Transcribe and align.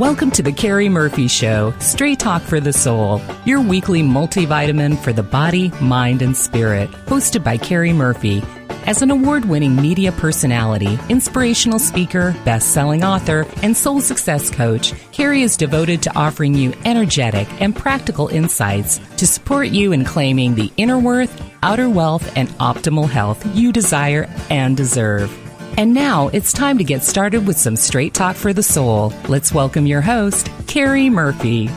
Welcome 0.00 0.30
to 0.30 0.42
the 0.42 0.50
Cari 0.50 0.88
Murphy 0.88 1.28
Show, 1.28 1.74
Straight 1.78 2.20
Talk 2.20 2.40
for 2.40 2.58
the 2.58 2.72
Soul, 2.72 3.20
your 3.44 3.60
weekly 3.60 4.00
multivitamin 4.00 4.98
for 4.98 5.12
the 5.12 5.22
body, 5.22 5.68
mind, 5.78 6.22
and 6.22 6.34
spirit, 6.34 6.90
hosted 7.04 7.44
by 7.44 7.58
Cari 7.58 7.92
Murphy. 7.92 8.42
As 8.86 9.02
an 9.02 9.10
award 9.10 9.44
winning 9.44 9.76
media 9.76 10.10
personality, 10.12 10.98
inspirational 11.10 11.78
speaker, 11.78 12.34
best 12.46 12.72
selling 12.72 13.04
author, 13.04 13.44
and 13.62 13.76
soul 13.76 14.00
success 14.00 14.48
coach, 14.48 14.94
Cari 15.12 15.42
is 15.42 15.58
devoted 15.58 16.00
to 16.04 16.16
offering 16.16 16.54
you 16.54 16.72
energetic 16.86 17.46
and 17.60 17.76
practical 17.76 18.28
insights 18.28 19.02
to 19.18 19.26
support 19.26 19.68
you 19.68 19.92
in 19.92 20.06
claiming 20.06 20.54
the 20.54 20.72
inner 20.78 20.98
worth, 20.98 21.42
outer 21.62 21.90
wealth, 21.90 22.38
and 22.38 22.48
optimal 22.52 23.06
health 23.06 23.44
you 23.54 23.70
desire 23.70 24.30
and 24.48 24.78
deserve. 24.78 25.49
And 25.80 25.94
now 25.94 26.28
it's 26.28 26.52
time 26.52 26.76
to 26.76 26.84
get 26.84 27.02
started 27.02 27.46
with 27.46 27.56
some 27.56 27.74
straight 27.74 28.12
talk 28.12 28.36
for 28.36 28.52
the 28.52 28.62
soul. 28.62 29.14
Let's 29.30 29.50
welcome 29.50 29.86
your 29.86 30.02
host, 30.02 30.50
Cari 30.66 31.08
Murphy. 31.08 31.70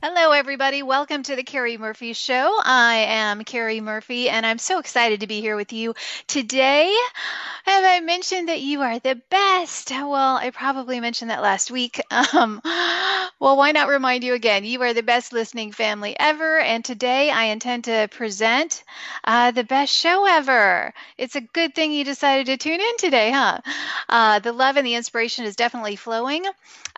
Welcome 0.00 1.24
to 1.24 1.36
the 1.36 1.42
Cari 1.42 1.76
Murphy 1.76 2.14
Show. 2.14 2.58
I 2.64 3.04
am 3.08 3.44
Cari 3.44 3.80
Murphy, 3.80 4.30
and 4.30 4.46
I'm 4.46 4.58
so 4.58 4.78
excited 4.78 5.20
to 5.20 5.26
be 5.26 5.40
here 5.40 5.56
with 5.56 5.72
you 5.72 5.94
today. 6.26 6.96
Have 7.64 7.84
I 7.84 8.00
mentioned 8.00 8.48
that 8.48 8.60
you 8.60 8.80
are 8.80 8.98
the 8.98 9.20
best? 9.28 9.90
Well, 9.90 10.36
I 10.36 10.50
probably 10.50 11.00
mentioned 11.00 11.30
that 11.30 11.42
last 11.42 11.70
week. 11.70 12.00
Um, 12.32 12.60
well, 13.40 13.56
why 13.56 13.72
not 13.72 13.88
remind 13.88 14.22
you 14.22 14.34
again? 14.34 14.64
You 14.64 14.80
are 14.82 14.92
the 14.94 15.02
best 15.02 15.32
listening 15.32 15.72
family 15.72 16.14
ever, 16.18 16.58
and 16.58 16.84
today 16.84 17.30
I 17.30 17.44
intend 17.44 17.84
to 17.84 18.08
present 18.10 18.84
uh, 19.24 19.50
the 19.50 19.64
best 19.64 19.92
show 19.94 20.26
ever. 20.26 20.92
It's 21.18 21.34
a 21.34 21.40
good 21.40 21.74
thing 21.74 21.92
you 21.92 22.04
decided 22.04 22.46
to 22.46 22.56
tune 22.56 22.80
in 22.80 22.96
today, 22.98 23.30
huh? 23.32 23.58
Uh, 24.08 24.38
the 24.38 24.52
love 24.52 24.76
and 24.76 24.86
the 24.86 24.94
inspiration 24.94 25.44
is 25.44 25.56
definitely 25.56 25.96
flowing. 25.96 26.44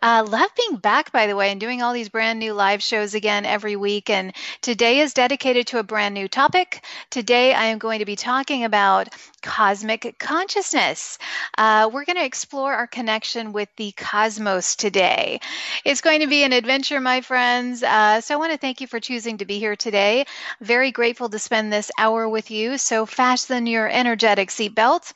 Uh, 0.03 0.27
love 0.29 0.51
being 0.57 0.77
back, 0.79 1.13
by 1.13 1.27
the 1.27 1.37
way, 1.37 1.51
and 1.51 1.61
doing 1.61 1.81
all 1.81 1.93
these 1.93 2.09
brand 2.09 2.39
new 2.41 2.53
live 2.53 2.83
shows 2.83 2.92
again 2.93 3.47
every 3.47 3.75
week. 3.75 4.11
And 4.11 4.35
today 4.61 4.99
is 5.01 5.15
dedicated 5.15 5.67
to 5.69 5.79
a 5.79 5.83
brand 5.83 6.15
new 6.15 6.29
topic. 6.29 6.85
Today 7.11 7.55
I 7.55 7.65
am 7.65 7.79
going 7.79 8.01
to 8.01 8.05
be 8.05 8.17
talking 8.17 8.65
about 8.65 9.09
cosmic 9.43 10.17
consciousness. 10.19 11.19
Uh, 11.59 11.91
we're 11.93 12.05
going 12.05 12.17
to 12.17 12.25
explore 12.25 12.73
our 12.73 12.87
connection 12.87 13.53
with 13.53 13.69
the 13.77 13.93
cosmos 13.93 14.77
today. 14.77 15.41
It's 15.85 16.01
going 16.01 16.21
to 16.21 16.27
be 16.27 16.45
an 16.45 16.53
adventure, 16.53 17.01
my 17.01 17.21
friends. 17.21 17.83
Uh, 17.83 18.21
so 18.21 18.35
I 18.35 18.39
want 18.39 18.53
to 18.53 18.59
thank 18.59 18.81
you 18.81 18.87
for 18.87 19.01
choosing 19.01 19.39
to 19.39 19.45
be 19.45 19.59
here 19.59 19.77
today. 19.77 20.27
Very 20.61 20.93
grateful 20.93 21.29
to 21.29 21.39
spend 21.39 21.73
this 21.73 21.91
hour 21.99 22.29
with 22.29 22.51
you. 22.51 22.79
So 22.79 23.05
fasten 23.05 23.67
your 23.67 23.89
energetic 23.89 24.49
seatbelt. 24.49 25.13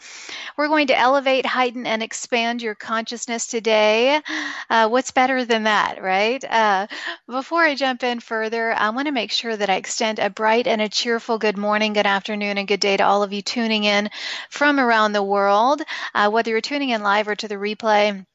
We're 0.57 0.69
going 0.69 0.89
to 0.89 0.99
elevate, 0.99 1.47
heighten, 1.47 1.87
and 1.87 2.03
expand 2.03 2.63
your 2.63 2.75
consciousness 2.75 3.47
today. 3.47 4.21
Uh, 4.69 4.89
what's 4.89 5.11
better 5.11 5.45
than 5.45 5.65
that, 5.65 6.03
right? 6.03 6.43
Uh, 6.45 6.87
before 7.29 7.63
I 7.63 7.75
jump 7.75 8.03
in 8.03 8.21
further, 8.21 8.73
I 8.73 8.91
want 8.91 9.07
to 9.07 9.13
make 9.13 9.31
sure 9.31 9.57
that 9.57 9.71
I 9.71 9.77
extend 9.77 10.19
a 10.19 10.31
bright 10.31 10.67
and 10.67 10.83
a 10.83 10.89
cheerful 10.89 11.39
good 11.39 11.57
morning, 11.57 11.93
good 11.93 12.07
afternoon, 12.07 12.59
and 12.59 12.69
good 12.69 12.81
day 12.81 12.97
to 12.97 13.05
all 13.05 13.23
of 13.23 13.33
you 13.33 13.43
tuning 13.43 13.85
in 13.85 14.11
from 14.51 14.79
around 14.79 15.13
the 15.13 15.23
world, 15.23 15.83
uh, 16.15 16.31
whether 16.31 16.51
you're 16.51 16.61
tuning 16.61 16.91
in 16.91 17.03
live 17.03 17.29
or 17.29 17.35
to 17.37 17.49
the 17.49 17.57
replay 17.57 18.27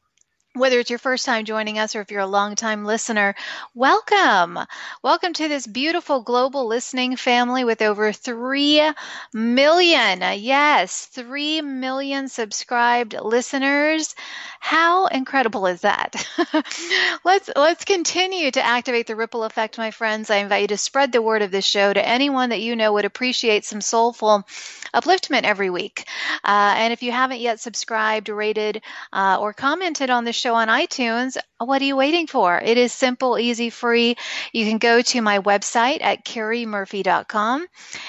whether 0.54 0.80
it's 0.80 0.90
your 0.90 1.00
first 1.00 1.26
time 1.26 1.46
joining 1.46 1.80
us 1.80 1.96
or 1.96 2.02
if 2.02 2.12
you're 2.12 2.20
a 2.20 2.28
long-time 2.28 2.84
listener, 2.84 3.36
welcome. 3.74 4.60
Welcome 5.02 5.32
to 5.34 5.48
this 5.48 5.66
beautiful 5.66 6.22
global 6.22 6.68
listening 6.68 7.16
family 7.16 7.64
with 7.64 7.82
over 7.82 8.12
3 8.12 8.92
million, 9.34 10.22
yes, 10.40 11.06
3 11.06 11.62
million 11.62 12.28
subscribed 12.28 13.16
listeners. 13.22 14.14
How 14.60 15.08
incredible 15.08 15.68
is 15.68 15.82
that? 15.82 16.28
let's 17.24 17.50
let's 17.56 17.86
continue 17.86 18.52
to 18.52 18.64
activate 18.64 19.08
the 19.08 19.16
ripple 19.16 19.46
effect, 19.46 19.78
my 19.78 19.92
friends. 19.92 20.30
I 20.30 20.38
invite 20.38 20.64
you 20.64 20.68
to 20.68 20.78
spread 20.78 21.14
the 21.14 21.22
word 21.22 21.44
of 21.44 21.52
this 21.52 21.66
show 21.66 21.94
to 21.94 22.08
anyone 22.08 22.50
that 22.50 22.62
you 22.62 22.76
know 22.76 22.94
would 22.94 23.06
appreciate 23.06 23.64
some 23.64 23.80
soulful 23.80 24.46
upliftment 24.94 25.44
every 25.44 25.70
week. 25.70 26.06
Uh, 26.44 26.76
and 26.78 26.92
if 26.92 27.04
you 27.04 27.12
haven't 27.12 27.40
yet 27.40 27.60
subscribed, 27.60 28.28
rated, 28.28 28.82
uh, 29.14 29.38
or 29.40 29.54
commented 29.54 30.10
on 30.10 30.26
the 30.26 30.34
show 30.42 30.56
on 30.56 30.68
iTunes, 30.68 31.38
what 31.60 31.82
are 31.82 31.86
you 31.86 31.96
waiting 31.96 32.26
for? 32.26 32.60
It 32.60 32.78
is 32.78 32.92
simple, 32.92 33.38
easy, 33.38 33.70
free. 33.70 34.16
You 34.52 34.66
can 34.66 34.80
go 34.80 35.02
to 35.02 35.22
my 35.22 35.40
website 35.40 36.02
at 36.02 36.26
carimurphy.com. 36.26 37.68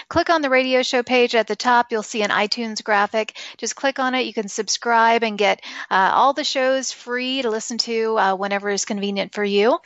Click 0.08 0.30
on 0.30 0.40
the 0.40 0.50
radio 0.50 0.82
show 0.82 1.02
page 1.02 1.34
at 1.34 1.46
the 1.46 1.56
top. 1.56 1.92
You'll 1.92 2.02
see 2.02 2.22
an 2.22 2.30
iTunes 2.30 2.82
graphic. 2.82 3.36
Just 3.58 3.76
click 3.76 3.98
on 3.98 4.14
it. 4.14 4.26
You 4.26 4.32
can 4.32 4.48
subscribe 4.48 5.22
and 5.22 5.36
get 5.36 5.60
uh, 5.90 6.10
all 6.14 6.32
the 6.32 6.44
shows 6.44 6.90
free 6.90 7.42
to 7.42 7.50
listen 7.50 7.78
to 7.78 8.18
uh, 8.18 8.34
whenever 8.34 8.70
is 8.70 8.86
convenient 8.86 9.34
for 9.34 9.44
you. 9.44 9.78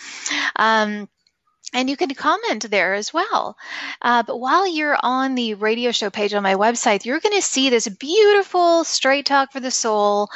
Um, 0.55 1.09
and 1.73 1.91
you 1.91 1.97
can 1.97 2.15
comment 2.15 2.71
there 2.71 2.95
as 2.95 3.13
well. 3.13 3.57
Uh, 4.01 4.23
but 4.23 4.39
while 4.39 4.67
you're 4.67 4.97
on 5.03 5.35
the 5.35 5.55
radio 5.55 5.91
show 5.91 6.11
page 6.11 6.33
on 6.33 6.43
my 6.43 6.55
website, 6.55 7.05
you're 7.05 7.21
going 7.21 7.35
to 7.35 7.43
see 7.43 7.71
this 7.71 7.89
beautiful 7.89 8.85
Straight 8.85 9.27
Talk 9.27 9.53
for 9.53 9.61
the 9.61 9.71
Soul 9.71 10.31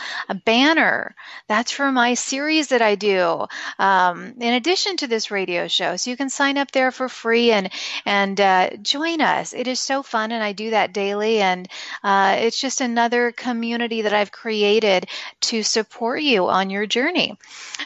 banner. 0.45 1.15
That's 1.47 1.71
for 1.71 1.93
my 1.93 2.15
series 2.15 2.69
that 2.69 2.83
I 2.83 2.97
do. 2.97 3.47
Um, 3.79 4.35
in 4.41 4.55
addition 4.55 4.97
to 4.99 5.07
this 5.07 5.31
radio 5.31 5.69
show, 5.69 5.97
so 5.97 6.11
you 6.11 6.17
can 6.17 6.31
sign 6.31 6.59
up 6.59 6.73
there 6.73 6.91
for 6.91 7.09
free 7.09 7.53
and 7.53 7.71
and 8.05 8.41
uh, 8.41 8.71
join 8.83 9.21
us. 9.21 9.53
It 9.53 9.69
is 9.69 9.81
so 9.81 10.03
fun, 10.03 10.33
and 10.33 10.43
I 10.43 10.53
do 10.53 10.71
that 10.71 10.93
daily. 10.93 11.41
And 11.41 11.69
uh, 12.03 12.37
it's 12.41 12.61
just 12.61 12.81
another 12.81 13.33
community 13.33 14.03
that 14.03 14.13
I've 14.13 14.33
created 14.33 15.07
to 15.43 15.63
support 15.63 16.23
you 16.23 16.49
on 16.49 16.71
your 16.71 16.87
journey. 16.87 17.39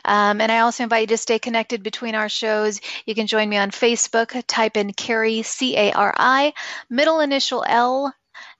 Um, 0.04 0.40
and 0.40 0.50
I 0.50 0.60
also 0.60 0.82
invite 0.82 1.02
you 1.02 1.06
to 1.08 1.16
stay 1.18 1.38
connected 1.38 1.82
between 1.82 2.14
our 2.14 2.28
shows. 2.28 2.80
You 3.06 3.14
can 3.14 3.26
join 3.34 3.48
me 3.48 3.56
on 3.56 3.72
Facebook. 3.72 4.40
Type 4.46 4.76
in 4.76 4.92
Cari, 4.92 5.42
C 5.42 5.76
A 5.76 5.90
R 5.90 6.14
I, 6.16 6.52
middle 6.88 7.18
initial 7.18 7.64
L, 7.66 8.14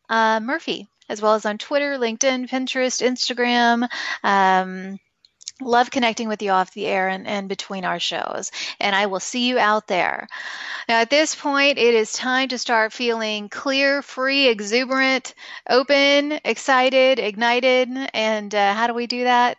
uh, 0.09 0.41
Murphy, 0.41 0.89
as 1.09 1.23
well 1.23 1.35
as 1.35 1.47
on 1.47 1.59
Twitter, 1.59 1.97
LinkedIn, 1.97 2.49
Pinterest, 2.51 3.01
Instagram. 3.01 3.89
Um, 4.25 4.99
love 5.61 5.91
connecting 5.91 6.29
with 6.29 6.43
you 6.43 6.51
off 6.51 6.73
the 6.73 6.87
air 6.87 7.09
and, 7.09 7.27
and 7.27 7.49
between 7.49 7.85
our 7.85 8.01
shows. 8.01 8.51
And 8.81 8.95
I 8.95 9.07
will 9.07 9.21
see 9.21 9.49
you 9.49 9.59
out 9.59 9.87
there. 9.87 10.27
Now, 10.89 11.01
at 11.01 11.11
this 11.11 11.35
point, 11.35 11.79
it 11.79 11.95
is 11.95 12.13
time 12.13 12.49
to 12.49 12.59
start 12.59 12.93
feeling 12.93 13.49
clear, 13.49 14.03
free, 14.03 14.49
exuberant, 14.49 15.35
open, 15.69 16.41
excited, 16.45 17.19
ignited. 17.19 17.89
And 18.13 18.55
uh, 18.55 18.75
how 18.75 18.89
do 18.89 18.95
we 18.95 19.07
do 19.07 19.25
that? 19.25 19.57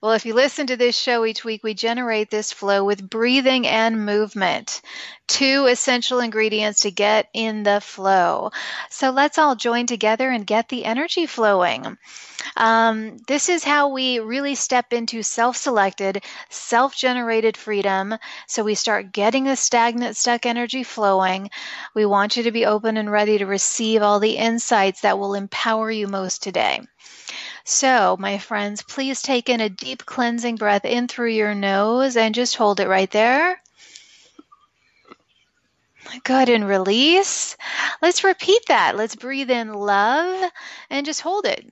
Well, 0.00 0.12
if 0.12 0.26
you 0.26 0.34
listen 0.34 0.66
to 0.66 0.76
this 0.76 0.96
show 0.96 1.24
each 1.24 1.44
week, 1.44 1.62
we 1.62 1.74
generate 1.74 2.30
this 2.30 2.52
flow 2.52 2.84
with 2.84 3.08
breathing 3.08 3.66
and 3.66 4.04
movement, 4.04 4.82
two 5.26 5.66
essential 5.66 6.20
ingredients 6.20 6.82
to 6.82 6.90
get 6.90 7.28
in 7.32 7.62
the 7.62 7.80
flow. 7.80 8.50
So 8.90 9.10
let's 9.10 9.38
all 9.38 9.56
join 9.56 9.86
together 9.86 10.30
and 10.30 10.46
get 10.46 10.68
the 10.68 10.84
energy 10.84 11.26
flowing. 11.26 11.96
Um, 12.56 13.18
this 13.26 13.48
is 13.48 13.64
how 13.64 13.88
we 13.88 14.18
really 14.18 14.54
step 14.54 14.92
into 14.92 15.22
self 15.22 15.56
selected, 15.56 16.24
self 16.50 16.96
generated 16.96 17.56
freedom. 17.56 18.16
So 18.46 18.64
we 18.64 18.74
start 18.74 19.12
getting 19.12 19.44
the 19.44 19.56
stagnant, 19.56 20.16
stuck 20.16 20.46
energy 20.46 20.82
flowing. 20.82 21.50
We 21.94 22.06
want 22.06 22.36
you 22.36 22.44
to 22.44 22.52
be 22.52 22.66
open 22.66 22.96
and 22.96 23.10
ready 23.10 23.38
to 23.38 23.46
receive 23.46 24.02
all 24.02 24.20
the 24.20 24.36
insights 24.36 25.00
that 25.02 25.18
will 25.18 25.34
empower 25.34 25.90
you 25.90 26.08
most 26.08 26.42
today. 26.42 26.80
So, 27.64 28.16
my 28.18 28.38
friends, 28.38 28.82
please 28.82 29.22
take 29.22 29.48
in 29.48 29.60
a 29.60 29.68
deep 29.70 30.04
cleansing 30.06 30.56
breath 30.56 30.84
in 30.84 31.08
through 31.08 31.30
your 31.30 31.54
nose 31.54 32.16
and 32.16 32.34
just 32.34 32.56
hold 32.56 32.80
it 32.80 32.88
right 32.88 33.10
there. 33.10 33.60
Good, 36.24 36.48
and 36.48 36.68
release. 36.68 37.56
Let's 38.02 38.24
repeat 38.24 38.62
that. 38.68 38.96
Let's 38.96 39.16
breathe 39.16 39.50
in 39.50 39.72
love 39.72 40.50
and 40.90 41.06
just 41.06 41.22
hold 41.22 41.46
it. 41.46 41.64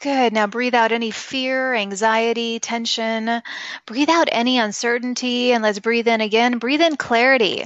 Good. 0.00 0.32
Now 0.32 0.46
breathe 0.46 0.74
out 0.74 0.92
any 0.92 1.10
fear, 1.10 1.74
anxiety, 1.74 2.58
tension. 2.60 3.42
Breathe 3.86 4.10
out 4.10 4.28
any 4.30 4.58
uncertainty, 4.58 5.52
and 5.52 5.62
let's 5.62 5.78
breathe 5.78 6.08
in 6.08 6.20
again. 6.20 6.58
Breathe 6.58 6.80
in 6.82 6.96
clarity. 6.96 7.64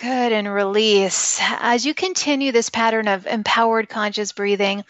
Good, 0.00 0.32
and 0.32 0.52
release. 0.52 1.38
As 1.42 1.84
you 1.84 1.94
continue 1.94 2.52
this 2.52 2.70
pattern 2.70 3.06
of 3.08 3.26
empowered 3.26 3.88
conscious 3.88 4.32
breathing, 4.32 4.84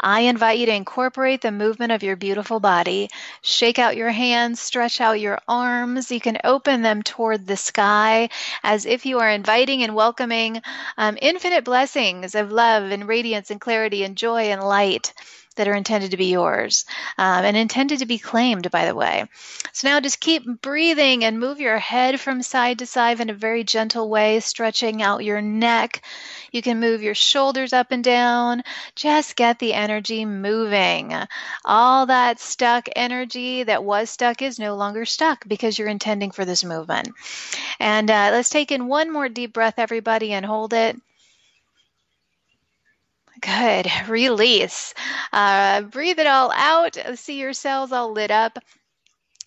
I 0.00 0.20
invite 0.20 0.58
you 0.58 0.66
to 0.66 0.74
incorporate 0.74 1.40
the 1.40 1.52
movement 1.52 1.92
of 1.92 2.02
your 2.02 2.16
beautiful 2.16 2.60
body. 2.60 3.10
Shake 3.40 3.78
out 3.78 3.96
your 3.96 4.10
hands, 4.10 4.60
stretch 4.60 5.00
out 5.00 5.20
your 5.20 5.38
arms. 5.48 6.10
You 6.10 6.20
can 6.20 6.38
open 6.44 6.82
them 6.82 7.02
toward 7.02 7.46
the 7.46 7.56
sky 7.56 8.30
as 8.62 8.84
if 8.86 9.06
you 9.06 9.20
are 9.20 9.30
inviting 9.30 9.82
and 9.82 9.94
welcoming 9.94 10.60
um, 10.98 11.18
infinite 11.20 11.64
blessings 11.64 12.34
of 12.34 12.52
love 12.52 12.90
and 12.90 13.06
radiance 13.08 13.50
and 13.50 13.60
clarity 13.60 14.02
and 14.02 14.16
joy 14.16 14.50
and 14.50 14.62
light 14.62 15.12
that 15.54 15.68
are 15.68 15.74
intended 15.74 16.10
to 16.10 16.16
be 16.16 16.26
yours 16.26 16.84
um, 17.18 17.44
and 17.44 17.56
intended 17.56 17.98
to 18.00 18.06
be 18.06 18.18
claimed, 18.18 18.70
by 18.70 18.86
the 18.86 18.94
way. 18.94 19.26
So 19.72 19.88
now 19.88 20.00
just 20.00 20.20
keep 20.20 20.44
breathing 20.62 21.24
and 21.24 21.40
move 21.40 21.60
your 21.60 21.78
head 21.78 22.20
from 22.20 22.42
side 22.42 22.78
to 22.80 22.86
side 22.86 23.20
in 23.20 23.30
a 23.30 23.34
very 23.34 23.64
gentle 23.64 24.08
way, 24.08 24.40
stretching 24.40 25.02
out 25.02 25.24
your 25.24 25.40
neck. 25.40 26.02
You 26.50 26.62
can 26.62 26.80
move 26.80 27.02
your 27.02 27.14
shoulders 27.14 27.72
up 27.72 27.92
and 27.92 28.04
down. 28.04 28.62
Just 28.94 29.36
get 29.36 29.58
the 29.58 29.72
energy 29.72 30.24
moving. 30.24 31.14
All 31.64 32.06
that 32.06 32.40
stuck 32.40 32.88
energy 32.94 33.62
that 33.62 33.84
was 33.84 34.10
stuck 34.10 34.42
is 34.42 34.58
no 34.58 34.74
longer 34.74 35.04
stuck 35.04 35.48
because 35.48 35.78
you're 35.78 35.88
intending 35.88 36.30
for 36.30 36.44
this 36.44 36.64
movement. 36.64 37.08
And 37.80 38.10
uh, 38.10 38.30
let's 38.32 38.50
take 38.50 38.72
in 38.72 38.86
one 38.86 39.12
more 39.12 39.28
deep 39.28 39.52
breath, 39.52 39.78
everybody, 39.78 40.32
and 40.32 40.44
hold 40.44 40.72
it. 40.72 40.96
Good. 43.42 43.90
Release. 44.08 44.94
Uh, 45.32 45.82
breathe 45.82 46.18
it 46.18 46.26
all 46.26 46.50
out. 46.52 46.96
See 47.16 47.38
your 47.38 47.52
cells 47.52 47.92
all 47.92 48.12
lit 48.12 48.30
up 48.30 48.58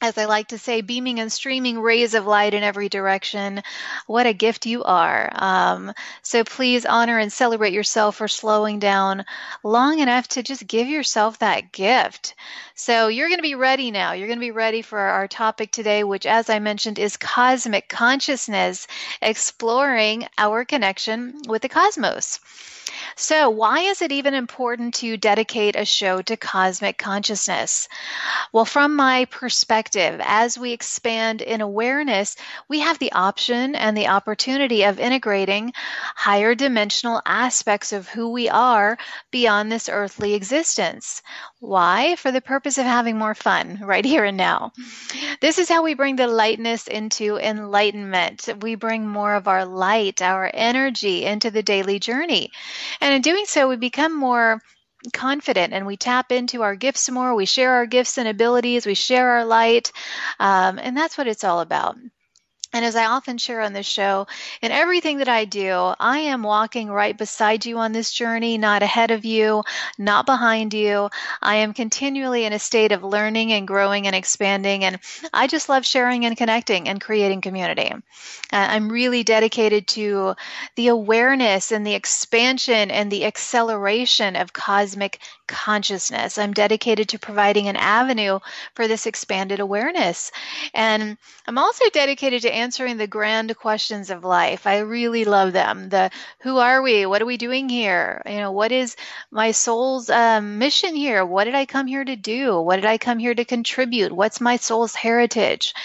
as 0.01 0.17
I 0.17 0.25
like 0.25 0.49
to 0.49 0.57
say, 0.57 0.81
beaming 0.81 1.19
and 1.19 1.31
streaming 1.31 1.79
rays 1.79 2.13
of 2.13 2.27
light 2.27 2.53
in 2.53 2.63
every 2.63 2.89
direction. 2.89 3.63
What 4.07 4.27
a 4.27 4.33
gift 4.33 4.65
you 4.65 4.83
are. 4.83 5.31
Um, 5.33 5.93
so 6.21 6.43
please 6.43 6.85
honor 6.85 7.17
and 7.17 7.31
celebrate 7.31 7.73
yourself 7.73 8.17
for 8.17 8.27
slowing 8.27 8.79
down 8.79 9.25
long 9.63 9.99
enough 9.99 10.27
to 10.29 10.43
just 10.43 10.67
give 10.67 10.87
yourself 10.87 11.39
that 11.39 11.71
gift. 11.71 12.35
So 12.75 13.07
you're 13.07 13.29
going 13.29 13.39
to 13.39 13.41
be 13.43 13.55
ready 13.55 13.89
now. 13.89 14.11
You're 14.11 14.27
going 14.27 14.39
to 14.39 14.45
be 14.45 14.51
ready 14.51 14.81
for 14.81 14.99
our 14.99 15.27
topic 15.27 15.71
today, 15.71 16.03
which, 16.03 16.25
as 16.25 16.49
I 16.49 16.59
mentioned, 16.59 16.99
is 16.99 17.17
cosmic 17.17 17.87
consciousness, 17.87 18.87
exploring 19.21 20.27
our 20.37 20.65
connection 20.65 21.41
with 21.47 21.61
the 21.61 21.69
cosmos. 21.69 22.39
So, 23.17 23.49
why 23.49 23.79
is 23.79 24.01
it 24.01 24.11
even 24.11 24.33
important 24.33 24.95
to 24.95 25.15
dedicate 25.15 25.77
a 25.77 25.85
show 25.85 26.21
to 26.23 26.35
cosmic 26.35 26.97
consciousness? 26.97 27.87
Well, 28.51 28.65
from 28.65 28.97
my 28.97 29.23
perspective, 29.25 30.19
as 30.21 30.59
we 30.59 30.73
expand 30.73 31.41
in 31.41 31.61
awareness, 31.61 32.35
we 32.67 32.81
have 32.81 32.99
the 32.99 33.13
option 33.13 33.73
and 33.73 33.95
the 33.95 34.09
opportunity 34.09 34.83
of 34.83 34.99
integrating 34.99 35.71
higher 36.15 36.55
dimensional 36.55 37.21
aspects 37.25 37.93
of 37.93 38.09
who 38.09 38.31
we 38.33 38.49
are 38.49 38.97
beyond 39.31 39.71
this 39.71 39.87
earthly 39.87 40.33
existence. 40.33 41.21
Why? 41.59 42.17
For 42.17 42.33
the 42.33 42.41
purpose 42.41 42.77
of 42.77 42.85
having 42.85 43.17
more 43.17 43.33
fun 43.33 43.79
right 43.81 44.03
here 44.03 44.25
and 44.25 44.35
now. 44.35 44.73
This 45.39 45.57
is 45.57 45.69
how 45.69 45.83
we 45.83 45.93
bring 45.93 46.17
the 46.17 46.27
lightness 46.27 46.87
into 46.87 47.37
enlightenment. 47.37 48.49
We 48.61 48.75
bring 48.75 49.07
more 49.07 49.35
of 49.35 49.47
our 49.47 49.63
light, 49.65 50.21
our 50.21 50.51
energy 50.53 51.23
into 51.23 51.49
the 51.49 51.63
daily 51.63 51.99
journey. 51.99 52.51
And 53.05 53.13
in 53.13 53.21
doing 53.21 53.45
so, 53.45 53.69
we 53.69 53.77
become 53.77 54.17
more 54.17 54.61
confident 55.13 55.73
and 55.73 55.85
we 55.85 55.95
tap 55.95 56.31
into 56.31 56.63
our 56.63 56.75
gifts 56.75 57.11
more. 57.11 57.35
We 57.35 57.45
share 57.45 57.73
our 57.73 57.85
gifts 57.85 58.17
and 58.17 58.27
abilities, 58.27 58.87
we 58.87 58.95
share 58.95 59.29
our 59.29 59.45
light. 59.45 59.91
Um, 60.39 60.79
and 60.79 60.97
that's 60.97 61.15
what 61.15 61.27
it's 61.27 61.43
all 61.43 61.59
about. 61.61 61.97
And 62.75 62.83
as 62.83 62.97
I 62.97 63.05
often 63.05 63.37
share 63.37 63.61
on 63.61 63.71
this 63.71 63.85
show, 63.85 64.27
in 64.61 64.69
everything 64.69 65.19
that 65.19 65.29
I 65.29 65.45
do, 65.45 65.93
I 65.97 66.19
am 66.19 66.43
walking 66.43 66.89
right 66.89 67.17
beside 67.17 67.65
you 67.65 67.77
on 67.77 67.93
this 67.93 68.11
journey, 68.11 68.57
not 68.57 68.83
ahead 68.83 69.11
of 69.11 69.23
you, 69.23 69.63
not 69.97 70.25
behind 70.25 70.73
you. 70.73 71.09
I 71.41 71.55
am 71.55 71.73
continually 71.73 72.43
in 72.43 72.51
a 72.51 72.59
state 72.59 72.91
of 72.91 73.01
learning 73.01 73.53
and 73.53 73.65
growing 73.65 74.07
and 74.07 74.15
expanding. 74.15 74.83
And 74.83 74.99
I 75.31 75.47
just 75.47 75.69
love 75.69 75.85
sharing 75.85 76.25
and 76.25 76.35
connecting 76.35 76.89
and 76.89 76.99
creating 76.99 77.39
community. 77.39 77.93
Uh, 77.93 77.97
I'm 78.51 78.91
really 78.91 79.23
dedicated 79.23 79.87
to 79.87 80.35
the 80.75 80.89
awareness 80.89 81.71
and 81.71 81.87
the 81.87 81.95
expansion 81.95 82.91
and 82.91 83.09
the 83.09 83.23
acceleration 83.23 84.35
of 84.35 84.51
cosmic 84.51 85.19
consciousness. 85.47 86.37
I'm 86.37 86.53
dedicated 86.53 87.07
to 87.09 87.19
providing 87.19 87.69
an 87.69 87.77
avenue 87.77 88.39
for 88.73 88.89
this 88.89 89.05
expanded 89.05 89.61
awareness. 89.61 90.31
And 90.73 91.17
I'm 91.47 91.57
also 91.57 91.85
dedicated 91.91 92.41
to 92.41 92.53
answering 92.65 92.97
the 92.97 93.05
grand 93.05 93.55
questions 93.55 94.09
of 94.09 94.23
life. 94.23 94.65
I 94.65 94.79
really 94.79 95.23
love 95.23 95.53
them. 95.53 95.89
The 95.89 96.09
who 96.41 96.57
are 96.57 96.81
we? 96.81 97.05
What 97.05 97.21
are 97.21 97.31
we 97.33 97.37
doing 97.37 97.69
here? 97.69 98.23
You 98.25 98.39
know, 98.39 98.51
what 98.51 98.71
is 98.71 98.95
my 99.29 99.51
soul's 99.51 100.09
um, 100.09 100.57
mission 100.57 100.95
here? 100.95 101.23
What 101.23 101.43
did 101.43 101.53
I 101.53 101.67
come 101.67 101.85
here 101.85 102.03
to 102.03 102.15
do? 102.15 102.59
What 102.59 102.77
did 102.77 102.85
I 102.85 102.97
come 102.97 103.19
here 103.19 103.35
to 103.35 103.45
contribute? 103.45 104.11
What's 104.11 104.41
my 104.41 104.55
soul's 104.57 104.95
heritage? 104.95 105.75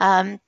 Um, 0.00 0.40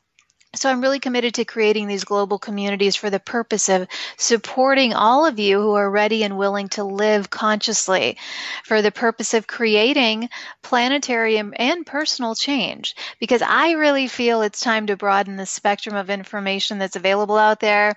so 0.55 0.69
I'm 0.69 0.83
really 0.83 1.01
committed 1.01 1.35
to 1.35 1.47
creating 1.47 1.89
these 1.89 2.05
global 2.05 2.39
communities 2.39 2.95
for 2.95 3.09
the 3.09 3.19
purpose 3.19 3.71
of 3.71 3.89
supporting 4.19 4.93
all 4.93 5.25
of 5.25 5.39
you 5.39 5.61
who 5.61 5.73
are 5.75 5.91
ready 5.91 6.25
and 6.25 6.37
willing 6.37 6.69
to 6.71 6.85
live 6.85 7.31
consciously, 7.31 8.19
for 8.65 8.83
the 8.83 8.91
purpose 8.91 9.33
of 9.33 9.47
creating 9.47 10.29
planetary 10.63 11.39
and 11.39 11.87
personal 11.87 12.35
change. 12.35 12.95
Because 13.19 13.41
I 13.41 13.73
really 13.73 14.09
feel 14.09 14.43
it's 14.43 14.61
time 14.61 14.87
to 14.89 14.97
broaden 14.97 15.37
the 15.37 15.47
spectrum 15.47 15.97
of 15.97 16.11
information 16.11 16.79
that's 16.79 16.97
available 16.97 17.39
out 17.39 17.61
there. 17.61 17.97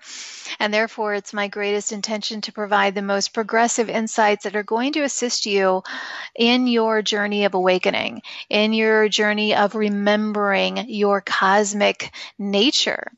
And 0.60 0.74
therefore, 0.74 1.13
it's 1.13 1.34
my 1.34 1.50
greatest 1.50 1.91
intention 1.91 2.39
to 2.41 2.53
provide 2.53 2.96
the 2.96 3.01
most 3.01 3.34
progressive 3.34 3.89
insights 3.89 4.46
that 4.46 4.56
are 4.56 4.63
going 4.63 4.94
to 4.94 5.03
assist 5.03 5.46
you 5.46 5.84
in 6.36 6.68
your 6.68 7.01
journey 7.01 7.44
of 7.44 7.53
awakening, 7.53 8.22
in 8.50 8.72
your 8.72 9.10
journey 9.10 9.56
of 9.56 9.75
remembering 9.75 10.86
your 10.88 11.20
cosmic 11.20 12.12
nature. 12.52 13.12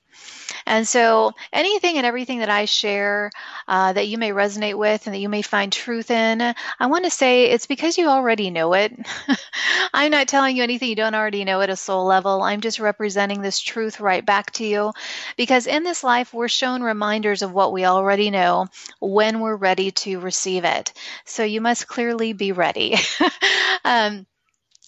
And 0.66 0.88
so, 0.88 1.34
anything 1.54 1.98
and 1.98 2.06
everything 2.06 2.40
that 2.40 2.50
I 2.50 2.66
share 2.66 3.32
uh, 3.68 3.94
that 3.94 4.08
you 4.08 4.18
may 4.18 4.32
resonate 4.32 4.78
with 4.78 5.06
and 5.06 5.14
that 5.14 5.20
you 5.20 5.30
may 5.30 5.42
find 5.42 5.72
truth 5.72 6.12
in, 6.12 6.42
I 6.42 6.86
want 6.88 7.06
to 7.06 7.12
say 7.12 7.46
it's 7.46 7.66
because 7.68 7.98
you 7.98 8.08
already 8.08 8.50
know 8.50 8.74
it. 8.74 8.94
I'm 9.94 10.12
not 10.12 10.28
telling 10.28 10.56
you 10.58 10.64
anything 10.64 10.90
you 10.90 10.96
don't 10.96 11.16
already 11.16 11.44
know 11.46 11.62
at 11.62 11.70
a 11.70 11.76
soul 11.76 12.06
level. 12.06 12.42
I'm 12.42 12.62
just 12.62 12.80
representing 12.80 13.42
this 13.42 13.60
truth 13.60 14.00
right 14.00 14.26
back 14.26 14.52
to 14.54 14.66
you. 14.66 14.94
Because 15.38 15.68
in 15.68 15.84
this 15.84 16.04
life, 16.04 16.34
we're 16.34 16.48
shown 16.48 16.82
reminders 16.84 17.42
of 17.42 17.54
what 17.54 17.74
we 17.74 17.86
already 17.86 18.30
know 18.30 18.68
when 19.00 19.40
we're 19.40 19.56
ready 19.56 19.92
to 19.92 20.20
receive 20.20 20.66
it. 20.66 20.94
So, 21.26 21.44
you 21.44 21.62
must 21.62 21.88
clearly 21.88 22.34
be 22.34 22.52
ready. 22.52 22.96
um, 23.86 24.26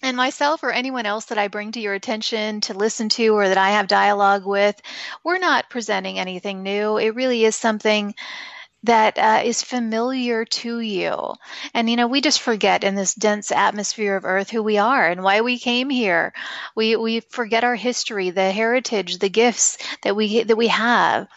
and 0.02 0.16
myself 0.16 0.62
or 0.62 0.70
anyone 0.70 1.06
else 1.06 1.26
that 1.26 1.38
I 1.38 1.48
bring 1.48 1.72
to 1.72 1.80
your 1.80 1.94
attention 1.94 2.60
to 2.62 2.74
listen 2.74 3.08
to 3.10 3.28
or 3.28 3.48
that 3.48 3.58
I 3.58 3.70
have 3.70 3.88
dialogue 3.88 4.46
with, 4.46 4.80
we're 5.24 5.38
not 5.38 5.70
presenting 5.70 6.18
anything 6.18 6.62
new. 6.62 6.96
It 6.96 7.14
really 7.14 7.44
is 7.44 7.56
something 7.56 8.14
that 8.84 9.18
uh, 9.18 9.42
is 9.44 9.62
familiar 9.62 10.46
to 10.46 10.80
you. 10.80 11.34
And, 11.74 11.90
you 11.90 11.96
know, 11.96 12.06
we 12.06 12.22
just 12.22 12.40
forget 12.40 12.82
in 12.82 12.94
this 12.94 13.14
dense 13.14 13.52
atmosphere 13.52 14.16
of 14.16 14.24
Earth 14.24 14.48
who 14.50 14.62
we 14.62 14.78
are 14.78 15.06
and 15.06 15.22
why 15.22 15.42
we 15.42 15.58
came 15.58 15.90
here. 15.90 16.32
We, 16.74 16.96
we 16.96 17.20
forget 17.20 17.62
our 17.62 17.74
history, 17.74 18.30
the 18.30 18.50
heritage, 18.50 19.18
the 19.18 19.28
gifts 19.28 19.76
that 20.02 20.16
we, 20.16 20.44
that 20.44 20.56
we 20.56 20.68
have. 20.68 21.28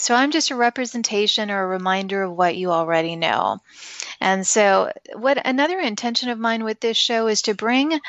So 0.00 0.14
I'm 0.14 0.30
just 0.30 0.50
a 0.50 0.54
representation 0.54 1.50
or 1.50 1.62
a 1.62 1.66
reminder 1.66 2.22
of 2.22 2.32
what 2.32 2.56
you 2.56 2.70
already 2.70 3.16
know. 3.16 3.58
And 4.18 4.46
so, 4.46 4.90
what 5.14 5.46
another 5.46 5.78
intention 5.78 6.30
of 6.30 6.38
mine 6.38 6.64
with 6.64 6.80
this 6.80 6.96
show 6.96 7.26
is 7.26 7.42
to 7.42 7.54
bring 7.54 8.00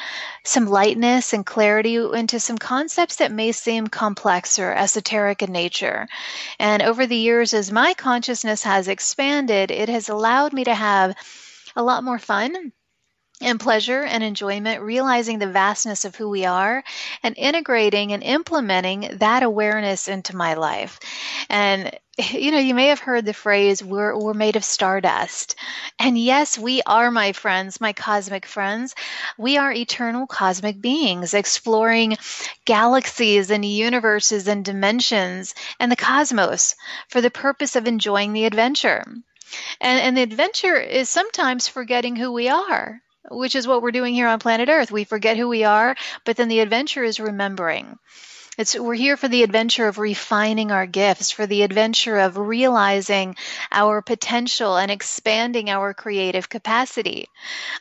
some 0.46 0.68
lightness 0.68 1.34
and 1.34 1.46
clarity 1.46 1.96
into 1.96 2.40
some 2.40 2.58
concepts 2.58 3.18
that 3.18 3.34
may 3.34 3.52
seem 3.52 3.88
complex 3.88 4.58
or 4.58 4.74
esoteric 4.74 5.42
in 5.42 5.52
nature. 5.52 6.08
And 6.60 6.82
over 6.82 7.06
the 7.06 7.18
years, 7.18 7.54
as 7.54 7.74
my 7.74 7.94
consciousness 7.94 8.64
has 8.64 8.88
expanded, 8.88 9.70
it 9.70 9.90
has 9.90 10.08
allowed 10.08 10.54
me 10.54 10.64
to 10.64 10.74
have 10.74 11.16
a 11.76 11.84
lot 11.84 12.06
more 12.06 12.20
fun 12.20 12.72
and 13.42 13.60
pleasure 13.60 14.04
and 14.04 14.24
enjoyment, 14.24 14.82
realizing 14.82 15.40
the 15.40 15.52
vastness 15.52 16.06
of 16.06 16.16
who 16.16 16.30
we 16.30 16.46
are 16.46 16.84
and 17.24 17.36
integrating 17.38 18.14
and 18.14 18.24
implementing 18.24 19.18
that 19.20 19.44
awareness 19.44 20.08
into 20.08 20.36
my 20.36 20.54
life. 20.54 21.00
And 21.50 21.92
you 22.18 22.52
know, 22.52 22.60
you 22.60 22.74
may 22.74 22.88
have 22.88 23.00
heard 23.00 23.26
the 23.26 23.34
phrase, 23.34 23.84
we're, 23.84 24.18
we're 24.18 24.34
made 24.34 24.56
of 24.56 24.64
stardust. 24.64 25.56
And 25.98 26.18
yes, 26.18 26.58
we 26.60 26.82
are, 26.86 27.10
my 27.10 27.32
friends, 27.32 27.82
my 27.82 27.94
cosmic 27.94 28.46
friends. 28.46 28.94
We 29.38 29.58
are 29.58 29.72
eternal 29.72 30.28
cosmic 30.28 30.82
beings 30.82 31.34
exploring 31.34 32.18
galaxies 32.66 33.50
and 33.50 33.66
universes 33.66 34.48
and 34.48 34.64
dimensions 34.64 35.56
and 35.80 35.92
the 35.92 35.96
cosmos 35.96 36.76
for 37.08 37.22
the 37.22 37.32
purpose 37.32 37.76
of 37.76 37.88
enjoying 37.88 38.34
the 38.34 38.46
adventure. 38.46 39.04
And, 39.80 40.00
and 40.00 40.18
the 40.18 40.22
adventure 40.22 40.78
is 40.78 41.10
sometimes 41.10 41.68
forgetting 41.68 42.16
who 42.16 42.32
we 42.32 42.50
are 42.50 43.02
which 43.30 43.56
is 43.56 43.68
what 43.68 43.82
we're 43.82 43.92
doing 43.92 44.14
here 44.14 44.28
on 44.28 44.40
planet 44.40 44.70
Earth. 44.70 44.92
We 44.92 45.04
forget 45.04 45.38
who 45.38 45.48
we 45.48 45.64
are, 45.64 45.96
but 46.26 46.38
then 46.38 46.48
the 46.48 46.62
adventure 46.62 47.04
is 47.04 47.20
remembering. 47.20 47.98
It's, 48.58 48.78
we're 48.78 48.96
here 48.96 49.16
for 49.16 49.30
the 49.30 49.44
adventure 49.44 49.88
of 49.88 49.98
refining 49.98 50.72
our 50.72 50.86
gifts, 50.86 51.32
for 51.32 51.48
the 51.48 51.64
adventure 51.64 52.18
of 52.18 52.38
realizing 52.38 53.38
our 53.72 54.02
potential 54.02 54.76
and 54.76 54.92
expanding 54.92 55.70
our 55.70 55.94
creative 55.94 56.50
capacity. 56.50 57.28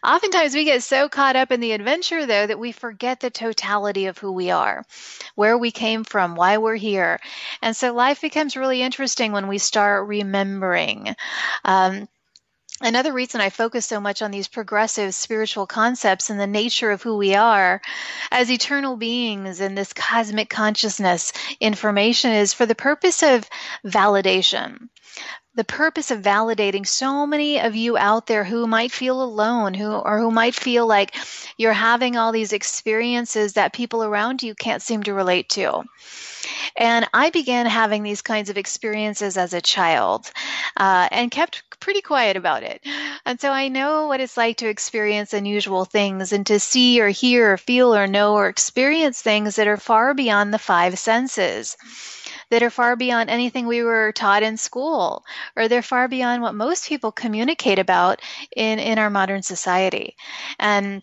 Oftentimes, 0.04 0.54
we 0.54 0.64
get 0.64 0.84
so 0.84 1.08
caught 1.08 1.34
up 1.34 1.50
in 1.50 1.58
the 1.58 1.72
adventure, 1.72 2.24
though, 2.24 2.46
that 2.46 2.58
we 2.58 2.70
forget 2.70 3.18
the 3.18 3.30
totality 3.30 4.06
of 4.06 4.18
who 4.18 4.30
we 4.30 4.52
are, 4.52 4.84
where 5.34 5.58
we 5.58 5.72
came 5.72 6.04
from, 6.04 6.36
why 6.36 6.58
we're 6.58 6.76
here. 6.76 7.18
And 7.60 7.74
so 7.74 7.92
life 7.92 8.20
becomes 8.20 8.56
really 8.56 8.80
interesting 8.80 9.32
when 9.32 9.48
we 9.48 9.58
start 9.58 10.06
remembering. 10.06 11.16
Um, 11.64 12.08
Another 12.82 13.12
reason 13.12 13.40
I 13.40 13.50
focus 13.50 13.86
so 13.86 14.00
much 14.00 14.22
on 14.22 14.30
these 14.30 14.48
progressive 14.48 15.14
spiritual 15.14 15.66
concepts 15.66 16.30
and 16.30 16.38
the 16.38 16.46
nature 16.46 16.90
of 16.90 17.02
who 17.02 17.16
we 17.16 17.34
are 17.34 17.82
as 18.30 18.50
eternal 18.50 18.96
beings 18.96 19.60
in 19.60 19.74
this 19.74 19.92
cosmic 19.92 20.50
consciousness 20.50 21.32
information 21.60 22.32
is 22.32 22.54
for 22.54 22.66
the 22.66 22.74
purpose 22.74 23.22
of 23.22 23.48
validation. 23.84 24.89
The 25.60 25.64
purpose 25.64 26.10
of 26.10 26.22
validating 26.22 26.86
so 26.86 27.26
many 27.26 27.60
of 27.60 27.76
you 27.76 27.98
out 27.98 28.26
there 28.26 28.44
who 28.44 28.66
might 28.66 28.92
feel 28.92 29.22
alone, 29.22 29.74
who 29.74 29.92
or 29.92 30.18
who 30.18 30.30
might 30.30 30.54
feel 30.54 30.86
like 30.86 31.14
you're 31.58 31.74
having 31.74 32.16
all 32.16 32.32
these 32.32 32.54
experiences 32.54 33.52
that 33.52 33.74
people 33.74 34.02
around 34.02 34.42
you 34.42 34.54
can't 34.54 34.80
seem 34.80 35.02
to 35.02 35.12
relate 35.12 35.50
to. 35.50 35.84
And 36.78 37.06
I 37.12 37.28
began 37.28 37.66
having 37.66 38.02
these 38.02 38.22
kinds 38.22 38.48
of 38.48 38.56
experiences 38.56 39.36
as 39.36 39.52
a 39.52 39.60
child 39.60 40.30
uh, 40.78 41.10
and 41.12 41.30
kept 41.30 41.62
pretty 41.78 42.00
quiet 42.00 42.38
about 42.38 42.62
it. 42.62 42.80
And 43.26 43.38
so 43.38 43.50
I 43.50 43.68
know 43.68 44.06
what 44.06 44.20
it's 44.20 44.38
like 44.38 44.56
to 44.58 44.68
experience 44.70 45.34
unusual 45.34 45.84
things 45.84 46.32
and 46.32 46.46
to 46.46 46.58
see 46.58 47.02
or 47.02 47.10
hear 47.10 47.52
or 47.52 47.58
feel 47.58 47.94
or 47.94 48.06
know 48.06 48.32
or 48.32 48.48
experience 48.48 49.20
things 49.20 49.56
that 49.56 49.68
are 49.68 49.76
far 49.76 50.14
beyond 50.14 50.54
the 50.54 50.58
five 50.58 50.98
senses 50.98 51.76
that 52.50 52.62
are 52.62 52.70
far 52.70 52.96
beyond 52.96 53.30
anything 53.30 53.66
we 53.66 53.82
were 53.82 54.12
taught 54.12 54.42
in 54.42 54.56
school, 54.56 55.24
or 55.56 55.68
they're 55.68 55.82
far 55.82 56.08
beyond 56.08 56.42
what 56.42 56.54
most 56.54 56.88
people 56.88 57.12
communicate 57.12 57.78
about 57.78 58.20
in, 58.54 58.78
in 58.78 58.98
our 58.98 59.10
modern 59.10 59.42
society. 59.42 60.16
And 60.58 61.02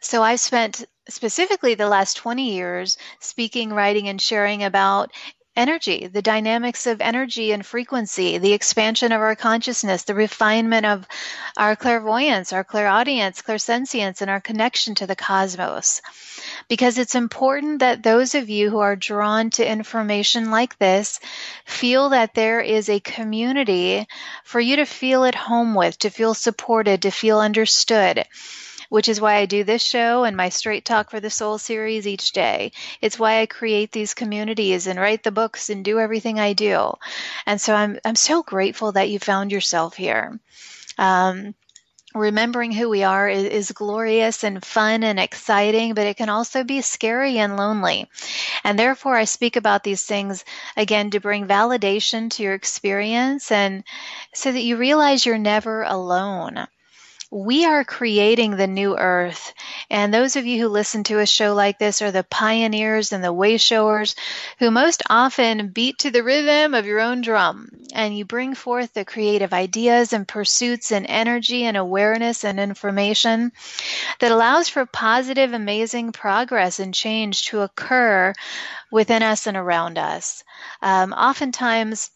so 0.00 0.22
I've 0.22 0.40
spent 0.40 0.84
specifically 1.08 1.74
the 1.74 1.88
last 1.88 2.16
20 2.16 2.52
years 2.52 2.96
speaking, 3.20 3.72
writing, 3.72 4.08
and 4.08 4.20
sharing 4.20 4.62
about 4.64 5.12
energy, 5.54 6.06
the 6.06 6.22
dynamics 6.22 6.86
of 6.86 7.00
energy 7.00 7.52
and 7.52 7.64
frequency, 7.64 8.38
the 8.38 8.52
expansion 8.52 9.12
of 9.12 9.20
our 9.20 9.36
consciousness, 9.36 10.04
the 10.04 10.14
refinement 10.14 10.86
of 10.86 11.06
our 11.56 11.76
clairvoyance, 11.76 12.52
our 12.52 12.64
clairaudience, 12.64 13.42
clairsentience, 13.42 14.22
and 14.22 14.30
our 14.30 14.40
connection 14.40 14.94
to 14.94 15.06
the 15.06 15.16
cosmos. 15.16 16.00
Because 16.68 16.98
it's 16.98 17.14
important 17.14 17.80
that 17.80 18.02
those 18.02 18.34
of 18.34 18.48
you 18.48 18.70
who 18.70 18.78
are 18.78 18.96
drawn 18.96 19.50
to 19.50 19.70
information 19.70 20.50
like 20.50 20.78
this 20.78 21.20
feel 21.66 22.10
that 22.10 22.34
there 22.34 22.60
is 22.60 22.88
a 22.88 23.00
community 23.00 24.06
for 24.44 24.60
you 24.60 24.76
to 24.76 24.86
feel 24.86 25.24
at 25.24 25.34
home 25.34 25.74
with, 25.74 25.98
to 25.98 26.10
feel 26.10 26.34
supported, 26.34 27.02
to 27.02 27.10
feel 27.10 27.40
understood 27.40 28.24
which 28.92 29.08
is 29.08 29.22
why 29.22 29.36
I 29.36 29.46
do 29.46 29.64
this 29.64 29.82
show 29.82 30.24
and 30.24 30.36
my 30.36 30.50
Straight 30.50 30.84
Talk 30.84 31.10
for 31.10 31.18
the 31.18 31.30
Soul 31.30 31.56
series 31.56 32.06
each 32.06 32.32
day. 32.32 32.72
It's 33.00 33.18
why 33.18 33.40
I 33.40 33.46
create 33.46 33.90
these 33.90 34.12
communities 34.12 34.86
and 34.86 35.00
write 35.00 35.22
the 35.22 35.30
books 35.30 35.70
and 35.70 35.82
do 35.82 35.98
everything 35.98 36.38
I 36.38 36.52
do. 36.52 36.92
And 37.46 37.58
so 37.58 37.74
I'm, 37.74 37.98
I'm 38.04 38.16
so 38.16 38.42
grateful 38.42 38.92
that 38.92 39.08
you 39.08 39.18
found 39.18 39.50
yourself 39.50 39.96
here. 39.96 40.38
Um, 40.98 41.54
remembering 42.14 42.70
who 42.70 42.90
we 42.90 43.02
are 43.02 43.30
is, 43.30 43.44
is, 43.44 43.72
glorious 43.72 44.44
and 44.44 44.62
fun 44.62 45.04
and 45.04 45.18
exciting, 45.18 45.94
but 45.94 46.06
it 46.06 46.18
can 46.18 46.28
also 46.28 46.62
be 46.62 46.82
scary 46.82 47.38
and 47.38 47.56
lonely. 47.56 48.10
And 48.62 48.78
therefore, 48.78 49.16
I 49.16 49.24
speak 49.24 49.56
about 49.56 49.84
these 49.84 50.04
things 50.04 50.44
again 50.76 51.08
to 51.12 51.20
bring 51.20 51.48
validation 51.48 52.30
to 52.32 52.42
your 52.42 52.52
experience 52.52 53.50
and 53.50 53.84
so 54.34 54.52
that 54.52 54.60
you 54.60 54.76
realize 54.76 55.24
you're 55.24 55.38
never 55.38 55.82
alone 55.82 56.66
we 57.32 57.64
are 57.64 57.82
creating 57.82 58.56
the 58.56 58.66
new 58.66 58.94
earth. 58.94 59.54
And 59.88 60.12
those 60.12 60.36
of 60.36 60.44
you 60.44 60.60
who 60.60 60.68
listen 60.68 61.02
to 61.04 61.18
a 61.18 61.26
show 61.26 61.54
like 61.54 61.78
this 61.78 62.02
are 62.02 62.10
the 62.10 62.24
pioneers 62.24 63.10
and 63.10 63.24
the 63.24 63.32
way 63.32 63.56
showers 63.56 64.14
who 64.58 64.70
most 64.70 65.02
often 65.08 65.68
beat 65.68 66.00
to 66.00 66.10
the 66.10 66.22
rhythm 66.22 66.74
of 66.74 66.84
your 66.84 67.00
own 67.00 67.22
drum. 67.22 67.70
And 67.94 68.16
you 68.16 68.26
bring 68.26 68.54
forth 68.54 68.92
the 68.92 69.06
creative 69.06 69.54
ideas 69.54 70.12
and 70.12 70.28
pursuits 70.28 70.92
and 70.92 71.06
energy 71.08 71.64
and 71.64 71.78
awareness 71.78 72.44
and 72.44 72.60
information 72.60 73.52
that 74.20 74.30
allows 74.30 74.68
for 74.68 74.84
positive, 74.84 75.54
amazing 75.54 76.12
progress 76.12 76.80
and 76.80 76.92
change 76.92 77.46
to 77.46 77.62
occur 77.62 78.34
within 78.90 79.22
us 79.22 79.46
and 79.46 79.56
around 79.56 79.96
us. 79.96 80.44
Um, 80.82 81.14
oftentimes, 81.14 82.10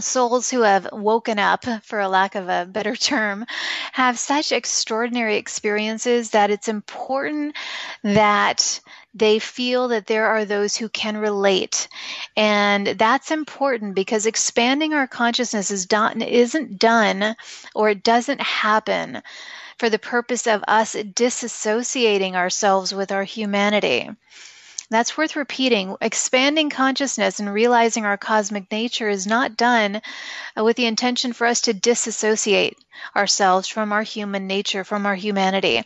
souls 0.00 0.50
who 0.50 0.62
have 0.62 0.88
woken 0.92 1.38
up, 1.38 1.64
for 1.82 2.00
a 2.00 2.08
lack 2.08 2.34
of 2.34 2.48
a 2.48 2.66
better 2.66 2.96
term, 2.96 3.46
have 3.92 4.18
such 4.18 4.52
extraordinary 4.52 5.36
experiences 5.36 6.30
that 6.30 6.50
it's 6.50 6.68
important 6.68 7.56
that 8.02 8.80
they 9.14 9.38
feel 9.38 9.88
that 9.88 10.06
there 10.06 10.26
are 10.26 10.44
those 10.44 10.76
who 10.76 10.88
can 10.88 11.16
relate. 11.16 11.88
And 12.36 12.86
that's 12.86 13.30
important 13.30 13.94
because 13.94 14.26
expanding 14.26 14.92
our 14.92 15.06
consciousness 15.06 15.70
is 15.70 15.86
done, 15.86 16.20
isn't 16.20 16.78
done 16.78 17.36
or 17.74 17.90
it 17.90 18.02
doesn't 18.02 18.40
happen 18.40 19.22
for 19.78 19.88
the 19.88 19.98
purpose 19.98 20.46
of 20.46 20.64
us 20.66 20.94
disassociating 20.94 22.34
ourselves 22.34 22.92
with 22.94 23.12
our 23.12 23.24
humanity. 23.24 24.10
That's 24.94 25.16
worth 25.16 25.34
repeating. 25.34 25.96
Expanding 26.00 26.70
consciousness 26.70 27.40
and 27.40 27.52
realizing 27.52 28.04
our 28.04 28.16
cosmic 28.16 28.70
nature 28.70 29.08
is 29.08 29.26
not 29.26 29.56
done 29.56 30.00
uh, 30.56 30.62
with 30.62 30.76
the 30.76 30.86
intention 30.86 31.32
for 31.32 31.48
us 31.48 31.62
to 31.62 31.72
disassociate 31.72 32.78
ourselves 33.16 33.66
from 33.66 33.92
our 33.92 34.04
human 34.04 34.46
nature, 34.46 34.84
from 34.84 35.04
our 35.04 35.16
humanity. 35.16 35.82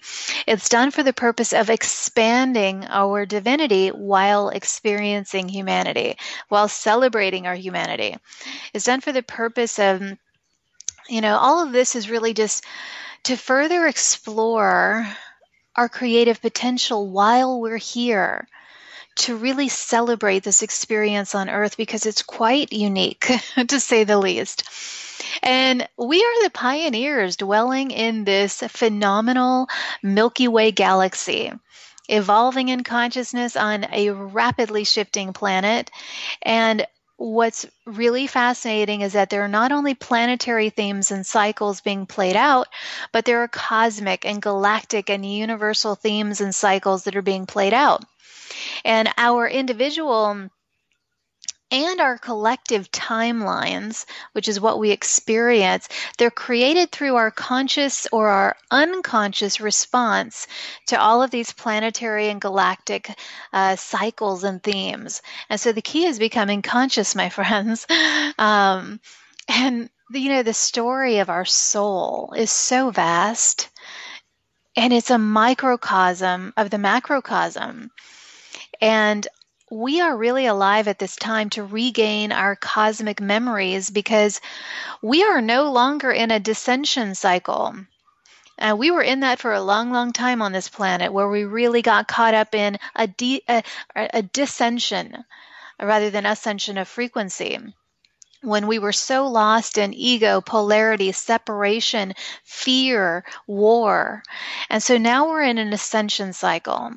It's 0.46 0.68
done 0.68 0.90
for 0.90 1.02
the 1.02 1.14
purpose 1.14 1.54
of 1.54 1.70
expanding 1.70 2.84
our 2.84 3.24
divinity 3.24 3.88
while 3.88 4.50
experiencing 4.50 5.48
humanity, 5.48 6.18
while 6.50 6.68
celebrating 6.68 7.46
our 7.46 7.54
humanity. 7.54 8.14
It's 8.74 8.84
done 8.84 9.00
for 9.00 9.12
the 9.12 9.22
purpose 9.22 9.78
of, 9.78 10.02
you 11.08 11.22
know, 11.22 11.38
all 11.38 11.62
of 11.62 11.72
this 11.72 11.96
is 11.96 12.10
really 12.10 12.34
just 12.34 12.62
to 13.22 13.38
further 13.38 13.86
explore 13.86 15.08
our 15.76 15.88
creative 15.88 16.42
potential 16.42 17.08
while 17.08 17.58
we're 17.58 17.78
here 17.78 18.46
to 19.18 19.36
really 19.36 19.68
celebrate 19.68 20.44
this 20.44 20.62
experience 20.62 21.34
on 21.34 21.50
Earth 21.50 21.76
because 21.76 22.06
it's 22.06 22.22
quite 22.22 22.72
unique, 22.72 23.30
to 23.68 23.80
say 23.80 24.04
the 24.04 24.18
least. 24.18 24.64
And 25.42 25.88
we 25.96 26.22
are 26.24 26.42
the 26.42 26.50
pioneers 26.50 27.36
dwelling 27.36 27.90
in 27.90 28.24
this 28.24 28.62
phenomenal 28.68 29.68
Milky 30.02 30.48
Way 30.48 30.70
galaxy, 30.70 31.52
evolving 32.08 32.68
in 32.68 32.84
consciousness 32.84 33.56
on 33.56 33.86
a 33.92 34.10
rapidly 34.10 34.84
shifting 34.84 35.32
planet. 35.32 35.90
And 36.42 36.86
what's 37.16 37.66
really 37.84 38.28
fascinating 38.28 39.00
is 39.00 39.14
that 39.14 39.30
there 39.30 39.42
are 39.42 39.48
not 39.48 39.72
only 39.72 39.94
planetary 39.94 40.70
themes 40.70 41.10
and 41.10 41.26
cycles 41.26 41.80
being 41.80 42.06
played 42.06 42.36
out, 42.36 42.68
but 43.12 43.24
there 43.24 43.42
are 43.42 43.48
cosmic 43.48 44.24
and 44.24 44.40
galactic 44.40 45.10
and 45.10 45.26
universal 45.26 45.96
themes 45.96 46.40
and 46.40 46.54
cycles 46.54 47.04
that 47.04 47.16
are 47.16 47.22
being 47.22 47.46
played 47.46 47.74
out. 47.74 48.04
And 48.84 49.08
our 49.16 49.48
individual 49.48 50.50
and 51.70 52.00
our 52.00 52.16
collective 52.16 52.90
timelines, 52.90 54.06
which 54.32 54.48
is 54.48 54.60
what 54.60 54.78
we 54.78 54.90
experience, 54.90 55.88
they're 56.16 56.30
created 56.30 56.90
through 56.90 57.16
our 57.16 57.30
conscious 57.30 58.06
or 58.10 58.28
our 58.28 58.56
unconscious 58.70 59.60
response 59.60 60.46
to 60.86 60.98
all 60.98 61.22
of 61.22 61.30
these 61.30 61.52
planetary 61.52 62.30
and 62.30 62.40
galactic 62.40 63.14
uh, 63.52 63.76
cycles 63.76 64.44
and 64.44 64.62
themes. 64.62 65.20
And 65.50 65.60
so 65.60 65.72
the 65.72 65.82
key 65.82 66.06
is 66.06 66.18
becoming 66.18 66.62
conscious, 66.62 67.14
my 67.14 67.28
friends. 67.38 67.86
Um, 68.38 69.00
and 69.46 69.90
you 70.10 70.30
know, 70.30 70.42
the 70.42 70.54
story 70.54 71.18
of 71.18 71.28
our 71.28 71.44
soul 71.44 72.32
is 72.34 72.50
so 72.50 72.90
vast 72.90 73.68
and 74.74 74.92
it's 74.92 75.10
a 75.10 75.18
microcosm 75.18 76.54
of 76.56 76.70
the 76.70 76.78
macrocosm. 76.78 77.90
And 78.80 79.26
we 79.70 80.00
are 80.00 80.16
really 80.16 80.46
alive 80.46 80.88
at 80.88 80.98
this 80.98 81.16
time 81.16 81.50
to 81.50 81.64
regain 81.64 82.32
our 82.32 82.56
cosmic 82.56 83.20
memories 83.20 83.90
because 83.90 84.40
we 85.02 85.22
are 85.24 85.40
no 85.40 85.70
longer 85.70 86.10
in 86.10 86.30
a 86.30 86.40
dissension 86.40 87.14
cycle. 87.14 87.74
Uh, 88.58 88.74
we 88.76 88.90
were 88.90 89.02
in 89.02 89.20
that 89.20 89.38
for 89.38 89.52
a 89.52 89.60
long, 89.60 89.92
long 89.92 90.12
time 90.12 90.42
on 90.42 90.52
this 90.52 90.68
planet 90.68 91.12
where 91.12 91.28
we 91.28 91.44
really 91.44 91.82
got 91.82 92.08
caught 92.08 92.34
up 92.34 92.54
in 92.54 92.78
a, 92.96 93.06
de- 93.06 93.42
a, 93.48 93.62
a 93.94 94.22
dissension 94.22 95.24
rather 95.80 96.10
than 96.10 96.26
ascension 96.26 96.78
of 96.78 96.88
frequency 96.88 97.58
when 98.42 98.66
we 98.66 98.78
were 98.78 98.92
so 98.92 99.26
lost 99.26 99.78
in 99.78 99.92
ego, 99.92 100.40
polarity, 100.40 101.10
separation, 101.12 102.14
fear, 102.44 103.24
war. 103.46 104.22
And 104.70 104.82
so 104.82 104.96
now 104.96 105.28
we're 105.28 105.42
in 105.42 105.58
an 105.58 105.72
ascension 105.72 106.32
cycle 106.32 106.92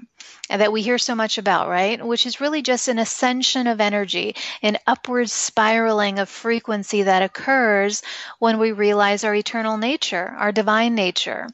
that 0.49 0.71
we 0.71 0.81
hear 0.81 0.97
so 0.97 1.15
much 1.15 1.37
about, 1.37 1.69
right? 1.69 2.05
Which 2.05 2.25
is 2.25 2.41
really 2.41 2.61
just 2.61 2.87
an 2.87 2.99
ascension 2.99 3.67
of 3.67 3.79
energy, 3.79 4.35
an 4.61 4.77
upward 4.85 5.29
spiraling 5.29 6.19
of 6.19 6.27
frequency 6.29 7.03
that 7.03 7.23
occurs 7.23 8.03
when 8.39 8.59
we 8.59 8.71
realize 8.73 9.23
our 9.23 9.33
eternal 9.33 9.77
nature, 9.77 10.35
our 10.37 10.51
divine 10.51 10.93
nature, 10.93 11.47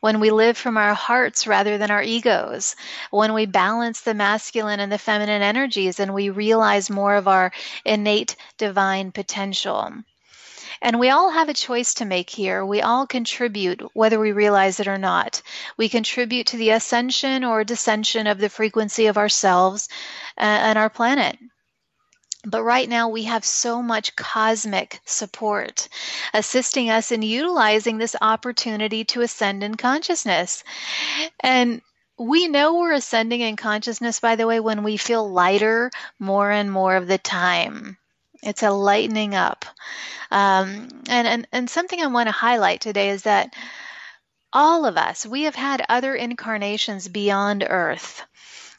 when 0.00 0.20
we 0.20 0.30
live 0.30 0.56
from 0.56 0.76
our 0.76 0.94
hearts 0.94 1.46
rather 1.46 1.78
than 1.78 1.90
our 1.90 2.02
egos, 2.02 2.76
when 3.10 3.32
we 3.34 3.46
balance 3.46 4.02
the 4.02 4.14
masculine 4.14 4.80
and 4.80 4.92
the 4.92 4.98
feminine 4.98 5.42
energies 5.42 5.98
and 5.98 6.14
we 6.14 6.30
realize 6.30 6.88
more 6.90 7.16
of 7.16 7.26
our 7.26 7.52
innate 7.84 8.36
divine 8.56 9.10
potential. 9.10 9.92
And 10.82 10.98
we 10.98 11.10
all 11.10 11.30
have 11.30 11.48
a 11.48 11.54
choice 11.54 11.94
to 11.94 12.04
make 12.04 12.30
here. 12.30 12.64
We 12.64 12.82
all 12.82 13.06
contribute, 13.06 13.82
whether 13.94 14.18
we 14.18 14.32
realize 14.32 14.80
it 14.80 14.88
or 14.88 14.98
not. 14.98 15.42
We 15.76 15.88
contribute 15.88 16.46
to 16.48 16.56
the 16.56 16.70
ascension 16.70 17.44
or 17.44 17.64
descension 17.64 18.30
of 18.30 18.38
the 18.38 18.48
frequency 18.48 19.06
of 19.06 19.18
ourselves 19.18 19.88
uh, 20.38 20.40
and 20.40 20.78
our 20.78 20.90
planet. 20.90 21.38
But 22.46 22.62
right 22.62 22.88
now, 22.88 23.08
we 23.08 23.22
have 23.22 23.44
so 23.44 23.80
much 23.80 24.16
cosmic 24.16 25.00
support 25.06 25.88
assisting 26.34 26.90
us 26.90 27.10
in 27.10 27.22
utilizing 27.22 27.96
this 27.96 28.14
opportunity 28.20 29.04
to 29.04 29.22
ascend 29.22 29.64
in 29.64 29.76
consciousness. 29.76 30.62
And 31.40 31.80
we 32.18 32.48
know 32.48 32.74
we're 32.74 32.92
ascending 32.92 33.40
in 33.40 33.56
consciousness, 33.56 34.20
by 34.20 34.36
the 34.36 34.46
way, 34.46 34.60
when 34.60 34.82
we 34.82 34.98
feel 34.98 35.28
lighter 35.28 35.90
more 36.18 36.50
and 36.50 36.70
more 36.70 36.96
of 36.96 37.06
the 37.06 37.18
time. 37.18 37.96
It's 38.42 38.62
a 38.62 38.70
lightening 38.70 39.34
up. 39.34 39.64
Um, 40.34 40.88
and, 41.08 41.28
and, 41.28 41.48
and 41.52 41.70
something 41.70 42.02
I 42.02 42.08
want 42.08 42.26
to 42.26 42.32
highlight 42.32 42.80
today 42.80 43.10
is 43.10 43.22
that 43.22 43.54
all 44.52 44.84
of 44.84 44.96
us, 44.96 45.24
we 45.24 45.44
have 45.44 45.54
had 45.54 45.86
other 45.88 46.12
incarnations 46.12 47.06
beyond 47.06 47.64
Earth. 47.68 48.20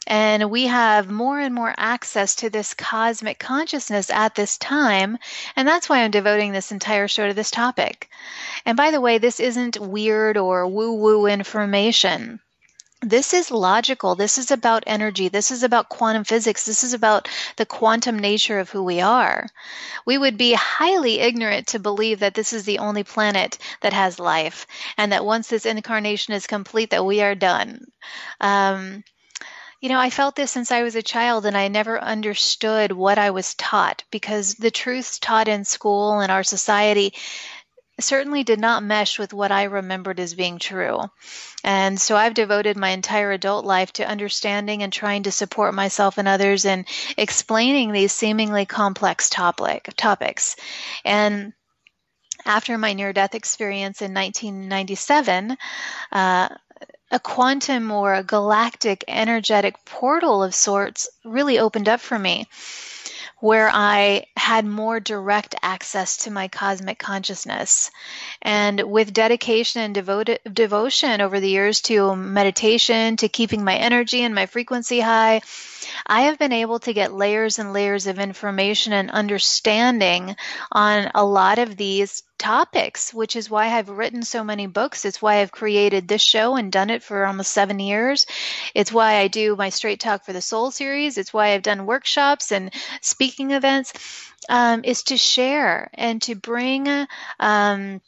And 0.06 0.50
we 0.50 0.66
have 0.66 1.10
more 1.10 1.40
and 1.40 1.54
more 1.54 1.74
access 1.78 2.36
to 2.36 2.50
this 2.50 2.74
cosmic 2.74 3.38
consciousness 3.38 4.10
at 4.10 4.34
this 4.34 4.58
time. 4.58 5.16
And 5.56 5.66
that's 5.66 5.88
why 5.88 6.00
I'm 6.00 6.10
devoting 6.10 6.52
this 6.52 6.72
entire 6.72 7.08
show 7.08 7.26
to 7.26 7.34
this 7.34 7.50
topic. 7.50 8.10
And 8.66 8.76
by 8.76 8.90
the 8.90 9.00
way, 9.00 9.16
this 9.16 9.40
isn't 9.40 9.80
weird 9.80 10.36
or 10.36 10.68
woo 10.68 10.92
woo 10.92 11.26
information 11.26 12.38
this 13.02 13.34
is 13.34 13.50
logical. 13.50 14.14
This 14.14 14.38
is 14.38 14.50
about 14.50 14.84
energy. 14.86 15.28
This 15.28 15.50
is 15.50 15.62
about 15.62 15.90
quantum 15.90 16.24
physics. 16.24 16.64
This 16.64 16.82
is 16.82 16.94
about 16.94 17.28
the 17.56 17.66
quantum 17.66 18.18
nature 18.18 18.58
of 18.58 18.70
who 18.70 18.82
we 18.82 19.00
are. 19.00 19.46
We 20.06 20.16
would 20.16 20.38
be 20.38 20.54
highly 20.54 21.20
ignorant 21.20 21.66
to 21.68 21.78
believe 21.78 22.20
that 22.20 22.34
this 22.34 22.52
is 22.52 22.64
the 22.64 22.78
only 22.78 23.04
planet 23.04 23.58
that 23.82 23.92
has 23.92 24.18
life 24.18 24.66
and 24.96 25.12
that 25.12 25.26
once 25.26 25.48
this 25.48 25.66
incarnation 25.66 26.32
is 26.32 26.46
complete, 26.46 26.90
that 26.90 27.04
we 27.04 27.20
are 27.20 27.34
done. 27.34 27.84
Um, 28.40 29.04
you 29.80 29.90
know, 29.90 30.00
I 30.00 30.08
felt 30.08 30.34
this 30.34 30.50
since 30.50 30.72
I 30.72 30.82
was 30.82 30.96
a 30.96 31.02
child 31.02 31.44
and 31.44 31.56
I 31.56 31.68
never 31.68 32.00
understood 32.00 32.92
what 32.92 33.18
I 33.18 33.30
was 33.30 33.54
taught 33.54 34.04
because 34.10 34.54
the 34.54 34.70
truths 34.70 35.18
taught 35.18 35.48
in 35.48 35.66
school 35.66 36.20
and 36.20 36.32
our 36.32 36.42
society 36.42 37.12
certainly 38.00 38.44
did 38.44 38.60
not 38.60 38.82
mesh 38.82 39.18
with 39.18 39.32
what 39.32 39.50
I 39.50 39.64
remembered 39.64 40.20
as 40.20 40.34
being 40.34 40.58
true. 40.58 41.00
And 41.64 42.00
so 42.00 42.16
I've 42.16 42.34
devoted 42.34 42.76
my 42.76 42.90
entire 42.90 43.32
adult 43.32 43.64
life 43.64 43.92
to 43.94 44.08
understanding 44.08 44.82
and 44.82 44.92
trying 44.92 45.24
to 45.24 45.32
support 45.32 45.74
myself 45.74 46.18
and 46.18 46.28
others 46.28 46.64
in 46.64 46.84
explaining 47.16 47.92
these 47.92 48.12
seemingly 48.12 48.66
complex 48.66 49.30
topic, 49.30 49.92
topics. 49.96 50.56
And 51.04 51.52
after 52.44 52.76
my 52.78 52.92
near 52.92 53.12
death 53.12 53.34
experience 53.34 54.02
in 54.02 54.12
1997, 54.12 55.56
uh, 56.12 56.48
a 57.10 57.20
quantum 57.20 57.90
or 57.90 58.14
a 58.14 58.22
galactic 58.22 59.04
energetic 59.08 59.84
portal 59.84 60.42
of 60.42 60.54
sorts 60.54 61.08
really 61.24 61.58
opened 61.58 61.88
up 61.88 62.00
for 62.00 62.18
me 62.18 62.46
where 63.38 63.70
I 63.72 64.24
had 64.36 64.64
more 64.64 64.98
direct 64.98 65.54
access 65.62 66.18
to 66.18 66.30
my 66.30 66.48
cosmic 66.48 66.98
consciousness. 66.98 67.90
And 68.40 68.80
with 68.80 69.12
dedication 69.12 69.82
and 69.82 69.94
devoted, 69.94 70.40
devotion 70.50 71.20
over 71.20 71.38
the 71.38 71.50
years 71.50 71.82
to 71.82 72.16
meditation, 72.16 73.16
to 73.18 73.28
keeping 73.28 73.62
my 73.62 73.76
energy 73.76 74.22
and 74.22 74.34
my 74.34 74.46
frequency 74.46 75.00
high, 75.00 75.42
I 76.06 76.22
have 76.22 76.38
been 76.38 76.52
able 76.52 76.78
to 76.80 76.92
get 76.92 77.12
layers 77.12 77.58
and 77.58 77.72
layers 77.72 78.06
of 78.06 78.18
information 78.18 78.92
and 78.92 79.10
understanding 79.10 80.36
on 80.72 81.10
a 81.14 81.24
lot 81.24 81.58
of 81.58 81.76
these 81.76 82.22
topics, 82.38 83.12
which 83.12 83.36
is 83.36 83.50
why 83.50 83.68
I've 83.68 83.88
written 83.88 84.22
so 84.22 84.44
many 84.44 84.66
books. 84.66 85.04
It's 85.04 85.22
why 85.22 85.36
I've 85.36 85.52
created 85.52 86.08
this 86.08 86.22
show 86.22 86.56
and 86.56 86.70
done 86.70 86.90
it 86.90 87.02
for 87.02 87.26
almost 87.26 87.52
seven 87.52 87.78
years. 87.78 88.26
It's 88.74 88.92
why 88.92 89.16
I 89.16 89.28
do 89.28 89.56
my 89.56 89.70
Straight 89.70 90.00
Talk 90.00 90.24
for 90.24 90.32
the 90.32 90.40
Soul 90.40 90.70
series. 90.70 91.18
It's 91.18 91.32
why 91.32 91.48
I've 91.48 91.62
done 91.62 91.86
workshops 91.86 92.52
and 92.52 92.72
speaking 93.00 93.50
events. 93.52 93.92
Um, 94.48 94.82
is 94.84 95.02
to 95.04 95.16
share 95.16 95.90
and 95.94 96.22
to 96.22 96.36
bring 96.36 96.86
um, 97.40 98.00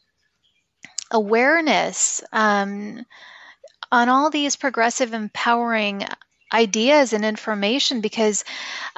awareness 1.10 2.22
um, 2.32 3.04
on 3.90 4.08
all 4.08 4.30
these 4.30 4.54
progressive, 4.54 5.14
empowering 5.14 6.04
ideas 6.52 7.12
and 7.12 7.24
information 7.24 8.00
because 8.00 8.44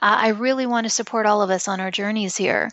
uh, 0.03 0.17
I 0.19 0.29
really 0.29 0.67
want 0.67 0.85
to 0.85 0.91
support 0.91 1.27
all 1.27 1.43
of 1.43 1.51
us 1.51 1.69
on 1.69 1.81
our 1.81 1.91
journeys 1.91 2.37
here. 2.37 2.71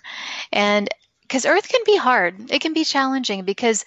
And 0.52 0.90
because 1.28 1.46
Earth 1.46 1.68
can 1.68 1.82
be 1.86 1.98
hard, 1.98 2.52
it 2.52 2.62
can 2.62 2.74
be 2.74 2.86
challenging 2.86 3.44
because 3.44 3.84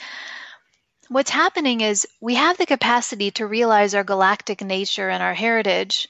what's 1.08 1.30
happening 1.30 1.80
is 1.80 2.06
we 2.20 2.34
have 2.34 2.58
the 2.58 2.66
capacity 2.66 3.30
to 3.32 3.46
realize 3.46 3.94
our 3.94 4.04
galactic 4.04 4.62
nature 4.62 5.08
and 5.08 5.22
our 5.22 5.32
heritage. 5.32 6.08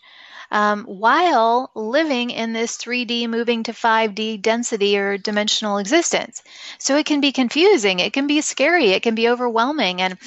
Um, 0.53 0.83
while 0.85 1.71
living 1.77 2.31
in 2.31 2.53
this 2.53 2.77
3D 2.77 3.29
moving 3.29 3.63
to 3.63 3.73
5D 3.73 4.43
density 4.43 4.99
or 4.99 5.17
dimensional 5.17 5.79
existence. 5.79 6.43
So 6.79 6.97
it 6.97 7.07
can 7.07 7.21
be 7.21 7.31
confusing, 7.31 8.01
it 8.01 8.13
can 8.13 8.27
be 8.27 8.41
scary, 8.41 8.89
it 8.89 9.05
can 9.05 9.15
be 9.15 9.29
overwhelming. 9.29 10.03
And 10.03 10.19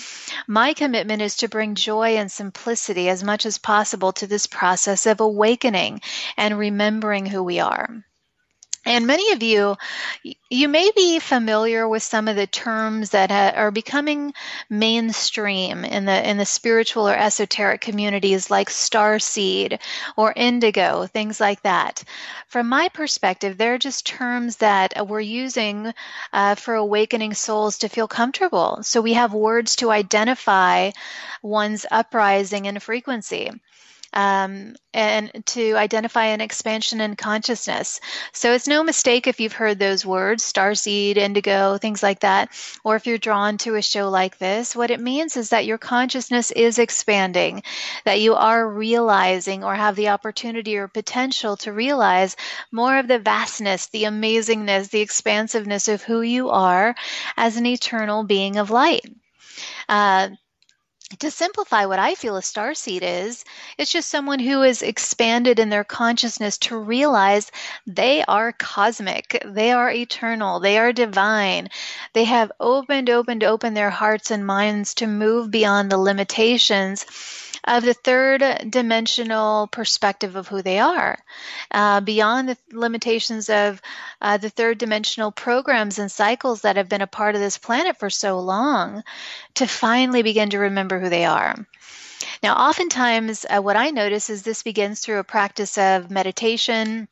my 0.47 0.73
commitment 0.73 1.21
is 1.21 1.35
to 1.37 1.49
bring 1.49 1.75
joy 1.75 2.15
and 2.15 2.31
simplicity 2.31 3.09
as 3.09 3.21
much 3.21 3.45
as 3.45 3.57
possible 3.57 4.13
to 4.13 4.25
this 4.25 4.47
process 4.47 5.05
of 5.05 5.19
awakening 5.19 5.99
and 6.37 6.57
remembering 6.57 7.25
who 7.25 7.43
we 7.43 7.59
are. 7.59 8.05
And 8.85 9.07
many 9.07 9.31
of 9.31 9.41
you, 9.41 9.77
you 10.49 10.67
may 10.67 10.91
be 10.93 11.19
familiar 11.19 11.87
with 11.87 12.03
some 12.03 12.27
of 12.27 12.35
the 12.35 12.47
terms 12.47 13.11
that 13.11 13.31
are 13.31 13.71
becoming 13.71 14.33
mainstream 14.69 15.85
in 15.85 16.03
the 16.05 16.29
in 16.29 16.37
the 16.37 16.45
spiritual 16.45 17.07
or 17.07 17.15
esoteric 17.15 17.79
communities, 17.79 18.51
like 18.51 18.69
star 18.69 19.19
seed 19.19 19.79
or 20.17 20.33
indigo, 20.35 21.05
things 21.07 21.39
like 21.39 21.61
that. 21.63 22.03
From 22.47 22.67
my 22.67 22.89
perspective, 22.89 23.57
they're 23.57 23.77
just 23.77 24.05
terms 24.05 24.57
that 24.57 25.07
we're 25.07 25.21
using 25.21 25.93
uh, 26.33 26.55
for 26.55 26.75
awakening 26.75 27.35
souls 27.35 27.77
to 27.79 27.89
feel 27.89 28.07
comfortable. 28.07 28.79
So 28.83 28.99
we 29.01 29.13
have 29.13 29.33
words 29.33 29.77
to 29.77 29.91
identify 29.91 30.91
one's 31.41 31.85
uprising 31.89 32.67
and 32.67 32.83
frequency. 32.83 33.49
Um, 34.13 34.75
and 34.93 35.31
to 35.47 35.75
identify 35.75 36.25
an 36.25 36.41
expansion 36.41 37.01
in 37.01 37.15
consciousness. 37.15 37.99
So 38.31 38.53
it's 38.53 38.67
no 38.67 38.83
mistake 38.83 39.27
if 39.27 39.39
you've 39.39 39.53
heard 39.53 39.79
those 39.79 40.05
words, 40.05 40.43
starseed, 40.43 41.17
indigo, 41.17 41.77
things 41.77 42.03
like 42.03 42.19
that, 42.19 42.49
or 42.83 42.95
if 42.95 43.07
you're 43.07 43.17
drawn 43.17 43.57
to 43.59 43.75
a 43.75 43.81
show 43.81 44.09
like 44.09 44.37
this. 44.37 44.75
What 44.75 44.91
it 44.91 44.99
means 44.99 45.35
is 45.35 45.49
that 45.49 45.65
your 45.65 45.79
consciousness 45.79 46.51
is 46.51 46.77
expanding, 46.77 47.63
that 48.05 48.21
you 48.21 48.35
are 48.35 48.69
realizing 48.69 49.63
or 49.63 49.73
have 49.73 49.95
the 49.95 50.09
opportunity 50.09 50.77
or 50.77 50.87
potential 50.87 51.57
to 51.57 51.73
realize 51.73 52.35
more 52.71 52.97
of 52.97 53.07
the 53.07 53.19
vastness, 53.19 53.87
the 53.87 54.03
amazingness, 54.03 54.89
the 54.89 55.01
expansiveness 55.01 55.87
of 55.87 56.03
who 56.03 56.21
you 56.21 56.49
are 56.49 56.95
as 57.35 57.57
an 57.57 57.65
eternal 57.65 58.23
being 58.23 58.57
of 58.57 58.69
light. 58.69 59.05
Uh, 59.89 60.29
to 61.19 61.29
simplify 61.29 61.85
what 61.85 61.99
I 61.99 62.15
feel 62.15 62.37
a 62.37 62.41
star 62.41 62.73
seed 62.73 63.03
is, 63.03 63.45
it's 63.77 63.91
just 63.91 64.09
someone 64.09 64.39
who 64.39 64.63
is 64.63 64.81
expanded 64.81 65.59
in 65.59 65.69
their 65.69 65.83
consciousness 65.83 66.57
to 66.59 66.77
realize 66.77 67.51
they 67.85 68.23
are 68.25 68.51
cosmic, 68.51 69.41
they 69.45 69.71
are 69.71 69.91
eternal, 69.91 70.59
they 70.59 70.77
are 70.77 70.93
divine. 70.93 71.69
They 72.13 72.23
have 72.23 72.51
opened, 72.59 73.09
opened, 73.09 73.43
opened 73.43 73.77
their 73.77 73.89
hearts 73.89 74.31
and 74.31 74.45
minds 74.45 74.93
to 74.95 75.07
move 75.07 75.51
beyond 75.51 75.91
the 75.91 75.97
limitations 75.97 77.05
of 77.63 77.83
the 77.83 77.93
third 77.93 78.43
dimensional 78.69 79.67
perspective 79.67 80.35
of 80.35 80.47
who 80.47 80.61
they 80.61 80.79
are, 80.79 81.17
uh, 81.71 82.01
beyond 82.01 82.49
the 82.49 82.57
limitations 82.71 83.49
of 83.49 83.81
uh, 84.21 84.37
the 84.37 84.49
third 84.49 84.77
dimensional 84.77 85.31
programs 85.31 85.99
and 85.99 86.11
cycles 86.11 86.61
that 86.61 86.77
have 86.77 86.89
been 86.89 87.01
a 87.01 87.07
part 87.07 87.35
of 87.35 87.41
this 87.41 87.57
planet 87.57 87.97
for 87.97 88.09
so 88.09 88.39
long, 88.39 89.03
to 89.55 89.67
finally 89.67 90.23
begin 90.23 90.49
to 90.49 90.59
remember 90.59 90.99
who 90.99 91.09
they 91.09 91.25
are. 91.25 91.55
Now, 92.41 92.55
oftentimes, 92.55 93.45
uh, 93.49 93.61
what 93.61 93.77
I 93.77 93.91
notice 93.91 94.29
is 94.29 94.43
this 94.43 94.63
begins 94.63 94.99
through 94.99 95.19
a 95.19 95.23
practice 95.23 95.77
of 95.77 96.11
meditation 96.11 97.07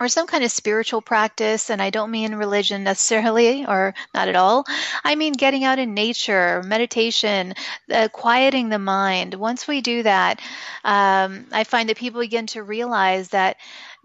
or 0.00 0.08
some 0.08 0.26
kind 0.26 0.44
of 0.44 0.50
spiritual 0.50 1.02
practice, 1.02 1.70
and 1.70 1.82
I 1.82 1.90
don't 1.90 2.10
mean 2.10 2.34
religion 2.34 2.84
necessarily, 2.84 3.66
or 3.66 3.94
not 4.14 4.28
at 4.28 4.36
all. 4.36 4.64
I 5.04 5.14
mean 5.16 5.32
getting 5.32 5.64
out 5.64 5.78
in 5.78 5.94
nature, 5.94 6.62
meditation, 6.64 7.54
uh, 7.92 8.08
quieting 8.12 8.68
the 8.68 8.78
mind. 8.78 9.34
Once 9.34 9.66
we 9.66 9.80
do 9.80 10.02
that, 10.04 10.40
um, 10.84 11.46
I 11.52 11.64
find 11.64 11.88
that 11.88 11.96
people 11.96 12.20
begin 12.20 12.46
to 12.48 12.62
realize 12.62 13.30
that 13.30 13.56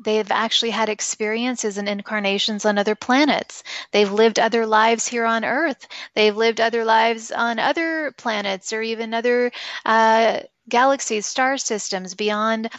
they've 0.03 0.32
actually 0.32 0.71
had 0.71 0.89
experiences 0.89 1.77
and 1.77 1.88
incarnations 1.88 2.65
on 2.65 2.77
other 2.77 2.95
planets. 2.95 3.63
They've 3.91 4.12
lived 4.12 4.39
other 4.39 4.65
lives 4.65 5.08
here 5.08 5.25
on 5.25 5.45
Earth. 5.45 5.88
They've 6.15 6.36
lived 6.36 6.60
other 6.60 6.84
lives 6.84 7.32
on 7.32 7.60
other 7.60 8.12
planets 8.17 8.73
or 8.73 8.82
even 8.82 9.13
other 9.13 9.51
uh, 9.86 10.39
galaxies, 10.69 11.26
star 11.26 11.58
systems 11.58 12.15
beyond 12.15 12.69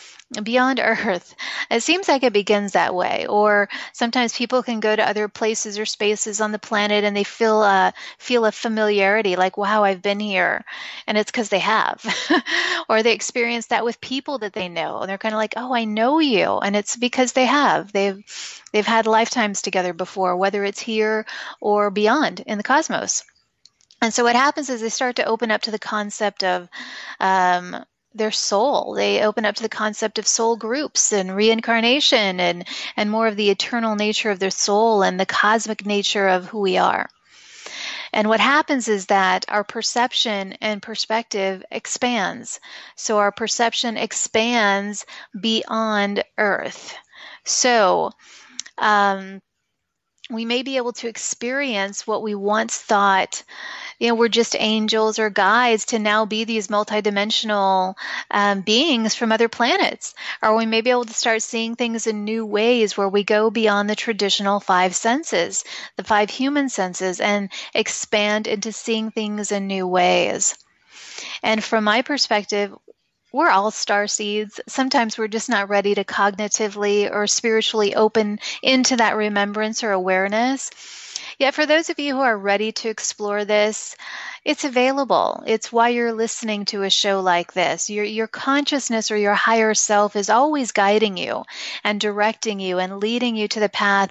beyond 0.42 0.80
Earth. 0.82 1.34
It 1.70 1.82
seems 1.82 2.08
like 2.08 2.22
it 2.22 2.32
begins 2.32 2.72
that 2.72 2.94
way. 2.94 3.26
Or 3.26 3.68
sometimes 3.92 4.36
people 4.36 4.62
can 4.62 4.80
go 4.80 4.94
to 4.94 5.08
other 5.08 5.28
places 5.28 5.78
or 5.78 5.86
spaces 5.86 6.40
on 6.40 6.52
the 6.52 6.58
planet 6.58 7.04
and 7.04 7.16
they 7.16 7.24
feel 7.24 7.62
a 7.62 7.92
feel 8.18 8.44
a 8.46 8.52
familiarity, 8.52 9.36
like 9.36 9.56
"Wow, 9.56 9.84
I've 9.84 10.02
been 10.02 10.20
here," 10.20 10.64
and 11.06 11.16
it's 11.18 11.30
because 11.30 11.48
they 11.48 11.60
have. 11.60 12.04
or 12.88 13.02
they 13.02 13.12
experience 13.12 13.66
that 13.66 13.84
with 13.84 14.00
people 14.00 14.38
that 14.38 14.52
they 14.52 14.68
know, 14.68 15.00
and 15.00 15.08
they're 15.08 15.18
kind 15.18 15.34
of 15.34 15.38
like, 15.38 15.54
"Oh, 15.56 15.74
I 15.74 15.84
know 15.84 16.18
you," 16.20 16.58
and 16.58 16.76
it's 16.76 16.96
because 16.96 17.32
they 17.32 17.46
have. 17.46 17.92
They've 17.92 18.22
they've 18.72 18.86
had 18.86 19.06
lifetimes 19.06 19.62
together 19.62 19.92
before, 19.92 20.36
whether 20.36 20.64
it's 20.64 20.80
here 20.80 21.26
or 21.60 21.90
beyond 21.90 22.40
in 22.46 22.58
the 22.58 22.64
cosmos. 22.64 23.24
And 24.04 24.12
so 24.12 24.22
what 24.22 24.36
happens 24.36 24.68
is 24.68 24.82
they 24.82 24.90
start 24.90 25.16
to 25.16 25.24
open 25.24 25.50
up 25.50 25.62
to 25.62 25.70
the 25.70 25.78
concept 25.78 26.44
of 26.44 26.68
um, 27.20 27.82
their 28.12 28.30
soul. 28.30 28.92
They 28.92 29.24
open 29.24 29.46
up 29.46 29.54
to 29.54 29.62
the 29.62 29.68
concept 29.70 30.18
of 30.18 30.26
soul 30.26 30.56
groups 30.56 31.10
and 31.10 31.34
reincarnation 31.34 32.38
and, 32.38 32.68
and 32.98 33.10
more 33.10 33.26
of 33.26 33.36
the 33.36 33.48
eternal 33.48 33.96
nature 33.96 34.30
of 34.30 34.40
their 34.40 34.50
soul 34.50 35.02
and 35.02 35.18
the 35.18 35.24
cosmic 35.24 35.86
nature 35.86 36.28
of 36.28 36.44
who 36.44 36.60
we 36.60 36.76
are. 36.76 37.08
And 38.12 38.28
what 38.28 38.40
happens 38.40 38.88
is 38.88 39.06
that 39.06 39.46
our 39.48 39.64
perception 39.64 40.52
and 40.60 40.82
perspective 40.82 41.64
expands. 41.70 42.60
So 42.96 43.16
our 43.16 43.32
perception 43.32 43.96
expands 43.96 45.06
beyond 45.40 46.22
Earth. 46.36 46.94
So, 47.44 48.10
um, 48.76 49.40
we 50.30 50.44
may 50.44 50.62
be 50.62 50.76
able 50.76 50.92
to 50.92 51.08
experience 51.08 52.06
what 52.06 52.22
we 52.22 52.34
once 52.34 52.78
thought 52.78 53.42
you 53.98 54.08
know 54.08 54.14
we're 54.14 54.28
just 54.28 54.56
angels 54.58 55.18
or 55.18 55.30
guides 55.30 55.84
to 55.86 55.98
now 55.98 56.24
be 56.24 56.44
these 56.44 56.68
multidimensional 56.68 57.94
um, 58.30 58.60
beings 58.62 59.14
from 59.14 59.32
other 59.32 59.48
planets. 59.48 60.14
Or 60.42 60.56
we 60.56 60.66
may 60.66 60.80
be 60.80 60.90
able 60.90 61.04
to 61.04 61.14
start 61.14 61.42
seeing 61.42 61.76
things 61.76 62.06
in 62.06 62.24
new 62.24 62.44
ways 62.44 62.96
where 62.96 63.08
we 63.08 63.24
go 63.24 63.50
beyond 63.50 63.88
the 63.88 63.94
traditional 63.94 64.60
five 64.60 64.94
senses 64.94 65.64
the 65.96 66.04
five 66.04 66.30
human 66.30 66.68
senses 66.68 67.20
and 67.20 67.50
expand 67.74 68.46
into 68.46 68.72
seeing 68.72 69.10
things 69.10 69.52
in 69.52 69.66
new 69.66 69.86
ways. 69.86 70.56
And 71.42 71.62
from 71.62 71.84
my 71.84 72.02
perspective 72.02 72.74
we're 73.34 73.50
all 73.50 73.72
star 73.72 74.06
seeds. 74.06 74.60
Sometimes 74.68 75.18
we're 75.18 75.26
just 75.26 75.48
not 75.48 75.68
ready 75.68 75.92
to 75.96 76.04
cognitively 76.04 77.10
or 77.10 77.26
spiritually 77.26 77.96
open 77.96 78.38
into 78.62 78.96
that 78.96 79.16
remembrance 79.16 79.82
or 79.82 79.90
awareness. 79.90 80.70
Yet, 81.36 81.52
for 81.52 81.66
those 81.66 81.90
of 81.90 81.98
you 81.98 82.14
who 82.14 82.20
are 82.20 82.38
ready 82.38 82.70
to 82.70 82.88
explore 82.88 83.44
this, 83.44 83.96
it's 84.44 84.62
available. 84.62 85.42
It's 85.48 85.72
why 85.72 85.88
you're 85.88 86.12
listening 86.12 86.64
to 86.66 86.84
a 86.84 86.90
show 86.90 87.22
like 87.22 87.52
this. 87.52 87.90
Your, 87.90 88.04
your 88.04 88.28
consciousness 88.28 89.10
or 89.10 89.16
your 89.16 89.34
higher 89.34 89.74
self 89.74 90.14
is 90.14 90.30
always 90.30 90.70
guiding 90.70 91.16
you 91.16 91.42
and 91.82 92.00
directing 92.00 92.60
you 92.60 92.78
and 92.78 93.00
leading 93.00 93.34
you 93.34 93.48
to 93.48 93.58
the 93.58 93.68
path 93.68 94.10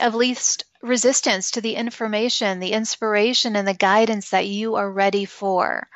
of 0.00 0.14
least 0.14 0.64
resistance 0.80 1.50
to 1.50 1.60
the 1.60 1.74
information, 1.74 2.60
the 2.60 2.72
inspiration, 2.72 3.54
and 3.54 3.68
the 3.68 3.74
guidance 3.74 4.30
that 4.30 4.46
you 4.46 4.76
are 4.76 4.90
ready 4.90 5.26
for. 5.26 5.86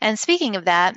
And 0.00 0.18
speaking 0.18 0.56
of 0.56 0.64
that, 0.64 0.96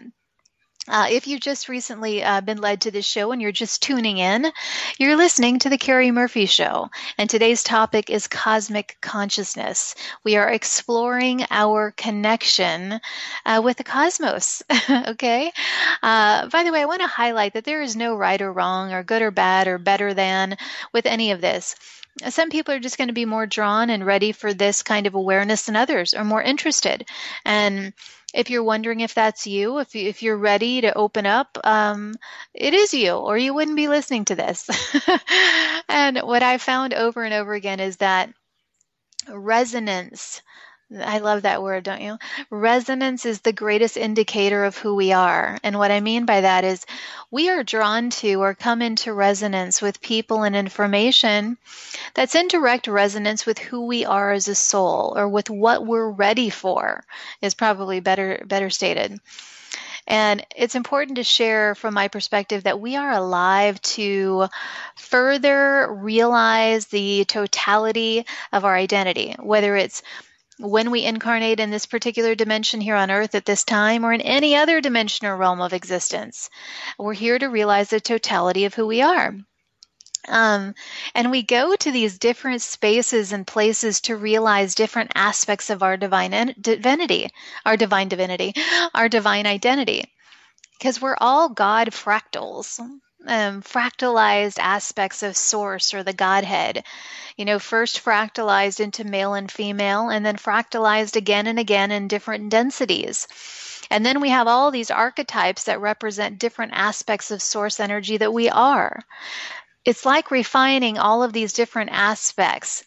uh, 0.88 1.08
if 1.10 1.28
you've 1.28 1.40
just 1.40 1.70
recently 1.70 2.24
uh, 2.24 2.42
been 2.42 2.58
led 2.58 2.82
to 2.82 2.92
this 2.92 3.06
show 3.06 3.32
and 3.32 3.42
you're 3.42 3.54
just 3.54 3.82
tuning 3.82 4.18
in, 4.18 4.52
you're 4.98 5.16
listening 5.16 5.60
to 5.60 5.70
The 5.70 5.78
Cari 5.78 6.12
Murphy 6.12 6.46
Show. 6.46 6.90
And 7.18 7.30
today's 7.30 7.64
topic 7.64 8.10
is 8.10 8.28
cosmic 8.28 8.98
consciousness. 9.00 9.96
We 10.26 10.36
are 10.36 10.50
exploring 10.50 11.46
our 11.50 11.92
connection 11.92 13.00
uh, 13.46 13.62
with 13.64 13.78
the 13.78 13.86
cosmos. 13.86 14.62
okay? 14.90 15.54
Uh, 16.02 16.48
by 16.50 16.64
the 16.64 16.72
way, 16.74 16.82
I 16.82 16.86
want 16.86 17.02
to 17.02 17.08
highlight 17.08 17.54
that 17.54 17.64
there 17.64 17.82
is 17.82 17.96
no 17.96 18.16
right 18.16 18.42
or 18.42 18.52
wrong 18.52 18.92
or 18.92 19.04
good 19.04 19.22
or 19.22 19.32
bad 19.32 19.68
or 19.68 19.78
better 19.78 20.14
than 20.14 20.58
with 20.92 21.06
any 21.06 21.32
of 21.32 21.40
this 21.40 21.76
some 22.30 22.52
people 22.52 22.74
are 22.74 22.80
just 22.80 22.98
going 22.98 23.08
to 23.08 23.14
be 23.14 23.26
more 23.26 23.48
drawn 23.48 23.90
and 23.90 24.06
ready 24.06 24.32
for 24.32 24.54
this 24.54 24.84
kind 24.84 25.08
of 25.08 25.16
awareness 25.16 25.66
than 25.66 25.76
others 25.76 26.14
are 26.14 26.24
more 26.24 26.44
interested 26.44 27.08
and 27.44 27.92
if 28.34 28.50
you're 28.50 28.64
wondering 28.64 29.02
if 29.02 29.14
that's 29.14 29.48
you, 29.48 29.80
if, 29.80 29.96
you, 29.96 30.08
if 30.10 30.24
you're 30.24 30.38
ready 30.38 30.82
to 30.82 30.98
open 30.98 31.26
up, 31.26 31.58
um, 31.64 32.16
it 32.54 32.74
is 32.74 32.94
you, 32.94 33.12
or 33.14 33.38
you 33.38 33.54
wouldn't 33.54 33.78
be 33.78 33.88
listening 33.88 34.26
to 34.26 34.36
this. 34.36 34.70
and 35.90 36.18
what 36.20 36.44
I 36.44 36.58
found 36.58 36.94
over 36.94 37.24
and 37.24 37.34
over 37.34 37.54
again 37.54 37.80
is 37.80 37.98
that 37.98 38.34
resonance 39.30 40.42
I 41.02 41.20
love 41.20 41.44
that 41.44 41.64
word, 41.64 41.84
don't 41.84 42.02
you? 42.02 42.18
Resonance 42.50 43.26
is 43.26 43.42
the 43.42 43.54
greatest 43.54 43.98
indicator 43.98 44.64
of 44.64 44.78
who 44.78 44.96
we 44.96 45.12
are. 45.12 45.58
And 45.64 45.78
what 45.78 45.92
I 45.92 46.00
mean 46.02 46.26
by 46.26 46.42
that 46.42 46.64
is 46.64 46.86
we 47.32 47.50
are 47.50 47.64
drawn 47.64 48.10
to 48.12 48.36
or 48.36 48.54
come 48.54 48.82
into 48.82 49.14
resonance 49.14 49.82
with 49.82 50.02
people 50.02 50.44
and 50.44 50.56
information 50.56 51.58
that's 52.14 52.36
in 52.36 52.48
direct 52.48 52.88
resonance 52.88 53.46
with 53.46 53.60
who 53.60 53.86
we 53.86 54.06
are 54.06 54.32
as 54.32 54.48
a 54.48 54.56
soul 54.56 55.14
or 55.16 55.28
with 55.28 55.50
what 55.50 55.86
we're 55.86 56.10
ready 56.10 56.50
for 56.50 57.04
is 57.42 57.54
probably 57.54 58.00
better 58.00 58.44
better 58.46 58.70
stated. 58.70 59.20
And 60.06 60.46
it's 60.56 60.76
important 60.76 61.16
to 61.16 61.24
share 61.24 61.76
from 61.76 61.94
my 61.94 62.10
perspective 62.10 62.64
that 62.64 62.80
we 62.80 62.98
are 62.98 63.12
alive 63.12 63.82
to 63.82 64.48
further 64.96 65.88
realize 65.94 66.88
the 66.88 67.24
totality 67.26 68.26
of 68.52 68.66
our 68.66 68.76
identity, 68.76 69.36
whether 69.40 69.78
it's 69.78 70.04
when 70.60 70.92
we 70.92 71.04
incarnate 71.04 71.60
in 71.60 71.72
this 71.72 71.86
particular 71.86 72.36
dimension 72.36 72.82
here 72.82 72.96
on 72.96 73.12
earth 73.12 73.36
at 73.36 73.46
this 73.46 73.64
time 73.64 74.06
or 74.06 74.14
in 74.14 74.22
any 74.22 74.56
other 74.56 74.82
dimension 74.82 75.28
or 75.28 75.36
realm 75.36 75.62
of 75.62 75.74
existence. 75.74 76.50
We're 77.00 77.14
here 77.14 77.40
to 77.40 77.48
realize 77.48 77.90
the 77.90 78.00
totality 78.00 78.66
of 78.66 78.74
who 78.74 78.86
we 78.88 79.02
are. 79.02 79.36
Um, 80.28 80.74
and 81.14 81.32
we 81.32 81.44
go 81.44 81.76
to 81.76 81.92
these 81.92 82.18
different 82.18 82.62
spaces 82.62 83.34
and 83.34 83.46
places 83.46 84.02
to 84.02 84.16
realize 84.16 84.76
different 84.76 85.12
aspects 85.16 85.70
of 85.70 85.84
our 85.84 85.98
divine 85.98 86.56
divinity, 86.60 87.30
our 87.66 87.76
divine 87.76 88.08
divinity, 88.08 88.54
our 88.94 89.10
divine 89.10 89.46
identity. 89.46 90.06
Because 90.78 91.02
we're 91.02 91.18
all 91.20 91.50
God 91.50 91.90
fractals. 91.90 92.80
Um, 93.28 93.62
fractalized 93.62 94.60
aspects 94.60 95.24
of 95.24 95.38
Source 95.38 95.94
or 95.94 96.04
the 96.04 96.14
Godhead. 96.14 96.84
You 97.38 97.46
know, 97.46 97.60
first 97.60 98.04
fractalized 98.04 98.80
into 98.80 99.04
male 99.04 99.34
and 99.34 99.52
female, 99.52 100.10
and 100.10 100.26
then 100.26 100.38
fractalized 100.38 101.16
again 101.16 101.48
and 101.48 101.60
again 101.60 101.92
in 101.92 102.08
different 102.08 102.50
densities. 102.50 103.28
And 103.90 104.06
then 104.06 104.22
we 104.22 104.30
have 104.30 104.48
all 104.48 104.72
these 104.72 104.92
archetypes 104.92 105.66
that 105.66 105.82
represent 105.82 106.40
different 106.40 106.74
aspects 106.76 107.32
of 107.32 107.42
source 107.42 107.80
energy 107.80 108.18
that 108.18 108.34
we 108.34 108.50
are. 108.50 109.04
It's 109.86 110.06
like 110.06 110.32
refining 110.32 110.98
all 110.98 111.24
of 111.24 111.34
these 111.34 111.54
different 111.54 111.90
aspects 111.92 112.84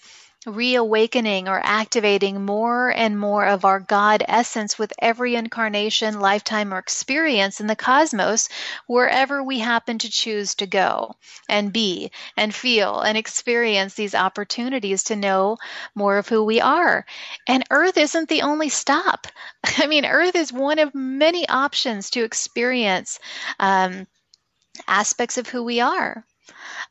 reawakening 0.46 1.48
or 1.48 1.60
activating 1.62 2.44
more 2.44 2.88
and 2.90 3.18
more 3.18 3.44
of 3.44 3.64
our 3.64 3.80
God 3.80 4.22
essence 4.26 4.78
with 4.78 4.92
every 5.00 5.34
incarnation, 5.34 6.20
lifetime, 6.20 6.72
or 6.72 6.78
experience 6.78 7.60
in 7.60 7.66
the 7.66 7.76
cosmos, 7.76 8.48
wherever 8.86 9.42
we 9.42 9.58
happen 9.58 9.98
to 9.98 10.10
choose 10.10 10.54
to 10.54 10.66
go 10.66 11.16
and 11.48 11.72
be 11.72 12.10
and 12.36 12.54
feel 12.54 13.00
and 13.00 13.18
experience 13.18 13.94
these 13.94 14.14
opportunities 14.14 15.02
to 15.04 15.16
know 15.16 15.58
more 15.94 16.16
of 16.18 16.28
who 16.28 16.44
we 16.44 16.60
are. 16.60 17.04
And 17.46 17.64
Earth 17.70 17.96
isn't 17.96 18.28
the 18.28 18.42
only 18.42 18.68
stop. 18.68 19.26
I 19.78 19.86
mean, 19.88 20.06
Earth 20.06 20.36
is 20.36 20.52
one 20.52 20.78
of 20.78 20.94
many 20.94 21.48
options 21.48 22.10
to 22.10 22.24
experience 22.24 23.18
um, 23.58 24.06
aspects 24.86 25.38
of 25.38 25.48
who 25.48 25.64
we 25.64 25.80
are. 25.80 26.24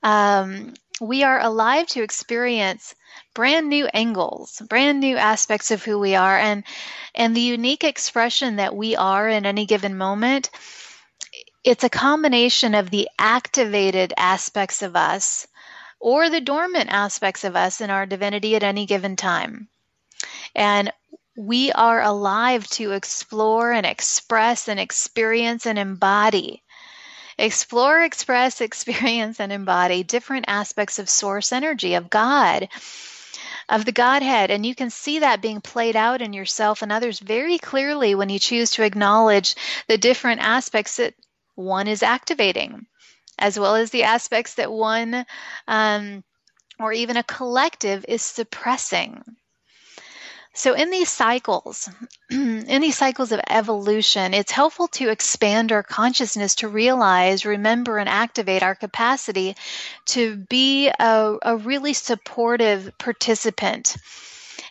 Um, 0.04 0.74
we 1.01 1.23
are 1.23 1.39
alive 1.39 1.88
to 1.88 2.03
experience 2.03 2.95
brand 3.34 3.67
new 3.69 3.88
angles, 3.88 4.62
brand 4.69 4.99
new 4.99 5.17
aspects 5.17 5.71
of 5.71 5.84
who 5.84 5.99
we 5.99 6.15
are 6.15 6.38
and 6.38 6.63
and 7.13 7.36
the 7.36 7.41
unique 7.41 7.84
expression 7.84 8.58
that 8.58 8.75
we 8.75 8.95
are 8.95 9.27
in 9.27 9.45
any 9.45 9.65
given 9.65 9.97
moment. 9.97 10.49
It's 11.63 11.84
a 11.84 11.89
combination 11.89 12.75
of 12.75 12.89
the 12.89 13.10
activated 13.19 14.13
aspects 14.17 14.81
of 14.81 14.95
us 14.95 15.47
or 15.99 16.29
the 16.29 16.41
dormant 16.41 16.89
aspects 16.91 17.43
of 17.43 17.55
us 17.55 17.81
in 17.81 17.89
our 17.89 18.05
divinity 18.05 18.55
at 18.55 18.63
any 18.63 18.86
given 18.86 19.15
time. 19.15 19.67
And 20.53 20.91
we 21.38 21.71
are 21.71 22.01
alive 22.01 22.67
to 22.69 22.91
explore 22.91 23.71
and 23.71 23.86
express 23.86 24.67
and 24.69 24.79
experience 24.79 25.65
and 25.65 25.77
embody 25.79 26.63
Explore, 27.38 28.04
express, 28.04 28.62
experience, 28.62 29.39
and 29.39 29.52
embody 29.52 30.04
different 30.04 30.45
aspects 30.48 31.00
of 31.00 31.10
source 31.10 31.52
energy, 31.52 31.95
of 31.95 32.10
God, 32.10 32.69
of 33.69 33.86
the 33.86 33.91
Godhead. 33.91 34.52
And 34.52 34.65
you 34.65 34.76
can 34.76 34.89
see 34.89 35.19
that 35.19 35.41
being 35.41 35.62
played 35.62 35.95
out 35.95 36.21
in 36.21 36.34
yourself 36.34 36.82
and 36.82 36.91
others 36.91 37.19
very 37.19 37.58
clearly 37.58 38.15
when 38.15 38.30
you 38.30 38.39
choose 38.39 38.71
to 38.71 38.84
acknowledge 38.84 39.56
the 39.88 39.98
different 39.98 40.41
aspects 40.41 40.98
that 40.98 41.15
one 41.56 41.88
is 41.88 42.04
activating, 42.04 42.86
as 43.39 43.60
well 43.60 43.76
as 43.76 43.89
the 43.89 44.04
aspects 44.04 44.56
that 44.56 44.71
one 44.71 45.26
um, 45.67 46.24
or 46.80 46.93
even 46.93 47.17
a 47.17 47.24
collective 47.24 48.06
is 48.08 48.21
suppressing. 48.21 49.24
So, 50.58 50.74
in 50.74 50.89
these 50.89 51.10
cycles, 51.10 51.89
in 52.32 52.82
these 52.82 52.98
cycles 52.98 53.34
of 53.34 53.41
evolution, 53.50 54.34
it's 54.34 54.54
helpful 54.54 54.88
to 54.89 55.10
expand 55.10 55.74
our 55.74 55.84
consciousness 55.84 56.56
to 56.56 56.70
realize, 56.70 57.46
remember, 57.46 57.98
and 57.98 58.08
activate 58.08 58.63
our 58.63 58.74
capacity 58.74 59.58
to 60.06 60.38
be 60.38 60.88
a, 60.88 61.38
a 61.41 61.58
really 61.58 61.91
supportive 61.91 62.98
participant. 62.98 63.98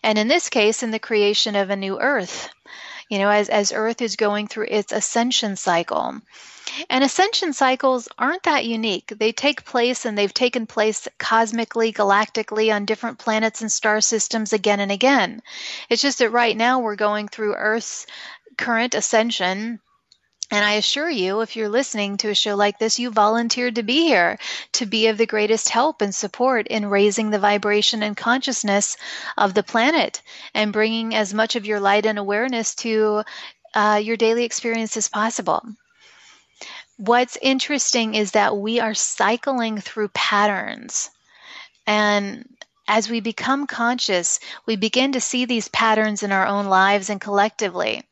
And 0.03 0.19
in 0.19 0.27
this 0.27 0.49
case, 0.49 0.83
in 0.83 0.91
the 0.91 0.99
creation 0.99 1.55
of 1.55 1.69
a 1.69 1.77
new 1.77 2.01
earth, 2.01 2.49
you 3.11 3.19
know, 3.19 3.29
as, 3.29 3.51
as 3.51 3.71
Earth 3.71 4.01
is 4.01 4.17
going 4.17 4.49
through 4.49 4.69
its 4.71 4.91
ascension 4.91 5.57
cycle. 5.57 6.21
And 6.91 7.05
ascension 7.05 7.53
cycles 7.53 8.09
aren't 8.19 8.43
that 8.45 8.65
unique. 8.65 9.13
They 9.17 9.33
take 9.33 9.65
place 9.65 10.05
and 10.05 10.17
they've 10.17 10.35
taken 10.35 10.67
place 10.67 11.07
cosmically, 11.19 11.93
galactically 11.93 12.75
on 12.75 12.85
different 12.85 13.19
planets 13.19 13.61
and 13.61 13.71
star 13.71 14.01
systems 14.01 14.53
again 14.53 14.81
and 14.81 14.91
again. 14.91 15.43
It's 15.89 16.03
just 16.03 16.19
that 16.19 16.31
right 16.31 16.57
now 16.57 16.81
we're 16.81 16.97
going 16.97 17.29
through 17.29 17.55
Earth's 17.55 18.07
current 18.57 18.95
ascension 18.95 19.81
and 20.51 20.65
I 20.65 20.75
assure 20.75 21.09
you, 21.09 21.41
if 21.41 21.57
you're 21.57 21.71
listening 21.71 22.19
to 22.19 22.29
a 22.29 22.35
show 22.35 22.55
like 22.55 22.79
this, 22.79 22.99
you 22.99 23.11
volunteered 23.11 23.77
to 23.77 23.83
be 23.83 24.03
here 24.07 24.39
to 24.73 24.87
be 24.87 25.07
of 25.07 25.17
the 25.17 25.27
greatest 25.27 25.71
help 25.71 26.03
and 26.03 26.15
support 26.15 26.67
in 26.69 26.87
raising 26.87 27.31
the 27.31 27.39
vibration 27.39 28.03
and 28.03 28.17
consciousness 28.17 28.97
of 29.39 29.55
the 29.55 29.63
planet 29.63 30.21
and 30.53 30.73
bringing 30.73 31.15
as 31.15 31.33
much 31.33 31.57
of 31.57 31.67
your 31.67 31.81
light 31.81 32.05
and 32.05 32.19
awareness 32.19 32.75
to 32.77 33.25
uh, 33.75 34.01
your 34.03 34.17
daily 34.17 34.45
experience 34.45 34.97
as 34.97 35.09
possible. 35.09 35.63
What's 36.97 37.39
interesting 37.41 38.15
is 38.15 38.33
that 38.33 38.57
we 38.57 38.81
are 38.81 38.95
cycling 38.95 39.79
through 39.79 40.09
patterns. 40.09 41.11
And 41.87 42.49
as 42.87 43.11
we 43.11 43.21
become 43.21 43.67
conscious, 43.67 44.41
we 44.67 44.77
begin 44.77 45.13
to 45.13 45.21
see 45.21 45.45
these 45.45 45.69
patterns 45.69 46.23
in 46.23 46.33
our 46.33 46.47
own 46.47 46.67
lives 46.67 47.11
and 47.11 47.21
collectively 47.21 48.03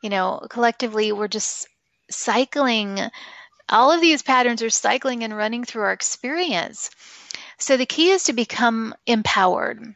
you 0.00 0.10
know, 0.10 0.46
collectively 0.48 1.12
we're 1.12 1.28
just 1.28 1.68
cycling. 2.10 2.98
All 3.68 3.92
of 3.92 4.00
these 4.00 4.22
patterns 4.22 4.62
are 4.62 4.70
cycling 4.70 5.24
and 5.24 5.36
running 5.36 5.64
through 5.64 5.82
our 5.82 5.92
experience. 5.92 6.90
So 7.58 7.76
the 7.76 7.86
key 7.86 8.10
is 8.10 8.24
to 8.24 8.32
become 8.32 8.94
empowered 9.06 9.94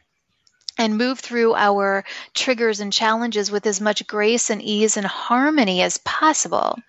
and 0.77 0.97
move 0.97 1.19
through 1.19 1.53
our 1.53 2.03
triggers 2.33 2.79
and 2.79 2.91
challenges 2.91 3.51
with 3.51 3.65
as 3.67 3.79
much 3.79 4.07
grace 4.07 4.49
and 4.49 4.61
ease 4.61 4.97
and 4.97 5.05
harmony 5.05 5.81
as 5.81 5.99
possible, 5.99 6.79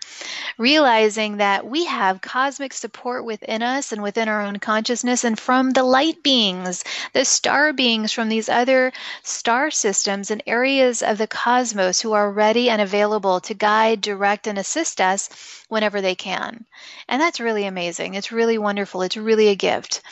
realizing 0.56 1.36
that 1.36 1.66
we 1.66 1.84
have 1.84 2.22
cosmic 2.22 2.72
support 2.72 3.24
within 3.24 3.62
us 3.62 3.92
and 3.92 4.02
within 4.02 4.28
our 4.28 4.40
own 4.40 4.58
consciousness 4.58 5.24
and 5.24 5.38
from 5.38 5.70
the 5.70 5.82
light 5.82 6.22
beings, 6.22 6.82
the 7.12 7.24
star 7.24 7.72
beings 7.72 8.10
from 8.10 8.28
these 8.28 8.48
other 8.48 8.92
star 9.22 9.70
systems 9.70 10.30
and 10.30 10.42
areas 10.46 11.02
of 11.02 11.18
the 11.18 11.26
cosmos 11.26 12.00
who 12.00 12.12
are 12.12 12.30
ready 12.30 12.70
and 12.70 12.80
available 12.80 13.40
to 13.40 13.52
guide, 13.54 14.00
direct, 14.00 14.46
and 14.46 14.58
assist 14.58 15.00
us 15.00 15.28
whenever 15.68 16.00
they 16.00 16.14
can. 16.14 16.64
And 17.08 17.20
that's 17.20 17.40
really 17.40 17.66
amazing. 17.66 18.14
It's 18.14 18.32
really 18.32 18.58
wonderful. 18.58 19.02
It's 19.02 19.16
really 19.16 19.48
a 19.48 19.56
gift. 19.56 20.02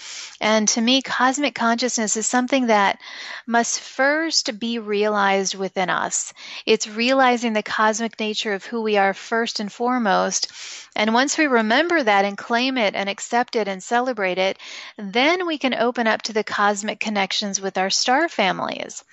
And 0.40 0.66
to 0.68 0.80
me, 0.80 1.02
cosmic 1.02 1.54
consciousness 1.54 2.16
is 2.16 2.26
something 2.26 2.66
that 2.66 2.98
must 3.46 3.61
first 3.64 4.58
be 4.58 4.78
realized 4.78 5.54
within 5.54 5.90
us. 5.90 6.32
It's 6.66 6.88
realizing 6.88 7.52
the 7.52 7.62
cosmic 7.62 8.18
nature 8.18 8.52
of 8.52 8.64
who 8.64 8.82
we 8.82 8.96
are 8.96 9.14
first 9.14 9.60
and 9.60 9.72
foremost. 9.72 10.50
And 10.96 11.14
once 11.14 11.38
we 11.38 11.46
remember 11.46 12.02
that 12.02 12.24
and 12.24 12.36
claim 12.36 12.78
it 12.78 12.94
and 12.94 13.08
accept 13.08 13.56
it 13.56 13.68
and 13.68 13.82
celebrate 13.82 14.38
it, 14.38 14.58
then 14.96 15.46
we 15.46 15.58
can 15.58 15.74
open 15.74 16.06
up 16.06 16.22
to 16.22 16.32
the 16.32 16.44
cosmic 16.44 17.00
connections 17.00 17.60
with 17.60 17.78
our 17.78 17.90
star 17.90 18.28
families. 18.28 19.04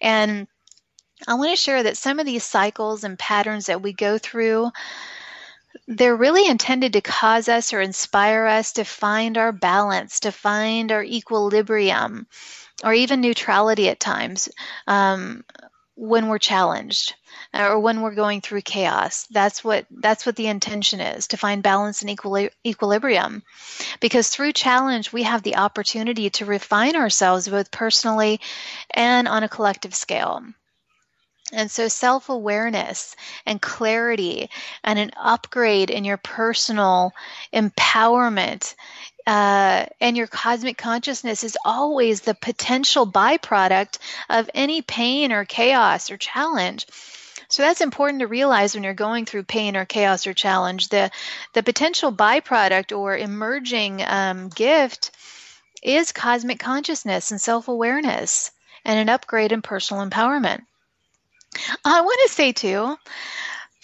And 0.00 0.46
I 1.26 1.34
want 1.34 1.50
to 1.50 1.56
share 1.56 1.82
that 1.82 1.96
some 1.96 2.18
of 2.18 2.26
these 2.26 2.44
cycles 2.44 3.04
and 3.04 3.18
patterns 3.18 3.66
that 3.66 3.82
we 3.82 3.92
go 3.92 4.18
through 4.18 4.70
they're 5.88 6.16
really 6.16 6.48
intended 6.48 6.92
to 6.94 7.00
cause 7.00 7.48
us 7.48 7.72
or 7.72 7.80
inspire 7.80 8.46
us 8.46 8.72
to 8.72 8.84
find 8.84 9.38
our 9.38 9.52
balance, 9.52 10.20
to 10.20 10.32
find 10.32 10.90
our 10.90 11.04
equilibrium, 11.04 12.26
or 12.84 12.92
even 12.92 13.20
neutrality 13.20 13.88
at 13.88 14.00
times 14.00 14.48
um, 14.86 15.44
when 15.94 16.28
we're 16.28 16.38
challenged 16.38 17.14
uh, 17.54 17.68
or 17.68 17.80
when 17.80 18.02
we're 18.02 18.14
going 18.14 18.40
through 18.40 18.60
chaos. 18.60 19.26
That's 19.30 19.64
what 19.64 19.86
that's 19.90 20.26
what 20.26 20.36
the 20.36 20.46
intention 20.46 21.00
is 21.00 21.28
to 21.28 21.36
find 21.36 21.62
balance 21.62 22.02
and 22.02 22.10
equili- 22.10 22.50
equilibrium, 22.64 23.42
because 24.00 24.28
through 24.28 24.52
challenge 24.52 25.12
we 25.12 25.22
have 25.22 25.42
the 25.42 25.56
opportunity 25.56 26.30
to 26.30 26.44
refine 26.44 26.96
ourselves 26.96 27.48
both 27.48 27.70
personally 27.70 28.40
and 28.90 29.26
on 29.26 29.42
a 29.42 29.48
collective 29.48 29.94
scale. 29.94 30.42
And 31.52 31.70
so, 31.70 31.86
self 31.86 32.28
awareness 32.28 33.14
and 33.46 33.62
clarity 33.62 34.50
and 34.82 34.98
an 34.98 35.12
upgrade 35.16 35.90
in 35.90 36.04
your 36.04 36.16
personal 36.16 37.12
empowerment 37.54 38.74
uh, 39.26 39.86
and 40.00 40.16
your 40.16 40.26
cosmic 40.26 40.78
consciousness 40.78 41.42
is 41.44 41.58
always 41.64 42.20
the 42.20 42.34
potential 42.34 43.06
byproduct 43.06 43.98
of 44.28 44.48
any 44.54 44.82
pain 44.82 45.32
or 45.32 45.44
chaos 45.44 46.10
or 46.10 46.16
challenge. 46.16 46.86
So 47.48 47.62
that's 47.62 47.80
important 47.80 48.20
to 48.20 48.26
realize 48.26 48.74
when 48.74 48.84
you're 48.84 48.94
going 48.94 49.24
through 49.24 49.44
pain 49.44 49.76
or 49.76 49.84
chaos 49.84 50.26
or 50.26 50.34
challenge. 50.34 50.88
The 50.88 51.10
the 51.52 51.62
potential 51.62 52.12
byproduct 52.12 52.96
or 52.96 53.16
emerging 53.16 54.02
um, 54.06 54.48
gift 54.48 55.12
is 55.82 56.12
cosmic 56.12 56.58
consciousness 56.58 57.30
and 57.30 57.40
self 57.40 57.68
awareness 57.68 58.50
and 58.84 58.98
an 58.98 59.08
upgrade 59.08 59.52
in 59.52 59.62
personal 59.62 60.04
empowerment. 60.08 60.62
I 61.84 62.00
want 62.00 62.20
to 62.26 62.34
say 62.34 62.52
too, 62.52 62.96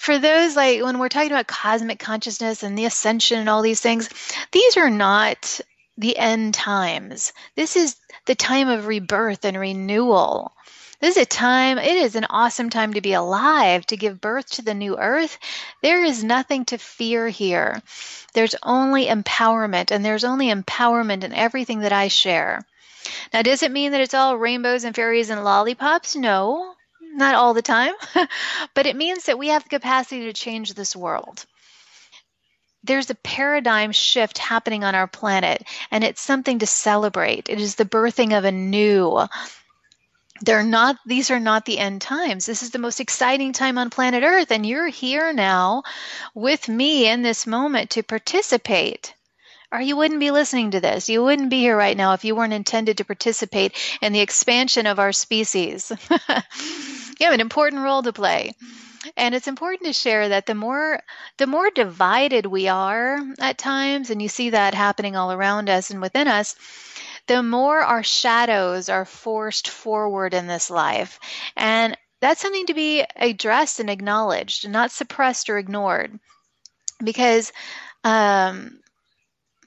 for 0.02 0.18
those 0.18 0.56
like 0.56 0.82
when 0.82 0.98
we're 0.98 1.08
talking 1.08 1.30
about 1.30 1.46
cosmic 1.46 2.00
consciousness 2.00 2.64
and 2.64 2.76
the 2.76 2.86
ascension 2.86 3.38
and 3.38 3.48
all 3.48 3.62
these 3.62 3.80
things, 3.80 4.08
these 4.50 4.76
are 4.76 4.90
not 4.90 5.60
the 5.96 6.18
end 6.18 6.54
times. 6.54 7.32
This 7.54 7.76
is 7.76 7.94
the 8.26 8.34
time 8.34 8.66
of 8.66 8.88
rebirth 8.88 9.44
and 9.44 9.56
renewal. 9.56 10.54
This 10.98 11.16
is 11.16 11.22
a 11.22 11.26
time, 11.26 11.78
it 11.78 11.96
is 11.96 12.16
an 12.16 12.26
awesome 12.30 12.68
time 12.68 12.94
to 12.94 13.00
be 13.00 13.12
alive, 13.12 13.86
to 13.86 13.96
give 13.96 14.20
birth 14.20 14.50
to 14.52 14.62
the 14.62 14.74
new 14.74 14.98
earth. 14.98 15.38
There 15.82 16.02
is 16.02 16.24
nothing 16.24 16.64
to 16.64 16.78
fear 16.78 17.28
here. 17.28 17.80
There's 18.34 18.56
only 18.64 19.06
empowerment, 19.06 19.92
and 19.92 20.04
there's 20.04 20.24
only 20.24 20.48
empowerment 20.48 21.22
in 21.22 21.32
everything 21.32 21.78
that 21.80 21.92
I 21.92 22.08
share. 22.08 22.66
Now, 23.32 23.42
does 23.42 23.62
it 23.62 23.70
mean 23.70 23.92
that 23.92 24.00
it's 24.00 24.14
all 24.14 24.36
rainbows 24.36 24.82
and 24.82 24.96
fairies 24.96 25.30
and 25.30 25.44
lollipops? 25.44 26.16
No, 26.16 26.74
not 27.12 27.34
all 27.34 27.54
the 27.54 27.62
time. 27.62 27.94
but 28.74 28.86
it 28.86 28.96
means 28.96 29.24
that 29.24 29.38
we 29.38 29.48
have 29.48 29.62
the 29.62 29.68
capacity 29.68 30.24
to 30.24 30.32
change 30.32 30.74
this 30.74 30.96
world 30.96 31.46
there's 32.84 33.10
a 33.10 33.14
paradigm 33.14 33.92
shift 33.92 34.38
happening 34.38 34.84
on 34.84 34.94
our 34.94 35.06
planet, 35.06 35.64
and 35.90 36.02
it's 36.02 36.20
something 36.20 36.58
to 36.58 36.66
celebrate. 36.66 37.48
It 37.48 37.60
is 37.60 37.76
the 37.76 37.84
birthing 37.84 38.36
of 38.36 38.44
a 38.44 38.52
new. 38.52 39.26
They're 40.40 40.64
not, 40.64 40.96
these 41.06 41.30
are 41.30 41.38
not 41.38 41.64
the 41.64 41.78
end 41.78 42.02
times. 42.02 42.46
This 42.46 42.62
is 42.64 42.70
the 42.70 42.80
most 42.80 42.98
exciting 42.98 43.52
time 43.52 43.78
on 43.78 43.90
planet 43.90 44.24
Earth, 44.24 44.50
and 44.50 44.66
you're 44.66 44.88
here 44.88 45.32
now 45.32 45.84
with 46.34 46.68
me 46.68 47.08
in 47.08 47.22
this 47.22 47.46
moment 47.46 47.90
to 47.90 48.02
participate. 48.02 49.14
Or 49.70 49.80
you 49.80 49.96
wouldn't 49.96 50.20
be 50.20 50.32
listening 50.32 50.72
to 50.72 50.80
this. 50.80 51.08
You 51.08 51.22
wouldn't 51.22 51.48
be 51.48 51.60
here 51.60 51.76
right 51.76 51.96
now 51.96 52.12
if 52.12 52.26
you 52.26 52.34
weren't 52.34 52.52
intended 52.52 52.98
to 52.98 53.06
participate 53.06 53.74
in 54.02 54.12
the 54.12 54.20
expansion 54.20 54.86
of 54.86 54.98
our 54.98 55.12
species. 55.12 55.90
you 57.22 57.26
have 57.26 57.34
an 57.34 57.40
important 57.40 57.82
role 57.82 58.02
to 58.02 58.12
play. 58.12 58.52
And 59.16 59.32
it's 59.32 59.46
important 59.46 59.86
to 59.86 59.92
share 59.92 60.30
that 60.30 60.46
the 60.46 60.56
more 60.56 61.00
the 61.36 61.46
more 61.46 61.70
divided 61.70 62.46
we 62.46 62.66
are 62.66 63.18
at 63.38 63.58
times 63.58 64.10
and 64.10 64.20
you 64.20 64.28
see 64.28 64.50
that 64.50 64.74
happening 64.74 65.14
all 65.14 65.30
around 65.30 65.70
us 65.70 65.90
and 65.90 66.00
within 66.00 66.26
us 66.26 66.56
the 67.28 67.42
more 67.42 67.80
our 67.80 68.02
shadows 68.02 68.88
are 68.88 69.04
forced 69.04 69.68
forward 69.68 70.34
in 70.34 70.48
this 70.48 70.68
life. 70.68 71.20
And 71.56 71.96
that's 72.20 72.40
something 72.40 72.66
to 72.66 72.74
be 72.74 73.04
addressed 73.14 73.78
and 73.78 73.88
acknowledged 73.88 74.68
not 74.68 74.90
suppressed 74.90 75.48
or 75.48 75.58
ignored. 75.58 76.18
Because 77.02 77.52
um, 78.02 78.80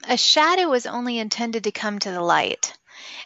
a 0.06 0.18
shadow 0.18 0.74
is 0.74 0.86
only 0.86 1.18
intended 1.18 1.64
to 1.64 1.72
come 1.72 1.98
to 2.00 2.10
the 2.10 2.20
light 2.20 2.74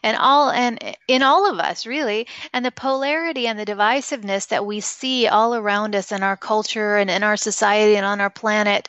and 0.02 0.16
all 0.16 0.50
and 0.50 0.96
in 1.08 1.22
all 1.22 1.50
of 1.50 1.58
us 1.58 1.86
really 1.86 2.26
and 2.52 2.64
the 2.64 2.70
polarity 2.70 3.46
and 3.46 3.58
the 3.58 3.66
divisiveness 3.66 4.48
that 4.48 4.66
we 4.66 4.80
see 4.80 5.26
all 5.26 5.54
around 5.54 5.94
us 5.94 6.12
in 6.12 6.22
our 6.22 6.36
culture 6.36 6.96
and 6.96 7.10
in 7.10 7.22
our 7.22 7.36
society 7.36 7.96
and 7.96 8.06
on 8.06 8.20
our 8.20 8.30
planet 8.30 8.88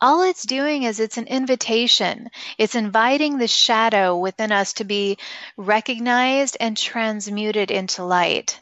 all 0.00 0.22
it's 0.22 0.44
doing 0.44 0.84
is 0.84 1.00
it's 1.00 1.18
an 1.18 1.26
invitation. 1.26 2.30
It's 2.56 2.76
inviting 2.76 3.38
the 3.38 3.48
shadow 3.48 4.16
within 4.16 4.52
us 4.52 4.74
to 4.74 4.84
be 4.84 5.18
recognized 5.56 6.56
and 6.60 6.76
transmuted 6.76 7.72
into 7.72 8.04
light. 8.04 8.60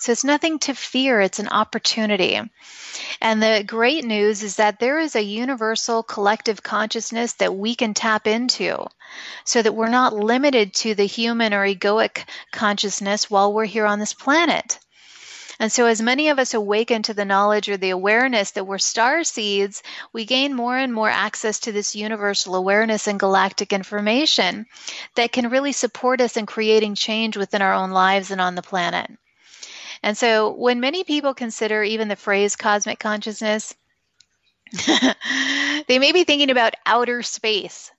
So 0.00 0.12
it's 0.12 0.22
nothing 0.22 0.60
to 0.60 0.74
fear, 0.74 1.20
it's 1.20 1.40
an 1.40 1.48
opportunity. 1.48 2.40
And 3.20 3.42
the 3.42 3.64
great 3.66 4.04
news 4.04 4.44
is 4.44 4.56
that 4.56 4.78
there 4.78 5.00
is 5.00 5.16
a 5.16 5.22
universal 5.22 6.04
collective 6.04 6.62
consciousness 6.62 7.32
that 7.34 7.56
we 7.56 7.74
can 7.74 7.94
tap 7.94 8.28
into 8.28 8.86
so 9.44 9.60
that 9.60 9.74
we're 9.74 9.88
not 9.88 10.14
limited 10.14 10.72
to 10.74 10.94
the 10.94 11.04
human 11.04 11.52
or 11.52 11.66
egoic 11.66 12.28
consciousness 12.52 13.28
while 13.28 13.52
we're 13.52 13.64
here 13.64 13.86
on 13.86 13.98
this 13.98 14.14
planet. 14.14 14.78
And 15.58 15.72
so, 15.72 15.86
as 15.86 16.00
many 16.00 16.28
of 16.28 16.38
us 16.38 16.54
awaken 16.54 17.02
to 17.02 17.14
the 17.14 17.24
knowledge 17.24 17.68
or 17.68 17.76
the 17.76 17.90
awareness 17.90 18.52
that 18.52 18.66
we're 18.68 18.78
star 18.78 19.24
seeds, 19.24 19.82
we 20.12 20.24
gain 20.24 20.54
more 20.54 20.78
and 20.78 20.94
more 20.94 21.10
access 21.10 21.58
to 21.60 21.72
this 21.72 21.96
universal 21.96 22.54
awareness 22.54 23.08
and 23.08 23.18
galactic 23.18 23.72
information 23.72 24.66
that 25.16 25.32
can 25.32 25.50
really 25.50 25.72
support 25.72 26.20
us 26.20 26.36
in 26.36 26.46
creating 26.46 26.94
change 26.94 27.36
within 27.36 27.62
our 27.62 27.74
own 27.74 27.90
lives 27.90 28.30
and 28.30 28.40
on 28.40 28.54
the 28.54 28.62
planet. 28.62 29.10
And 30.02 30.16
so 30.16 30.50
when 30.50 30.80
many 30.80 31.04
people 31.04 31.34
consider 31.34 31.82
even 31.82 32.08
the 32.08 32.16
phrase 32.16 32.56
cosmic 32.56 32.98
consciousness, 32.98 33.74
they 35.88 35.98
may 35.98 36.12
be 36.12 36.24
thinking 36.24 36.50
about 36.50 36.74
outer 36.86 37.22
space. 37.22 37.90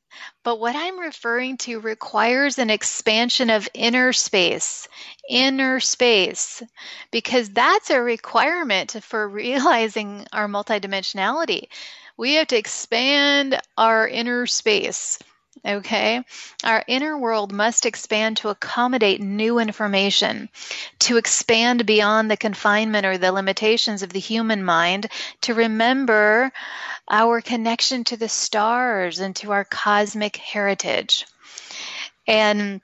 But 0.44 0.60
what 0.60 0.76
I'm 0.76 1.00
referring 1.00 1.58
to 1.60 1.80
requires 1.80 2.58
an 2.58 2.70
expansion 2.70 3.50
of 3.50 3.70
inner 3.74 4.12
space, 4.12 4.88
inner 5.30 5.80
space, 5.80 6.64
because 7.12 7.50
that's 7.50 7.90
a 7.90 8.02
requirement 8.02 8.98
for 9.04 9.28
realizing 9.30 10.26
our 10.34 10.48
multidimensionality. 10.48 11.70
We 12.18 12.34
have 12.36 12.48
to 12.48 12.58
expand 12.58 13.62
our 13.78 14.08
inner 14.08 14.46
space. 14.46 15.20
Okay. 15.66 16.24
Our 16.64 16.84
inner 16.88 17.18
world 17.18 17.52
must 17.52 17.86
expand 17.86 18.38
to 18.38 18.50
accommodate 18.50 19.20
new 19.20 19.60
information, 19.60 20.50
to 21.00 21.18
expand 21.18 21.86
beyond 21.86 22.32
the 22.32 22.38
confinement 22.38 23.06
or 23.06 23.18
the 23.18 23.32
limitations 23.32 24.02
of 24.02 24.14
the 24.14 24.20
human 24.20 24.64
mind, 24.64 25.08
to 25.42 25.54
remember 25.54 26.52
our 27.10 27.42
connection 27.42 28.06
to 28.06 28.18
the 28.18 28.30
stars 28.30 29.20
and 29.20 29.36
to 29.38 29.52
our 29.52 29.66
cosmic 29.66 30.38
heritage. 30.38 31.26
And 32.26 32.80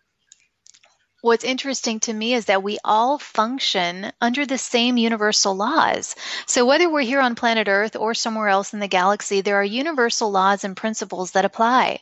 what's 1.22 1.46
interesting 1.46 2.02
to 2.02 2.14
me 2.14 2.34
is 2.34 2.46
that 2.46 2.62
we 2.62 2.78
all 2.84 3.18
function 3.18 4.12
under 4.20 4.46
the 4.46 4.58
same 4.58 4.98
universal 4.98 5.56
laws. 5.56 6.16
So, 6.46 6.66
whether 6.66 6.90
we're 6.90 7.02
here 7.02 7.22
on 7.22 7.36
planet 7.36 7.70
Earth 7.70 7.96
or 7.96 8.14
somewhere 8.14 8.50
else 8.50 8.74
in 8.74 8.80
the 8.82 8.88
galaxy, 8.90 9.40
there 9.40 9.56
are 9.56 9.64
universal 9.64 10.30
laws 10.30 10.66
and 10.66 10.76
principles 10.76 11.32
that 11.32 11.46
apply 11.46 12.02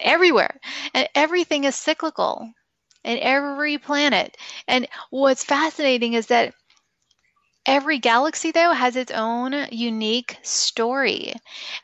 everywhere. 0.00 0.58
And 0.94 1.08
everything 1.14 1.64
is 1.64 1.74
cyclical 1.76 2.52
in 3.04 3.18
every 3.18 3.78
planet. 3.78 4.36
And 4.66 4.88
what's 5.10 5.44
fascinating 5.44 6.14
is 6.14 6.26
that 6.26 6.54
every 7.66 7.98
galaxy, 7.98 8.50
though, 8.50 8.72
has 8.72 8.96
its 8.96 9.12
own 9.12 9.54
unique 9.70 10.38
story. 10.42 11.34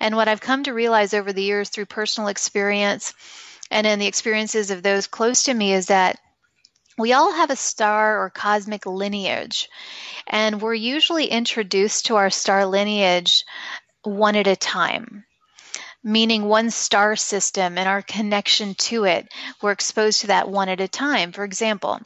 And 0.00 0.16
what 0.16 0.28
I've 0.28 0.40
come 0.40 0.64
to 0.64 0.72
realize 0.72 1.14
over 1.14 1.32
the 1.32 1.42
years 1.42 1.68
through 1.68 1.86
personal 1.86 2.28
experience 2.28 3.12
and 3.70 3.86
in 3.86 3.98
the 3.98 4.06
experiences 4.06 4.70
of 4.70 4.82
those 4.82 5.06
close 5.06 5.44
to 5.44 5.54
me 5.54 5.72
is 5.72 5.86
that 5.86 6.18
we 6.96 7.12
all 7.12 7.32
have 7.32 7.50
a 7.50 7.56
star 7.56 8.22
or 8.22 8.30
cosmic 8.30 8.86
lineage, 8.86 9.68
and 10.28 10.62
we're 10.62 10.74
usually 10.74 11.26
introduced 11.26 12.06
to 12.06 12.16
our 12.16 12.30
star 12.30 12.66
lineage 12.66 13.44
one 14.04 14.36
at 14.36 14.46
a 14.46 14.54
time 14.54 15.24
meaning 16.04 16.44
one 16.44 16.70
star 16.70 17.16
system 17.16 17.78
and 17.78 17.88
our 17.88 18.02
connection 18.02 18.74
to 18.74 19.04
it. 19.04 19.26
We're 19.62 19.72
exposed 19.72 20.20
to 20.20 20.26
that 20.28 20.48
one 20.48 20.68
at 20.68 20.80
a 20.80 20.86
time. 20.86 21.32
For 21.32 21.42
example, 21.44 21.98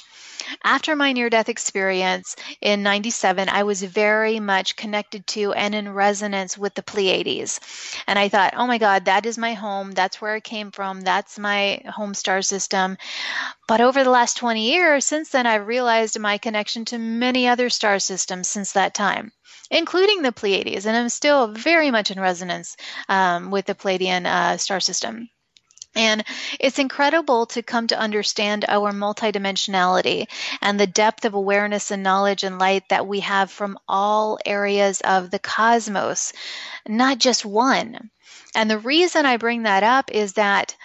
after 0.65 0.97
my 0.97 1.13
near 1.13 1.29
death 1.29 1.49
experience 1.49 2.37
in 2.61 2.83
97, 2.83 3.49
I 3.49 3.65
was 3.65 3.83
very 3.83 4.41
much 4.41 4.77
connected 4.77 5.27
to 5.29 5.53
and 5.53 5.75
in 5.75 5.93
resonance 5.93 6.57
with 6.57 6.75
the 6.75 6.83
Pleiades. 6.83 7.61
And 8.07 8.19
I 8.19 8.29
thought, 8.29 8.55
oh 8.57 8.67
my 8.67 8.79
God, 8.79 9.07
that 9.07 9.27
is 9.27 9.37
my 9.37 9.55
home. 9.55 9.91
That's 9.91 10.21
where 10.21 10.35
I 10.35 10.41
came 10.41 10.71
from. 10.71 11.03
That's 11.03 11.39
my 11.39 11.83
home 11.87 12.15
star 12.15 12.41
system. 12.43 12.97
But 13.69 13.81
over 13.81 14.03
the 14.03 14.11
last 14.11 14.37
20 14.39 14.69
years, 14.69 15.05
since 15.05 15.29
then, 15.29 15.47
I've 15.47 15.69
realized 15.69 16.19
my 16.19 16.39
connection 16.39 16.85
to 16.87 16.99
many 16.99 17.47
other 17.47 17.71
star 17.71 18.01
systems 18.01 18.49
since 18.49 18.73
that 18.73 18.95
time 18.95 19.31
including 19.71 20.23
the 20.23 20.33
Pleiades, 20.33 20.87
and 20.87 20.97
I'm 20.97 21.09
still 21.09 21.49
very 21.49 21.91
much 21.91 22.11
in 22.11 22.21
resonance 22.21 22.77
um, 23.09 23.51
with 23.51 23.67
the 23.67 23.75
Pleiadian 23.75 24.27
uh, 24.27 24.57
star 24.57 24.81
system. 24.81 25.29
And 25.95 26.25
it's 26.61 26.79
incredible 26.79 27.47
to 27.47 27.63
come 27.63 27.87
to 27.89 27.99
understand 27.99 28.65
our 28.69 28.93
multidimensionality 28.93 30.27
and 30.63 30.79
the 30.79 30.87
depth 30.87 31.25
of 31.25 31.35
awareness 31.35 31.91
and 31.91 32.03
knowledge 32.03 32.45
and 32.45 32.59
light 32.59 32.85
that 32.91 33.07
we 33.07 33.21
have 33.21 33.51
from 33.51 33.79
all 33.89 34.39
areas 34.47 35.01
of 35.01 35.31
the 35.31 35.39
cosmos, 35.39 36.33
not 36.87 37.19
just 37.19 37.45
one. 37.45 38.11
And 38.55 38.71
the 38.71 38.79
reason 38.79 39.27
I 39.27 39.39
bring 39.39 39.65
that 39.65 39.83
up 39.83 40.11
is 40.13 40.35
that 40.35 40.77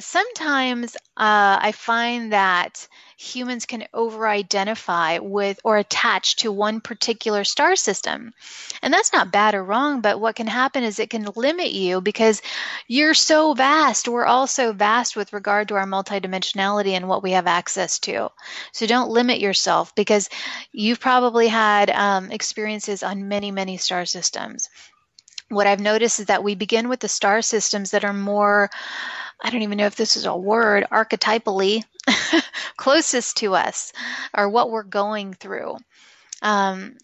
sometimes 0.00 0.96
uh, 1.16 1.58
I 1.60 1.72
find 1.72 2.32
that 2.32 2.86
humans 3.16 3.66
can 3.66 3.84
over 3.92 4.28
identify 4.28 5.18
with 5.18 5.58
or 5.64 5.76
attach 5.76 6.36
to 6.36 6.52
one 6.52 6.80
particular 6.80 7.42
star 7.42 7.74
system. 7.74 8.32
And 8.80 8.94
that's 8.94 9.12
not 9.12 9.32
bad 9.32 9.56
or 9.56 9.64
wrong, 9.64 10.00
but 10.00 10.20
what 10.20 10.36
can 10.36 10.46
happen 10.46 10.84
is 10.84 10.98
it 10.98 11.10
can 11.10 11.28
limit 11.34 11.72
you 11.72 12.00
because 12.00 12.42
you're 12.86 13.14
so 13.14 13.54
vast. 13.54 14.08
We're 14.08 14.24
all 14.24 14.46
so 14.46 14.72
vast 14.72 15.16
with 15.16 15.32
regard 15.32 15.68
to 15.68 15.74
our 15.74 15.86
multidimensionality 15.86 16.92
and 16.92 17.08
what 17.08 17.24
we 17.24 17.32
have 17.32 17.48
access 17.48 17.98
to. 18.00 18.30
So 18.72 18.86
don't 18.86 19.10
limit 19.10 19.40
yourself 19.40 19.94
because 19.96 20.28
you've 20.70 21.00
probably 21.00 21.48
had 21.48 21.90
um, 21.90 22.30
experiences 22.30 23.02
on 23.02 23.26
many, 23.26 23.50
many 23.50 23.78
star 23.78 24.06
systems. 24.06 24.68
What 25.48 25.66
I've 25.66 25.80
noticed 25.80 26.20
is 26.20 26.26
that 26.26 26.44
we 26.44 26.54
begin 26.54 26.88
with 26.88 27.00
the 27.00 27.08
star 27.08 27.42
systems 27.42 27.90
that 27.92 28.04
are 28.04 28.12
more 28.12 28.70
I 29.40 29.50
don't 29.50 29.62
even 29.62 29.78
know 29.78 29.86
if 29.86 29.96
this 29.96 30.16
is 30.16 30.26
a 30.26 30.36
word, 30.36 30.86
archetypally 30.90 31.84
closest 32.76 33.38
to 33.38 33.54
us 33.54 33.92
or 34.36 34.48
what 34.48 34.70
we're 34.70 34.82
going 34.82 35.34
through. 35.34 35.76
Um, 36.42 36.96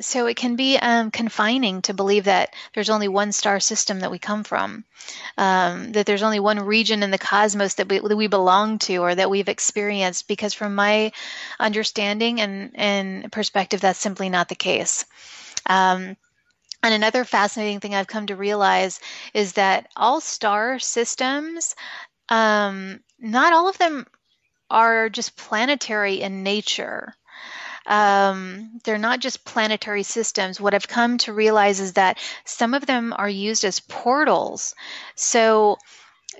so 0.00 0.26
it 0.26 0.36
can 0.36 0.56
be 0.56 0.78
um, 0.78 1.10
confining 1.10 1.82
to 1.82 1.94
believe 1.94 2.24
that 2.24 2.54
there's 2.74 2.90
only 2.90 3.08
one 3.08 3.32
star 3.32 3.60
system 3.60 4.00
that 4.00 4.10
we 4.10 4.18
come 4.18 4.44
from, 4.44 4.84
um, 5.36 5.92
that 5.92 6.06
there's 6.06 6.22
only 6.22 6.40
one 6.40 6.60
region 6.60 7.02
in 7.02 7.10
the 7.10 7.18
cosmos 7.18 7.74
that 7.74 7.88
we, 7.88 7.98
that 7.98 8.16
we 8.16 8.26
belong 8.26 8.78
to 8.78 8.96
or 8.98 9.14
that 9.14 9.30
we've 9.30 9.48
experienced. 9.48 10.26
Because 10.26 10.54
from 10.54 10.74
my 10.74 11.12
understanding 11.58 12.40
and, 12.40 12.72
and 12.74 13.30
perspective, 13.30 13.82
that's 13.82 13.98
simply 13.98 14.30
not 14.30 14.48
the 14.48 14.54
case. 14.54 15.04
Um, 15.66 16.16
and 16.82 16.94
another 16.94 17.24
fascinating 17.24 17.80
thing 17.80 17.94
I've 17.94 18.06
come 18.06 18.26
to 18.26 18.36
realize 18.36 19.00
is 19.34 19.54
that 19.54 19.88
all 19.96 20.20
star 20.20 20.78
systems, 20.78 21.74
um, 22.28 23.00
not 23.18 23.52
all 23.52 23.68
of 23.68 23.78
them 23.78 24.06
are 24.70 25.08
just 25.08 25.36
planetary 25.36 26.20
in 26.20 26.42
nature 26.42 27.14
um, 27.86 28.80
they're 28.84 28.98
not 28.98 29.20
just 29.20 29.44
planetary 29.44 30.02
systems. 30.02 30.60
What 30.60 30.74
I've 30.74 30.88
come 30.88 31.18
to 31.18 31.32
realize 31.32 31.80
is 31.80 31.94
that 31.94 32.18
some 32.44 32.74
of 32.74 32.86
them 32.86 33.12
are 33.16 33.28
used 33.28 33.64
as 33.64 33.80
portals. 33.80 34.74
So 35.14 35.78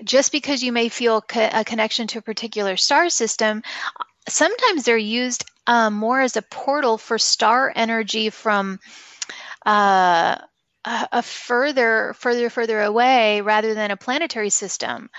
just 0.03 0.31
because 0.31 0.63
you 0.63 0.71
may 0.71 0.89
feel 0.89 1.21
co- 1.21 1.49
a 1.51 1.65
connection 1.65 2.07
to 2.07 2.19
a 2.19 2.23
particular 2.23 2.77
star 2.77 3.09
system, 3.09 3.63
sometimes 4.29 4.83
they're 4.83 4.97
used 4.97 5.43
um, 5.67 5.93
more 5.93 6.21
as 6.21 6.37
a 6.37 6.41
portal 6.41 6.97
for 6.97 7.17
star 7.17 7.71
energy 7.75 8.29
from 8.29 8.79
uh, 9.65 10.37
a, 10.85 11.21
further, 11.21 12.13
further, 12.17 12.49
further 12.49 12.81
away 12.81 13.41
rather 13.41 13.73
than 13.73 13.91
a 13.91 13.97
planetary 13.97 14.49
system 14.49 15.09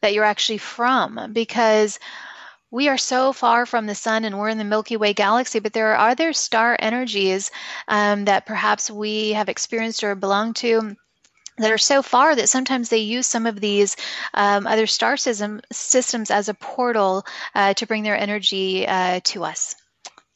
that 0.00 0.12
you're 0.12 0.24
actually 0.24 0.58
from. 0.58 1.32
Because 1.32 1.98
we 2.70 2.88
are 2.88 2.98
so 2.98 3.32
far 3.32 3.64
from 3.64 3.86
the 3.86 3.94
sun 3.94 4.24
and 4.24 4.38
we're 4.38 4.50
in 4.50 4.58
the 4.58 4.64
Milky 4.64 4.96
Way 4.96 5.14
galaxy, 5.14 5.58
but 5.58 5.72
there 5.72 5.94
are 5.94 6.10
other 6.10 6.32
star 6.32 6.76
energies 6.78 7.50
um, 7.88 8.26
that 8.26 8.46
perhaps 8.46 8.90
we 8.90 9.32
have 9.32 9.48
experienced 9.48 10.04
or 10.04 10.14
belong 10.14 10.52
to 10.54 10.94
that 11.56 11.72
are 11.72 11.78
so 11.78 12.02
far 12.02 12.36
that 12.36 12.48
sometimes 12.48 12.88
they 12.88 12.98
use 12.98 13.26
some 13.26 13.46
of 13.46 13.60
these 13.60 13.96
um, 14.34 14.66
other 14.66 14.86
star 14.86 15.16
system, 15.16 15.60
systems 15.72 16.30
as 16.30 16.48
a 16.48 16.54
portal 16.54 17.24
uh, 17.54 17.74
to 17.74 17.86
bring 17.86 18.02
their 18.02 18.16
energy 18.16 18.86
uh, 18.86 19.20
to 19.24 19.44
us. 19.44 19.74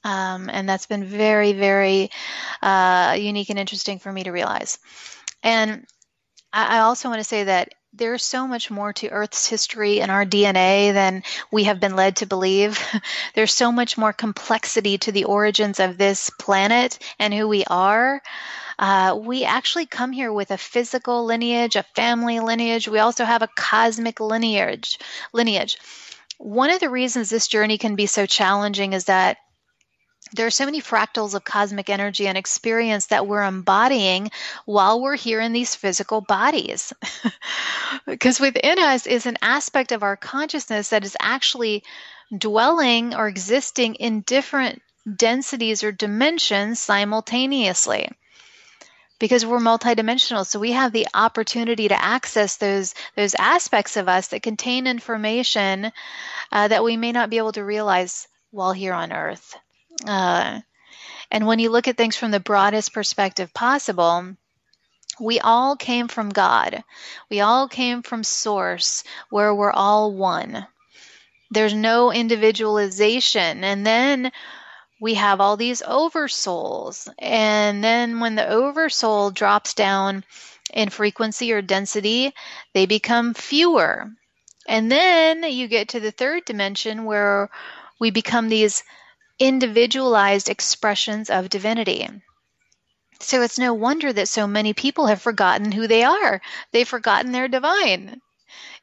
Um, 0.05 0.51
and 0.51 0.69
that's 0.69 0.87
been 0.87 1.05
very, 1.05 1.53
very 1.53 2.11
uh, 2.61 3.17
unique 3.19 3.51
and 3.51 3.59
interesting 3.59 3.99
for 3.99 4.13
me 4.13 4.25
to 4.25 4.33
realize. 4.33 4.79
And 5.43 5.87
I 6.53 6.81
also 6.81 7.09
want 7.09 7.21
to 7.21 7.25
say 7.25 7.45
that 7.45 7.75
there's 7.95 8.25
so 8.25 8.47
much 8.47 8.71
more 8.71 8.93
to 8.95 9.09
Earth's 9.09 9.47
history 9.47 10.01
and 10.01 10.11
our 10.11 10.25
DNA 10.25 10.93
than 10.93 11.23
we 11.51 11.65
have 11.65 11.79
been 11.79 11.95
led 11.95 12.17
to 12.17 12.27
believe. 12.27 12.83
there's 13.35 13.55
so 13.55 13.71
much 13.71 13.99
more 13.99 14.13
complexity 14.13 14.97
to 14.99 15.13
the 15.13 15.25
origins 15.25 15.79
of 15.79 15.99
this 15.99 16.31
planet 16.31 16.99
and 17.19 17.35
who 17.35 17.49
we 17.49 17.65
are. 17.65 18.23
Uh, 18.79 19.19
we 19.21 19.45
actually 19.45 19.87
come 19.87 20.11
here 20.13 20.33
with 20.33 20.51
a 20.51 20.59
physical 20.59 21.25
lineage, 21.25 21.77
a 21.77 21.83
family 21.95 22.41
lineage. 22.41 22.89
We 22.89 22.99
also 22.99 23.25
have 23.25 23.43
a 23.43 23.51
cosmic 23.57 24.21
lineage. 24.21 24.99
Lineage. 25.33 25.77
One 26.39 26.71
of 26.71 26.81
the 26.81 26.91
reasons 26.91 27.29
this 27.29 27.47
journey 27.47 27.79
can 27.79 27.95
be 27.95 28.07
so 28.07 28.27
challenging 28.27 28.95
is 28.95 29.05
that 29.05 29.37
there 30.35 30.47
are 30.47 30.51
so 30.51 30.65
many 30.65 30.81
fractals 30.81 31.35
of 31.35 31.45
cosmic 31.45 31.91
energy 31.91 32.27
and 32.27 32.39
experience 32.39 33.07
that 33.07 33.27
we're 33.27 33.43
embodying 33.43 34.31
while 34.65 35.01
we're 35.01 35.17
here 35.17 35.41
in 35.41 35.53
these 35.53 35.75
physical 35.75 36.21
bodies. 36.21 36.93
because 38.07 38.41
within 38.41 38.79
us 38.79 39.07
is 39.07 39.27
an 39.27 39.37
aspect 39.43 39.93
of 39.93 40.03
our 40.03 40.17
consciousness 40.17 40.89
that 40.91 41.05
is 41.05 41.17
actually 41.21 41.85
dwelling 42.37 43.15
or 43.15 43.29
existing 43.29 43.95
in 43.97 44.23
different 44.23 44.81
densities 45.17 45.83
or 45.83 45.93
dimensions 45.93 46.81
simultaneously 46.81 48.09
because 49.19 49.45
we're 49.45 49.59
multidimensional 49.59 50.47
so 50.47 50.59
we 50.59 50.73
have 50.73 50.93
the 50.93 51.09
opportunity 51.13 51.89
to 51.89 52.05
access 52.05 52.57
those 52.57 52.95
those 53.17 53.35
aspects 53.35 53.97
of 53.97 54.09
us 54.09 54.29
that 54.29 54.43
contain 54.43 54.87
information 54.87 55.91
uh, 56.53 56.69
that 56.69 56.85
we 56.85 56.97
may 56.97 57.11
not 57.13 57.31
be 57.31 57.39
able 57.39 57.53
to 57.53 57.65
realize 57.65 58.29
while 58.53 58.73
here 58.73 58.95
on 58.95 59.13
earth 59.13 59.57
uh, 60.07 60.61
and 61.31 61.47
when 61.47 61.59
you 61.59 61.71
look 61.71 61.89
at 61.89 61.97
things 61.97 62.17
from 62.17 62.31
the 62.31 62.41
broadest 62.41 62.93
perspective 62.93 63.53
possible, 63.55 64.37
we 65.21 65.41
all 65.41 65.77
came 65.77 66.09
from 66.09 66.31
God. 66.31 66.85
We 67.31 67.41
all 67.41 67.69
came 67.69 68.03
from 68.03 68.25
Source, 68.25 69.05
where 69.31 69.55
we're 69.55 69.73
all 69.73 70.13
one. 70.13 70.67
There's 71.51 71.75
no 71.75 72.13
individualization. 72.13 73.63
And 73.65 73.87
then 73.87 74.33
we 75.01 75.15
have 75.15 75.41
all 75.41 75.57
these 75.57 75.83
oversouls. 75.83 77.09
And 77.19 77.83
then 77.83 78.21
when 78.21 78.35
the 78.35 78.49
oversoul 78.49 79.31
drops 79.31 79.75
down 79.75 80.25
in 80.73 80.89
frequency 80.89 81.53
or 81.53 81.61
density, 81.61 82.33
they 82.73 82.87
become 82.87 83.35
fewer. 83.35 84.11
And 84.69 84.91
then 84.91 85.43
you 85.43 85.67
get 85.67 85.89
to 85.89 86.01
the 86.01 86.13
third 86.13 86.45
dimension 86.45 87.05
where 87.05 87.51
we 87.99 88.11
become 88.11 88.49
these 88.49 88.83
individualized 89.43 90.49
expressions 90.49 91.29
of 91.29 91.49
divinity. 91.49 92.09
So 93.19 93.43
it's 93.43 93.59
no 93.59 93.75
wonder 93.75 94.13
that 94.13 94.29
so 94.29 94.47
many 94.47 94.73
people 94.73 95.09
have 95.09 95.21
forgotten 95.21 95.73
who 95.73 95.89
they 95.89 96.05
are. 96.05 96.41
They've 96.71 96.87
forgotten 96.87 97.33
they're 97.33 97.49
divine. 97.49 98.21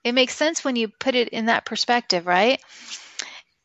It 0.03 0.11
makes 0.11 0.35
sense 0.35 0.61
when 0.61 0.75
you 0.75 0.89
put 0.89 1.15
it 1.15 1.29
in 1.29 1.45
that 1.45 1.63
perspective, 1.63 2.27
right? 2.27 2.61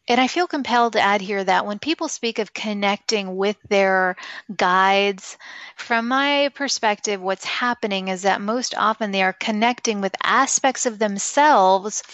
And 0.07 0.21
I 0.21 0.29
feel 0.29 0.47
compelled 0.47 0.93
to 0.93 1.01
add 1.01 1.21
here 1.21 1.43
that 1.43 1.67
when 1.67 1.81
people 1.81 2.07
speak 2.07 2.39
of 2.39 2.55
connecting 2.55 3.35
with 3.37 3.57
their 3.69 4.15
guides, 4.55 5.37
from 5.75 6.07
my 6.07 6.51
perspective, 6.55 7.21
what's 7.21 7.45
happening 7.45 8.07
is 8.07 8.23
that 8.23 8.41
most 8.41 8.73
often 8.77 9.11
they 9.11 9.25
are 9.25 9.33
connecting 9.33 10.01
with 10.01 10.15
aspects 10.23 10.87
of 10.87 11.01
themselves 11.01 12.05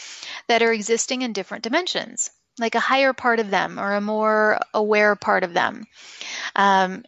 that 0.49 0.63
are 0.63 0.73
existing 0.73 1.21
in 1.21 1.35
different 1.35 1.65
dimensions 1.65 2.31
like 2.61 2.75
a 2.75 2.81
higher 2.81 3.13
part 3.13 3.41
of 3.41 3.51
them 3.51 3.79
or 3.79 3.95
a 3.95 4.01
more 4.01 4.61
aware 4.75 5.17
part 5.17 5.43
of 5.43 5.55
them. 5.55 5.87
Um, 6.55 7.05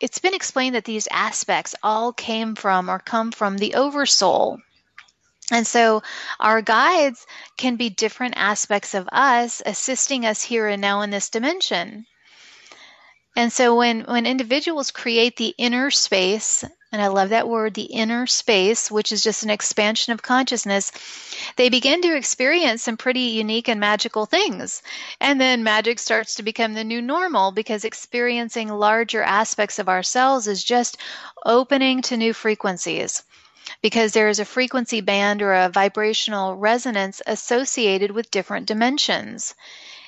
it's 0.00 0.18
been 0.18 0.34
explained 0.34 0.74
that 0.74 0.84
these 0.84 1.08
aspects 1.10 1.74
all 1.82 2.12
came 2.12 2.54
from 2.54 2.88
or 2.88 2.98
come 2.98 3.32
from 3.32 3.58
the 3.58 3.74
oversoul. 3.74 4.58
And 5.50 5.66
so 5.66 6.02
our 6.38 6.62
guides 6.62 7.26
can 7.56 7.76
be 7.76 7.88
different 7.88 8.34
aspects 8.36 8.94
of 8.94 9.08
us 9.10 9.62
assisting 9.64 10.26
us 10.26 10.42
here 10.42 10.68
and 10.68 10.80
now 10.80 11.00
in 11.00 11.10
this 11.10 11.30
dimension. 11.30 12.06
And 13.36 13.52
so 13.52 13.76
when, 13.76 14.02
when 14.02 14.26
individuals 14.26 14.90
create 14.90 15.36
the 15.36 15.54
inner 15.56 15.90
space 15.90 16.64
and 16.90 17.02
I 17.02 17.08
love 17.08 17.28
that 17.28 17.48
word, 17.48 17.74
the 17.74 17.82
inner 17.82 18.26
space, 18.26 18.90
which 18.90 19.12
is 19.12 19.22
just 19.22 19.42
an 19.42 19.50
expansion 19.50 20.14
of 20.14 20.22
consciousness, 20.22 20.90
they 21.56 21.68
begin 21.68 22.00
to 22.00 22.16
experience 22.16 22.82
some 22.82 22.96
pretty 22.96 23.20
unique 23.20 23.68
and 23.68 23.78
magical 23.78 24.24
things. 24.24 24.82
And 25.20 25.38
then 25.38 25.62
magic 25.62 25.98
starts 25.98 26.36
to 26.36 26.42
become 26.42 26.72
the 26.72 26.84
new 26.84 27.02
normal 27.02 27.52
because 27.52 27.84
experiencing 27.84 28.68
larger 28.68 29.22
aspects 29.22 29.78
of 29.78 29.88
ourselves 29.88 30.46
is 30.48 30.64
just 30.64 30.96
opening 31.44 32.00
to 32.02 32.16
new 32.16 32.32
frequencies. 32.32 33.22
Because 33.82 34.12
there 34.12 34.28
is 34.28 34.40
a 34.40 34.46
frequency 34.46 35.02
band 35.02 35.42
or 35.42 35.52
a 35.52 35.68
vibrational 35.68 36.56
resonance 36.56 37.20
associated 37.26 38.12
with 38.12 38.30
different 38.30 38.66
dimensions 38.66 39.54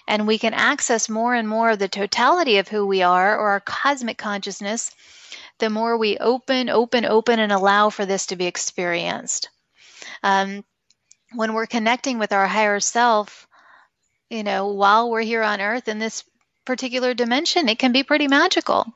and 0.08 0.26
we 0.26 0.38
can 0.38 0.54
access 0.54 1.08
more 1.08 1.34
and 1.34 1.46
more 1.48 1.70
of 1.70 1.78
the 1.78 1.88
totality 1.88 2.56
of 2.56 2.66
who 2.66 2.84
we 2.84 3.02
are 3.02 3.38
or 3.38 3.50
our 3.50 3.60
cosmic 3.60 4.18
consciousness 4.18 4.90
the 5.60 5.70
more 5.70 5.96
we 5.96 6.18
open, 6.18 6.68
open, 6.68 7.04
open, 7.04 7.38
and 7.38 7.52
allow 7.52 7.90
for 7.90 8.04
this 8.04 8.26
to 8.26 8.36
be 8.36 8.46
experienced. 8.46 9.50
Um, 10.22 10.64
when 11.34 11.52
we're 11.52 11.66
connecting 11.66 12.18
with 12.18 12.32
our 12.32 12.46
higher 12.46 12.80
self, 12.80 13.46
you 14.28 14.42
know, 14.42 14.68
while 14.68 15.10
we're 15.10 15.20
here 15.20 15.42
on 15.42 15.60
earth 15.60 15.88
in 15.88 15.98
this 15.98 16.24
particular 16.64 17.14
dimension, 17.14 17.68
it 17.68 17.78
can 17.78 17.92
be 17.92 18.02
pretty 18.02 18.28
magical. 18.28 18.86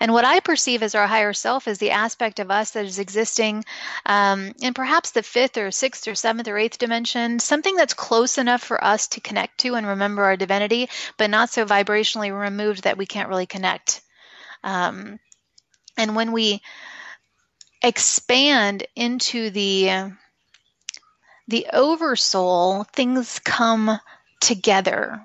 And 0.00 0.12
what 0.12 0.24
I 0.24 0.40
perceive 0.40 0.82
as 0.82 0.94
our 0.94 1.06
higher 1.06 1.32
self 1.32 1.68
is 1.68 1.78
the 1.78 1.92
aspect 1.92 2.40
of 2.40 2.50
us 2.50 2.72
that 2.72 2.84
is 2.84 2.98
existing 2.98 3.64
um, 4.04 4.52
in 4.60 4.74
perhaps 4.74 5.12
the 5.12 5.22
fifth 5.22 5.56
or 5.56 5.70
sixth 5.70 6.08
or 6.08 6.14
seventh 6.14 6.48
or 6.48 6.58
eighth 6.58 6.78
dimension, 6.78 7.38
something 7.38 7.76
that's 7.76 7.94
close 7.94 8.38
enough 8.38 8.62
for 8.62 8.82
us 8.82 9.08
to 9.08 9.20
connect 9.20 9.58
to 9.58 9.74
and 9.74 9.86
remember 9.86 10.24
our 10.24 10.36
divinity, 10.36 10.88
but 11.16 11.30
not 11.30 11.50
so 11.50 11.64
vibrationally 11.64 12.36
removed 12.36 12.84
that 12.84 12.98
we 12.98 13.06
can't 13.06 13.28
really 13.28 13.46
connect. 13.46 14.02
Um, 14.64 15.20
and 15.96 16.16
when 16.16 16.32
we 16.32 16.60
expand 17.82 18.86
into 18.94 19.50
the 19.50 20.12
the 21.48 21.66
oversoul, 21.72 22.84
things 22.92 23.38
come 23.38 24.00
together. 24.40 25.24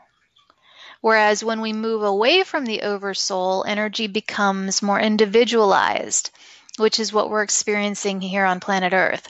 Whereas 1.02 1.44
when 1.44 1.62
we 1.62 1.74
move 1.74 2.04
away 2.04 2.44
from 2.44 2.66
the 2.66 2.84
oversoul, 2.84 3.66
energy 3.68 4.06
becomes 4.06 4.84
more 4.84 5.00
individualized, 5.00 6.30
which 6.78 7.00
is 7.00 7.12
what 7.12 7.32
we're 7.32 7.42
experiencing 7.42 8.22
here 8.22 8.46
on 8.46 8.60
planet 8.60 8.94
Earth. 8.94 9.28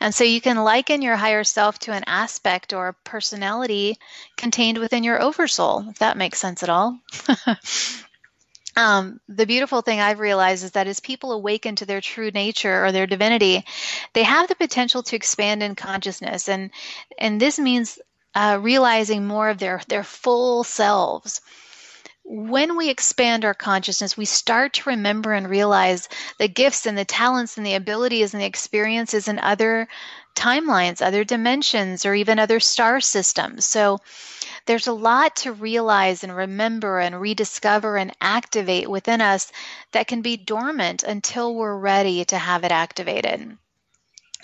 And 0.00 0.12
so 0.12 0.24
you 0.24 0.40
can 0.40 0.56
liken 0.64 1.02
your 1.02 1.14
higher 1.14 1.44
self 1.44 1.78
to 1.80 1.92
an 1.92 2.02
aspect 2.08 2.72
or 2.72 2.88
a 2.88 2.94
personality 2.94 3.96
contained 4.36 4.78
within 4.78 5.04
your 5.04 5.22
oversoul, 5.22 5.86
if 5.88 6.00
that 6.00 6.16
makes 6.16 6.40
sense 6.40 6.64
at 6.64 6.68
all. 6.68 6.98
um, 8.76 9.20
the 9.28 9.46
beautiful 9.46 9.82
thing 9.82 10.00
I've 10.00 10.20
realized 10.20 10.64
is 10.64 10.72
that 10.72 10.86
as 10.86 11.00
people 11.00 11.32
awaken 11.32 11.76
to 11.76 11.86
their 11.86 12.00
true 12.00 12.30
nature 12.30 12.84
or 12.84 12.92
their 12.92 13.06
divinity, 13.06 13.64
they 14.12 14.22
have 14.22 14.48
the 14.48 14.54
potential 14.54 15.02
to 15.04 15.16
expand 15.16 15.62
in 15.62 15.74
consciousness, 15.74 16.48
and 16.48 16.70
and 17.18 17.40
this 17.40 17.58
means 17.58 17.98
uh, 18.34 18.58
realizing 18.60 19.26
more 19.26 19.48
of 19.48 19.58
their 19.58 19.80
their 19.88 20.04
full 20.04 20.64
selves. 20.64 21.40
When 22.26 22.76
we 22.76 22.88
expand 22.88 23.44
our 23.44 23.54
consciousness, 23.54 24.16
we 24.16 24.24
start 24.24 24.72
to 24.74 24.90
remember 24.90 25.34
and 25.34 25.48
realize 25.48 26.08
the 26.38 26.48
gifts 26.48 26.86
and 26.86 26.96
the 26.96 27.04
talents 27.04 27.58
and 27.58 27.66
the 27.66 27.74
abilities 27.74 28.32
and 28.32 28.40
the 28.40 28.46
experiences 28.46 29.28
and 29.28 29.38
other 29.38 29.88
timelines, 30.34 31.00
other 31.00 31.24
dimensions, 31.24 32.04
or 32.04 32.14
even 32.14 32.38
other 32.38 32.60
star 32.60 33.00
systems. 33.00 33.64
So 33.64 34.00
there's 34.66 34.86
a 34.86 34.92
lot 34.92 35.36
to 35.36 35.52
realize 35.52 36.24
and 36.24 36.34
remember 36.34 36.98
and 36.98 37.20
rediscover 37.20 37.96
and 37.96 38.12
activate 38.20 38.88
within 38.88 39.20
us 39.20 39.52
that 39.92 40.06
can 40.06 40.22
be 40.22 40.36
dormant 40.36 41.02
until 41.02 41.54
we're 41.54 41.76
ready 41.76 42.24
to 42.26 42.38
have 42.38 42.64
it 42.64 42.72
activated. 42.72 43.56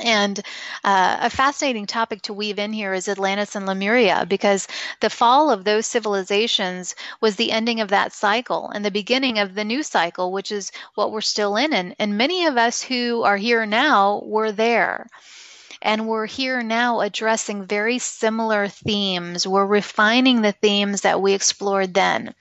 And 0.03 0.39
uh, 0.83 1.19
a 1.21 1.31
fascinating 1.31 1.87
topic 1.87 2.23
to 2.23 2.33
weave 2.33 2.59
in 2.59 2.73
here 2.73 2.95
is 2.95 3.09
Atlantis 3.09 3.55
and 3.55 3.67
Lemuria, 3.67 4.25
because 4.27 4.67
the 5.01 5.11
fall 5.11 5.51
of 5.51 5.65
those 5.65 5.87
civilizations 5.87 6.95
was 7.21 7.37
the 7.37 7.53
ending 7.53 7.81
of 7.81 7.89
that 7.89 8.15
cycle 8.15 8.71
and 8.71 8.83
the 8.83 8.91
beginning 8.91 9.39
of 9.39 9.55
the 9.55 9.65
new 9.65 9.83
cycle, 9.83 10.33
which 10.33 10.53
is 10.53 10.73
what 10.95 11.13
we're 11.13 11.21
still 11.21 11.57
in. 11.57 11.75
And, 11.75 11.95
and 11.99 12.17
many 12.17 12.47
of 12.47 12.57
us 12.57 12.81
who 12.81 13.23
are 13.25 13.37
here 13.37 13.67
now 13.67 14.23
were 14.25 14.53
there. 14.53 15.07
And 15.83 16.07
we're 16.09 16.27
here 16.27 16.63
now 16.63 17.01
addressing 17.01 17.67
very 17.67 17.99
similar 17.99 18.69
themes. 18.69 19.47
We're 19.47 19.67
refining 19.67 20.43
the 20.43 20.53
themes 20.53 21.03
that 21.03 21.23
we 21.23 21.33
explored 21.33 21.95
then. 21.95 22.35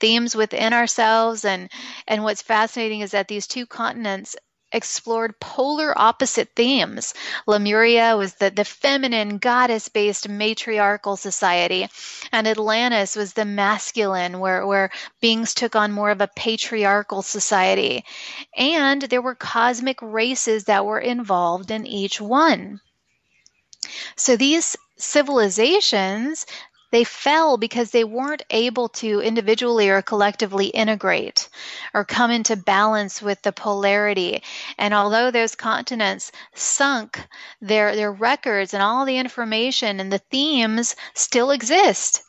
Themes 0.00 0.36
within 0.36 0.72
ourselves 0.72 1.44
and 1.44 1.70
and 2.06 2.22
what's 2.22 2.42
fascinating 2.42 3.00
is 3.00 3.10
that 3.10 3.28
these 3.28 3.46
two 3.46 3.66
continents 3.66 4.36
explored 4.72 5.38
polar 5.40 5.96
opposite 5.96 6.50
themes. 6.56 7.14
Lemuria 7.46 8.16
was 8.16 8.34
the, 8.34 8.50
the 8.50 8.64
feminine, 8.64 9.38
goddess 9.38 9.88
based 9.88 10.28
matriarchal 10.28 11.16
society, 11.16 11.88
and 12.32 12.46
Atlantis 12.46 13.16
was 13.16 13.32
the 13.32 13.44
masculine, 13.44 14.38
where, 14.40 14.66
where 14.66 14.90
beings 15.20 15.54
took 15.54 15.76
on 15.76 15.92
more 15.92 16.10
of 16.10 16.20
a 16.20 16.30
patriarchal 16.36 17.22
society. 17.22 18.04
And 18.56 19.02
there 19.02 19.22
were 19.22 19.34
cosmic 19.34 20.00
races 20.02 20.64
that 20.64 20.84
were 20.84 21.00
involved 21.00 21.70
in 21.70 21.86
each 21.86 22.20
one. 22.20 22.80
So 24.16 24.36
these 24.36 24.76
civilizations 24.96 26.46
they 26.90 27.04
fell 27.04 27.56
because 27.56 27.90
they 27.90 28.04
weren't 28.04 28.44
able 28.50 28.88
to 28.88 29.20
individually 29.20 29.88
or 29.88 30.02
collectively 30.02 30.66
integrate 30.66 31.48
or 31.92 32.04
come 32.04 32.30
into 32.30 32.56
balance 32.56 33.20
with 33.20 33.42
the 33.42 33.52
polarity. 33.52 34.42
And 34.78 34.94
although 34.94 35.30
those 35.30 35.54
continents 35.54 36.32
sunk, 36.54 37.26
their, 37.60 37.96
their 37.96 38.12
records 38.12 38.72
and 38.72 38.82
all 38.82 39.04
the 39.04 39.18
information 39.18 40.00
and 40.00 40.12
the 40.12 40.18
themes 40.18 40.94
still 41.14 41.50
exist. 41.50 42.22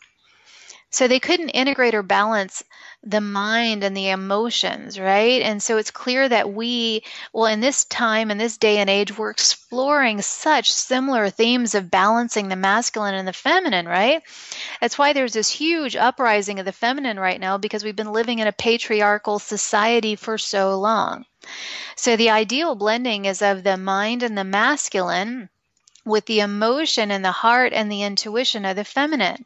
So 0.90 1.08
they 1.08 1.20
couldn't 1.20 1.50
integrate 1.50 1.94
or 1.94 2.04
balance 2.04 2.64
the 3.10 3.22
mind 3.22 3.86
and 3.86 3.96
the 3.96 4.10
emotions, 4.10 5.00
right? 5.00 5.42
And 5.42 5.64
so 5.64 5.78
it's 5.78 5.92
clear 5.92 6.28
that 6.28 6.52
we, 6.52 7.04
well, 7.32 7.46
in 7.46 7.62
this 7.62 7.86
time, 7.86 8.30
in 8.32 8.38
this 8.38 8.58
day 8.58 8.80
and 8.80 8.90
age, 8.90 9.18
we're 9.18 9.30
exploring 9.30 10.22
such 10.22 10.72
similar 10.74 11.30
themes 11.30 11.74
of 11.74 11.90
balancing 11.90 12.50
the 12.50 12.58
masculine 12.58 13.14
and 13.14 13.26
the 13.26 13.32
feminine, 13.32 13.88
right? 13.88 14.22
That's 14.82 14.98
why 14.98 15.14
there's 15.14 15.32
this 15.32 15.50
huge 15.50 15.96
uprising 15.96 16.60
of 16.60 16.66
the 16.66 16.74
feminine 16.74 17.18
right 17.18 17.40
now 17.40 17.58
because 17.58 17.82
we've 17.82 17.96
been 17.96 18.12
living 18.12 18.40
in 18.40 18.48
a 18.48 18.52
patriarchal 18.52 19.40
society 19.40 20.18
for 20.18 20.38
so 20.38 20.78
long. 20.78 21.26
So 21.96 22.18
the 22.18 22.32
ideal 22.32 22.76
blending 22.76 23.24
is 23.24 23.42
of 23.42 23.64
the 23.64 23.78
mind 23.78 24.22
and 24.22 24.38
the 24.38 24.44
masculine 24.44 25.48
with 26.04 26.26
the 26.26 26.42
emotion 26.42 27.10
and 27.10 27.24
the 27.24 27.32
heart 27.32 27.72
and 27.72 27.90
the 27.90 28.04
intuition 28.04 28.66
of 28.66 28.76
the 28.76 28.84
feminine 28.84 29.46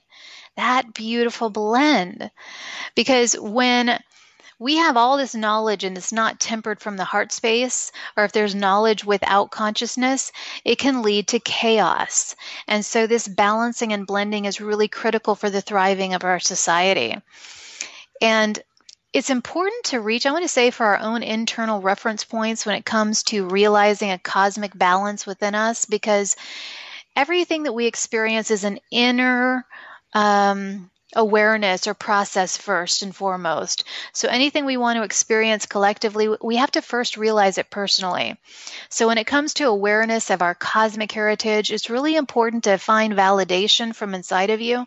that 0.57 0.93
beautiful 0.93 1.49
blend. 1.49 2.29
Because 2.95 3.33
when 3.33 3.99
we 4.59 4.77
have 4.77 4.95
all 4.95 5.17
this 5.17 5.33
knowledge 5.33 5.83
and 5.83 5.97
it's 5.97 6.13
not 6.13 6.39
tempered 6.39 6.79
from 6.79 6.95
the 6.95 7.03
heart 7.03 7.31
space, 7.31 7.91
or 8.15 8.25
if 8.25 8.31
there's 8.31 8.53
knowledge 8.53 9.03
without 9.03 9.49
consciousness, 9.49 10.31
it 10.63 10.77
can 10.77 11.01
lead 11.01 11.27
to 11.29 11.39
chaos. 11.39 12.35
And 12.67 12.85
so, 12.85 13.07
this 13.07 13.27
balancing 13.27 13.91
and 13.91 14.05
blending 14.05 14.45
is 14.45 14.61
really 14.61 14.87
critical 14.87 15.33
for 15.33 15.49
the 15.49 15.61
thriving 15.61 16.13
of 16.13 16.23
our 16.23 16.39
society. 16.39 17.17
And 18.21 18.61
it's 19.13 19.31
important 19.31 19.83
to 19.85 19.99
reach, 19.99 20.27
I 20.27 20.31
want 20.31 20.43
to 20.43 20.47
say, 20.47 20.69
for 20.69 20.85
our 20.85 20.99
own 20.99 21.23
internal 21.23 21.81
reference 21.81 22.23
points 22.23 22.63
when 22.63 22.75
it 22.75 22.85
comes 22.85 23.23
to 23.23 23.47
realizing 23.47 24.11
a 24.11 24.19
cosmic 24.19 24.77
balance 24.77 25.25
within 25.25 25.55
us, 25.55 25.85
because 25.85 26.35
everything 27.15 27.63
that 27.63 27.73
we 27.73 27.87
experience 27.87 28.51
is 28.51 28.63
an 28.63 28.79
inner 28.91 29.65
um, 30.13 30.89
awareness 31.15 31.87
or 31.87 31.93
process 31.93 32.57
first 32.57 33.01
and 33.01 33.15
foremost. 33.15 33.83
So 34.13 34.27
anything 34.29 34.65
we 34.65 34.77
want 34.77 34.97
to 34.97 35.03
experience 35.03 35.65
collectively, 35.65 36.29
we 36.41 36.57
have 36.57 36.71
to 36.71 36.81
first 36.81 37.17
realize 37.17 37.57
it 37.57 37.69
personally. 37.69 38.37
So 38.89 39.07
when 39.07 39.17
it 39.17 39.27
comes 39.27 39.55
to 39.55 39.65
awareness 39.65 40.29
of 40.29 40.41
our 40.41 40.55
cosmic 40.55 41.11
heritage, 41.11 41.71
it's 41.71 41.89
really 41.89 42.15
important 42.15 42.63
to 42.65 42.77
find 42.77 43.13
validation 43.13 43.93
from 43.93 44.13
inside 44.13 44.49
of 44.49 44.61
you 44.61 44.85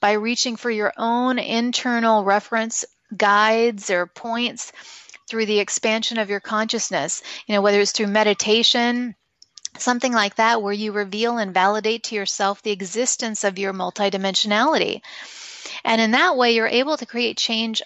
by 0.00 0.12
reaching 0.12 0.56
for 0.56 0.70
your 0.70 0.92
own 0.96 1.38
internal 1.38 2.24
reference 2.24 2.84
guides 3.16 3.90
or 3.90 4.06
points 4.06 4.72
through 5.28 5.46
the 5.46 5.60
expansion 5.60 6.18
of 6.18 6.30
your 6.30 6.40
consciousness. 6.40 7.22
You 7.46 7.54
know, 7.54 7.60
whether 7.60 7.80
it's 7.80 7.92
through 7.92 8.08
meditation, 8.08 9.14
something 9.78 10.12
like 10.12 10.36
that 10.36 10.62
where 10.62 10.72
you 10.72 10.92
reveal 10.92 11.38
and 11.38 11.54
validate 11.54 12.04
to 12.04 12.14
yourself 12.14 12.62
the 12.62 12.70
existence 12.70 13.44
of 13.44 13.58
your 13.58 13.72
multidimensionality. 13.72 15.00
And 15.84 16.00
in 16.00 16.10
that 16.12 16.36
way, 16.36 16.54
you're 16.54 16.66
able 16.66 16.96
to 16.96 17.06
create 17.06 17.36
change 17.36 17.82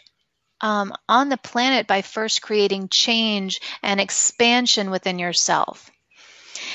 um, 0.60 0.94
on 1.08 1.28
the 1.28 1.36
planet 1.36 1.86
by 1.86 2.02
first 2.02 2.42
creating 2.42 2.88
change 2.88 3.60
and 3.82 4.00
expansion 4.00 4.90
within 4.90 5.18
yourself. 5.18 5.90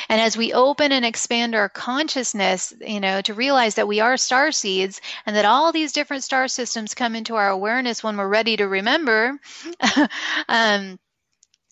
And 0.10 0.20
as 0.22 0.38
we 0.38 0.53
open 0.53 0.91
and 0.91 1.05
expand 1.05 1.55
our 1.55 1.70
consciousness, 1.70 2.74
you 2.82 2.99
know, 2.99 3.22
to 3.22 3.34
realize 3.34 3.76
that 3.76 3.88
we 3.88 3.99
are 3.99 4.18
star 4.18 4.51
seeds 4.51 5.01
and 5.26 5.36
that 5.36 5.45
all 5.45 5.72
these 5.72 5.93
different 5.93 6.24
star 6.24 6.47
systems 6.47 6.93
come 6.93 7.16
into 7.16 7.36
our 7.36 7.49
awareness 7.49 8.03
when 8.03 8.18
we're 8.18 8.28
ready 8.28 8.57
to 8.57 8.68
remember, 8.68 9.39
um, 10.49 10.99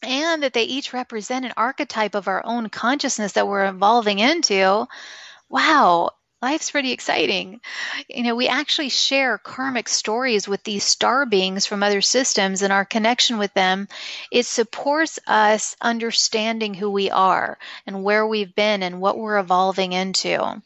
and 0.03 0.43
that 0.43 0.53
they 0.53 0.63
each 0.63 0.93
represent 0.93 1.45
an 1.45 1.53
archetype 1.57 2.15
of 2.15 2.27
our 2.27 2.45
own 2.45 2.69
consciousness 2.69 3.33
that 3.33 3.47
we're 3.47 3.67
evolving 3.67 4.19
into, 4.19 4.87
wow, 5.49 6.11
life's 6.41 6.69
pretty 6.69 6.91
exciting. 6.91 7.59
You 8.07 8.23
know, 8.23 8.35
we 8.35 8.47
actually 8.47 8.89
share 8.89 9.37
karmic 9.37 9.89
stories 9.89 10.47
with 10.47 10.63
these 10.63 10.83
star 10.83 11.25
beings 11.25 11.65
from 11.65 11.81
other 11.81 12.01
systems, 12.01 12.61
and 12.61 12.71
our 12.71 12.85
connection 12.85 13.37
with 13.37 13.53
them 13.53 13.87
it 14.31 14.45
supports 14.45 15.19
us 15.25 15.75
understanding 15.81 16.73
who 16.73 16.91
we 16.91 17.09
are 17.09 17.57
and 17.87 18.03
where 18.03 18.27
we've 18.27 18.53
been 18.53 18.83
and 18.83 19.01
what 19.01 19.17
we're 19.17 19.39
evolving 19.39 19.93
into. 19.93 20.61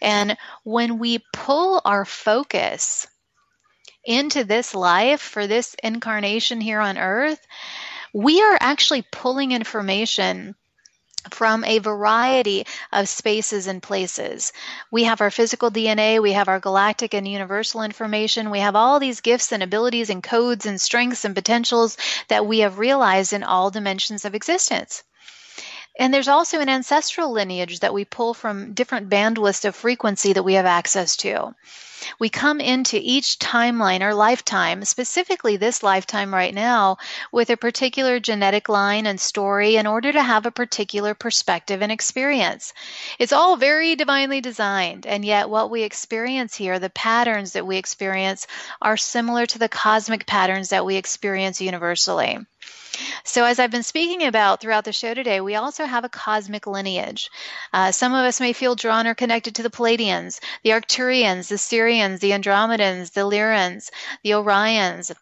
And 0.00 0.36
when 0.64 0.98
we 0.98 1.24
pull 1.32 1.80
our 1.84 2.04
focus 2.04 3.06
into 4.04 4.44
this 4.44 4.74
life 4.74 5.20
for 5.20 5.46
this 5.46 5.76
incarnation 5.82 6.60
here 6.60 6.80
on 6.80 6.98
earth, 6.98 7.44
we 8.12 8.42
are 8.42 8.58
actually 8.60 9.04
pulling 9.10 9.52
information 9.52 10.54
from 11.30 11.64
a 11.64 11.78
variety 11.78 12.66
of 12.92 13.08
spaces 13.08 13.66
and 13.66 13.82
places. 13.82 14.52
We 14.90 15.04
have 15.04 15.20
our 15.20 15.30
physical 15.30 15.70
DNA, 15.70 16.20
we 16.20 16.32
have 16.32 16.48
our 16.48 16.58
galactic 16.58 17.14
and 17.14 17.26
universal 17.28 17.82
information, 17.82 18.50
we 18.50 18.58
have 18.58 18.74
all 18.74 18.98
these 18.98 19.20
gifts 19.20 19.52
and 19.52 19.62
abilities 19.62 20.10
and 20.10 20.22
codes 20.22 20.66
and 20.66 20.80
strengths 20.80 21.24
and 21.24 21.34
potentials 21.34 21.96
that 22.28 22.46
we 22.46 22.60
have 22.60 22.78
realized 22.78 23.32
in 23.32 23.44
all 23.44 23.70
dimensions 23.70 24.24
of 24.24 24.34
existence. 24.34 25.04
And 25.98 26.12
there's 26.12 26.28
also 26.28 26.60
an 26.60 26.68
ancestral 26.68 27.30
lineage 27.30 27.80
that 27.80 27.94
we 27.94 28.04
pull 28.04 28.34
from 28.34 28.72
different 28.72 29.08
bandwidths 29.08 29.64
of 29.64 29.76
frequency 29.76 30.32
that 30.32 30.42
we 30.42 30.54
have 30.54 30.66
access 30.66 31.16
to. 31.18 31.54
We 32.18 32.28
come 32.28 32.60
into 32.60 32.98
each 33.00 33.38
timeline 33.38 34.00
or 34.02 34.14
lifetime, 34.14 34.84
specifically 34.84 35.56
this 35.56 35.82
lifetime 35.82 36.32
right 36.32 36.54
now, 36.54 36.98
with 37.30 37.50
a 37.50 37.56
particular 37.56 38.20
genetic 38.20 38.68
line 38.68 39.06
and 39.06 39.20
story 39.20 39.76
in 39.76 39.86
order 39.86 40.12
to 40.12 40.22
have 40.22 40.46
a 40.46 40.50
particular 40.50 41.14
perspective 41.14 41.82
and 41.82 41.92
experience. 41.92 42.72
It's 43.18 43.32
all 43.32 43.56
very 43.56 43.94
divinely 43.96 44.40
designed, 44.40 45.06
and 45.06 45.24
yet 45.24 45.48
what 45.48 45.70
we 45.70 45.82
experience 45.82 46.54
here, 46.54 46.78
the 46.78 46.90
patterns 46.90 47.52
that 47.52 47.66
we 47.66 47.76
experience, 47.76 48.46
are 48.80 48.96
similar 48.96 49.46
to 49.46 49.58
the 49.58 49.68
cosmic 49.68 50.26
patterns 50.26 50.70
that 50.70 50.84
we 50.84 50.96
experience 50.96 51.60
universally. 51.60 52.38
So, 53.24 53.44
as 53.44 53.58
I've 53.58 53.70
been 53.70 53.82
speaking 53.82 54.24
about 54.26 54.60
throughout 54.60 54.84
the 54.84 54.92
show 54.92 55.14
today, 55.14 55.40
we 55.40 55.54
also 55.54 55.84
have 55.84 56.04
a 56.04 56.08
cosmic 56.08 56.66
lineage. 56.66 57.30
Uh, 57.72 57.92
some 57.92 58.12
of 58.12 58.24
us 58.24 58.40
may 58.40 58.52
feel 58.52 58.74
drawn 58.74 59.06
or 59.06 59.14
connected 59.14 59.54
to 59.54 59.62
the 59.62 59.70
Pleiadians, 59.70 60.40
the 60.62 60.70
Arcturians, 60.70 61.48
the 61.48 61.56
Sirians, 61.56 62.20
the 62.20 62.32
Andromedans, 62.32 63.12
the 63.12 63.22
Lyrans, 63.22 63.90
the 64.22 64.30
Orions, 64.30 65.12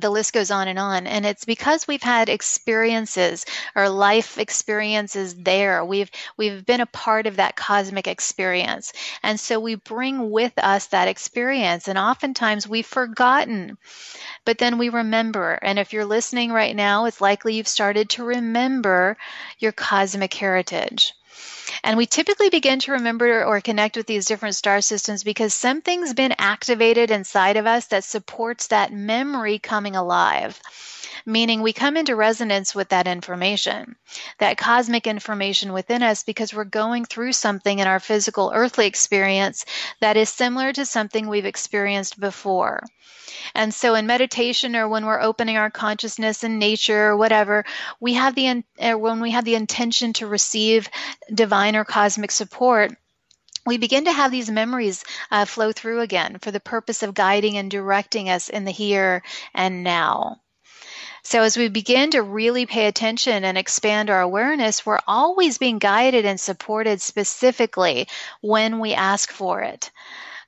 the 0.00 0.10
list 0.10 0.32
goes 0.32 0.50
on 0.50 0.68
and 0.68 0.78
on. 0.78 1.06
And 1.06 1.26
it's 1.26 1.44
because 1.44 1.86
we've 1.86 2.02
had 2.02 2.28
experiences 2.28 3.44
or 3.74 3.88
life 3.88 4.38
experiences 4.38 5.34
there. 5.34 5.84
We've 5.84 6.10
we've 6.36 6.64
been 6.64 6.80
a 6.80 6.86
part 6.86 7.26
of 7.26 7.36
that 7.36 7.56
cosmic 7.56 8.06
experience. 8.06 8.92
And 9.22 9.38
so 9.38 9.60
we 9.60 9.74
bring 9.74 10.30
with 10.30 10.52
us 10.58 10.86
that 10.88 11.08
experience. 11.08 11.88
And 11.88 11.98
oftentimes 11.98 12.68
we've 12.68 12.86
forgotten 12.86 13.78
but 14.44 14.58
then 14.58 14.78
we 14.78 14.88
remember. 14.88 15.58
And 15.62 15.78
if 15.78 15.92
you're 15.92 16.04
listening 16.04 16.52
right 16.52 16.74
now 16.74 17.06
it's 17.06 17.20
likely 17.20 17.54
you've 17.54 17.68
started 17.68 18.10
to 18.10 18.24
remember 18.24 19.16
your 19.58 19.72
cosmic 19.72 20.32
heritage 20.34 21.12
and 21.86 21.96
we 21.96 22.06
typically 22.06 22.50
begin 22.50 22.80
to 22.80 22.92
remember 22.92 23.44
or 23.44 23.60
connect 23.60 23.96
with 23.96 24.08
these 24.08 24.26
different 24.26 24.56
star 24.56 24.80
systems 24.80 25.22
because 25.22 25.54
something's 25.54 26.14
been 26.14 26.34
activated 26.36 27.12
inside 27.12 27.56
of 27.56 27.66
us 27.66 27.86
that 27.86 28.02
supports 28.02 28.66
that 28.68 28.92
memory 28.92 29.60
coming 29.60 29.94
alive. 29.94 30.60
Meaning, 31.24 31.62
we 31.62 31.72
come 31.72 31.96
into 31.96 32.16
resonance 32.16 32.74
with 32.74 32.90
that 32.90 33.06
information, 33.06 33.96
that 34.38 34.58
cosmic 34.58 35.06
information 35.06 35.72
within 35.72 36.02
us, 36.02 36.22
because 36.22 36.52
we're 36.52 36.64
going 36.64 37.04
through 37.04 37.32
something 37.32 37.78
in 37.78 37.86
our 37.86 38.00
physical 38.00 38.52
earthly 38.54 38.86
experience 38.86 39.64
that 40.00 40.16
is 40.16 40.28
similar 40.28 40.72
to 40.72 40.84
something 40.84 41.28
we've 41.28 41.46
experienced 41.46 42.20
before. 42.20 42.82
And 43.54 43.72
so 43.72 43.94
in 43.94 44.06
meditation 44.06 44.76
or 44.76 44.88
when 44.88 45.06
we're 45.06 45.20
opening 45.20 45.56
our 45.56 45.70
consciousness 45.70 46.44
in 46.44 46.58
nature 46.58 47.08
or 47.08 47.16
whatever, 47.16 47.64
we 48.00 48.14
have 48.14 48.34
the 48.34 48.64
uh, 48.80 48.92
when 48.92 49.20
we 49.20 49.30
have 49.32 49.44
the 49.44 49.54
intention 49.54 50.12
to 50.14 50.26
receive 50.26 50.88
divine 51.32 51.76
or 51.76 51.84
cosmic 51.84 52.30
support, 52.30 52.92
we 53.66 53.78
begin 53.78 54.04
to 54.04 54.12
have 54.12 54.30
these 54.30 54.50
memories 54.50 55.04
uh, 55.30 55.44
flow 55.44 55.72
through 55.72 56.00
again 56.00 56.38
for 56.38 56.50
the 56.50 56.60
purpose 56.60 57.02
of 57.02 57.14
guiding 57.14 57.58
and 57.58 57.70
directing 57.70 58.30
us 58.30 58.48
in 58.48 58.64
the 58.64 58.70
here 58.70 59.22
and 59.54 59.82
now. 59.82 60.40
So, 61.28 61.42
as 61.42 61.56
we 61.56 61.66
begin 61.66 62.12
to 62.12 62.22
really 62.22 62.66
pay 62.66 62.86
attention 62.86 63.42
and 63.44 63.58
expand 63.58 64.10
our 64.10 64.20
awareness, 64.20 64.86
we're 64.86 65.00
always 65.08 65.58
being 65.58 65.80
guided 65.80 66.24
and 66.24 66.38
supported 66.38 67.00
specifically 67.00 68.06
when 68.42 68.78
we 68.78 68.94
ask 68.94 69.32
for 69.32 69.60
it. 69.60 69.90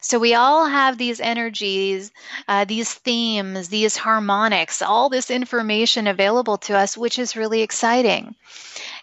So 0.00 0.20
we 0.20 0.34
all 0.34 0.66
have 0.66 0.96
these 0.96 1.20
energies, 1.20 2.12
uh, 2.46 2.64
these 2.64 2.94
themes, 2.94 3.68
these 3.68 3.96
harmonics, 3.96 4.80
all 4.80 5.08
this 5.08 5.28
information 5.28 6.06
available 6.06 6.56
to 6.58 6.76
us, 6.76 6.96
which 6.96 7.18
is 7.18 7.36
really 7.36 7.62
exciting. 7.62 8.36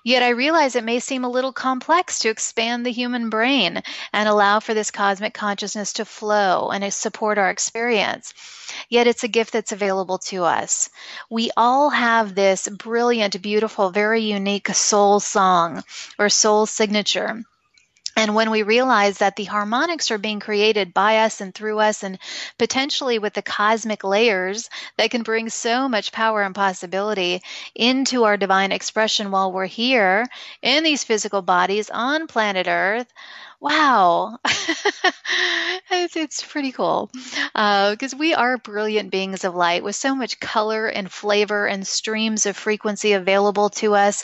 Yet 0.05 0.23
I 0.23 0.29
realize 0.29 0.75
it 0.75 0.85
may 0.85 0.99
seem 1.01 1.25
a 1.25 1.29
little 1.29 1.51
complex 1.51 2.19
to 2.19 2.29
expand 2.29 2.85
the 2.85 2.93
human 2.93 3.29
brain 3.29 3.83
and 4.13 4.29
allow 4.29 4.61
for 4.61 4.73
this 4.73 4.89
cosmic 4.89 5.33
consciousness 5.33 5.91
to 5.93 6.05
flow 6.05 6.69
and 6.69 6.93
support 6.93 7.37
our 7.37 7.49
experience. 7.49 8.33
Yet 8.87 9.05
it's 9.05 9.25
a 9.25 9.27
gift 9.27 9.51
that's 9.51 9.73
available 9.73 10.19
to 10.29 10.45
us. 10.45 10.89
We 11.29 11.51
all 11.57 11.89
have 11.89 12.35
this 12.35 12.69
brilliant, 12.69 13.41
beautiful, 13.41 13.89
very 13.89 14.21
unique 14.21 14.69
soul 14.69 15.19
song 15.19 15.83
or 16.17 16.29
soul 16.29 16.65
signature 16.67 17.43
and 18.15 18.33
when 18.33 18.49
we 18.51 18.63
realize 18.63 19.17
that 19.17 19.35
the 19.35 19.43
harmonics 19.43 20.09
are 20.11 20.17
being 20.17 20.39
created 20.39 20.93
by 20.93 21.19
us 21.19 21.41
and 21.41 21.53
through 21.53 21.79
us, 21.79 22.03
and 22.03 22.17
potentially 22.57 23.19
with 23.19 23.33
the 23.33 23.41
cosmic 23.41 24.03
layers 24.03 24.69
that 24.97 25.11
can 25.11 25.23
bring 25.23 25.49
so 25.49 25.89
much 25.89 26.11
power 26.11 26.41
and 26.41 26.55
possibility 26.55 27.41
into 27.73 28.23
our 28.23 28.37
divine 28.37 28.71
expression 28.71 29.31
while 29.31 29.51
we're 29.51 29.65
here 29.65 30.25
in 30.61 30.83
these 30.83 31.03
physical 31.03 31.41
bodies 31.41 31.89
on 31.89 32.27
planet 32.27 32.67
Earth, 32.69 33.11
wow, 33.59 34.37
it's, 35.91 36.43
pretty 36.43 36.71
cool. 36.71 37.09
Because 37.53 38.13
uh, 38.13 38.17
we 38.17 38.33
are 38.33 38.57
brilliant 38.57 39.11
beings 39.11 39.43
of 39.43 39.55
light 39.55 39.83
with 39.83 39.95
so 39.95 40.15
much 40.15 40.39
color 40.39 40.87
and 40.87 41.11
flavor 41.11 41.65
and 41.65 41.85
streams 41.85 42.45
of 42.45 42.55
frequency 42.55 43.13
available 43.13 43.69
to 43.71 43.95
us 43.95 44.23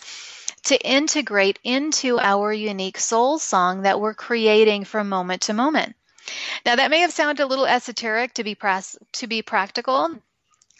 to 0.64 0.78
integrate 0.78 1.60
into 1.64 2.20
our 2.20 2.54
unique 2.54 3.00
soul 3.00 3.40
song 3.40 3.84
that 3.84 4.00
we're 4.00 4.14
creating 4.14 4.86
from 4.86 5.10
moment 5.10 5.44
to 5.44 5.54
moment. 5.54 5.96
Now, 6.66 6.76
that 6.76 6.92
may 6.92 7.00
have 7.00 7.12
sounded 7.12 7.44
a 7.44 7.48
little 7.48 7.66
esoteric 7.66 8.34
to 8.36 8.44
be, 8.44 8.56
pras- 8.56 8.98
to 9.14 9.28
be 9.28 9.42
practical, 9.42 10.20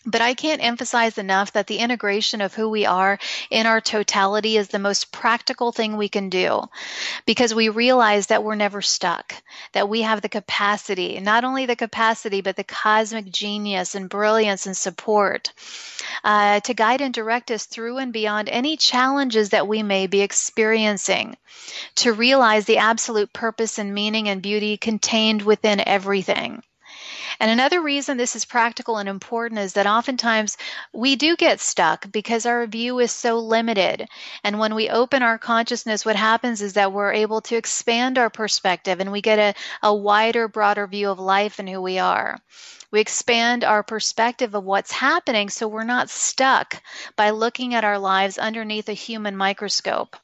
but 0.06 0.22
I 0.22 0.34
can't 0.34 0.64
emphasize 0.64 1.18
enough 1.18 1.54
that 1.54 1.68
the 1.68 1.78
integration 1.78 2.42
of 2.42 2.56
who 2.56 2.70
we 2.70 2.86
are 2.86 3.20
in 3.50 3.68
our 3.68 3.80
totality 3.80 4.58
is 4.58 4.70
the 4.70 4.80
most 4.80 5.12
practical 5.12 5.72
thing 5.72 5.96
we 5.96 6.10
can 6.10 6.30
do 6.30 6.64
because 7.26 7.54
we 7.54 7.70
realize 7.70 8.28
that 8.28 8.44
we're 8.44 8.56
never 8.56 8.82
stuck, 8.82 9.36
that 9.74 9.90
we 9.90 10.02
have 10.02 10.22
the 10.22 10.30
capacity, 10.30 11.20
not 11.20 11.44
only 11.44 11.66
the 11.66 11.76
capacity, 11.76 12.42
but 12.42 12.56
the 12.56 12.64
cosmic 12.64 13.32
genius 13.32 13.94
and 13.94 14.10
brilliance 14.10 14.66
and 14.66 14.76
support 14.76 15.54
uh, 16.24 16.60
to 16.62 16.74
guide 16.74 17.02
and 17.02 17.14
direct 17.14 17.52
us 17.52 17.66
through 17.66 17.98
and 17.98 18.12
beyond 18.12 18.50
any 18.50 18.78
challenges 18.78 19.50
that 19.50 19.68
we 19.68 19.84
may 19.84 20.08
be 20.08 20.22
experiencing, 20.22 21.38
to 21.96 22.14
realize 22.14 22.66
the 22.66 22.78
absolute 22.80 23.32
purpose 23.34 23.78
and 23.78 23.94
meaning 23.94 24.28
and 24.30 24.42
beauty 24.42 24.78
contained 24.78 25.44
within 25.44 25.80
everything. 25.86 26.64
And 27.40 27.52
another 27.52 27.82
reason 27.82 28.18
this 28.18 28.36
is 28.36 28.46
practical 28.46 28.98
and 28.98 29.10
important 29.10 29.60
is 29.60 29.74
that 29.74 29.88
oftentimes 29.88 30.58
we 30.94 31.16
do 31.16 31.36
get 31.36 31.60
stuck 31.60 32.12
because 32.12 32.46
our 32.46 32.66
view 32.68 33.00
is 33.00 33.12
so 33.12 33.40
limited. 33.40 34.08
And 34.44 34.60
when 34.60 34.76
we 34.76 34.90
open 34.90 35.24
our 35.24 35.38
consciousness, 35.38 36.06
what 36.06 36.16
happens 36.16 36.62
is 36.62 36.74
that 36.74 36.94
we're 36.94 37.14
able 37.14 37.42
to 37.42 37.56
expand 37.56 38.18
our 38.18 38.30
perspective 38.30 39.00
and 39.00 39.12
we 39.12 39.22
get 39.22 39.40
a, 39.40 39.54
a 39.82 39.94
wider, 39.94 40.48
broader 40.48 40.88
view 40.88 41.10
of 41.10 41.20
life 41.20 41.60
and 41.60 41.70
who 41.70 41.82
we 41.82 42.00
are. 42.00 42.40
We 42.92 43.00
expand 43.00 43.64
our 43.64 43.84
perspective 43.84 44.54
of 44.54 44.66
what's 44.66 44.92
happening 44.92 45.50
so 45.50 45.68
we're 45.68 45.84
not 45.86 46.10
stuck 46.10 46.82
by 47.16 47.30
looking 47.30 47.74
at 47.74 47.86
our 47.86 47.98
lives 47.98 48.38
underneath 48.38 48.90
a 48.90 48.94
human 48.94 49.38
microscope. 49.38 50.18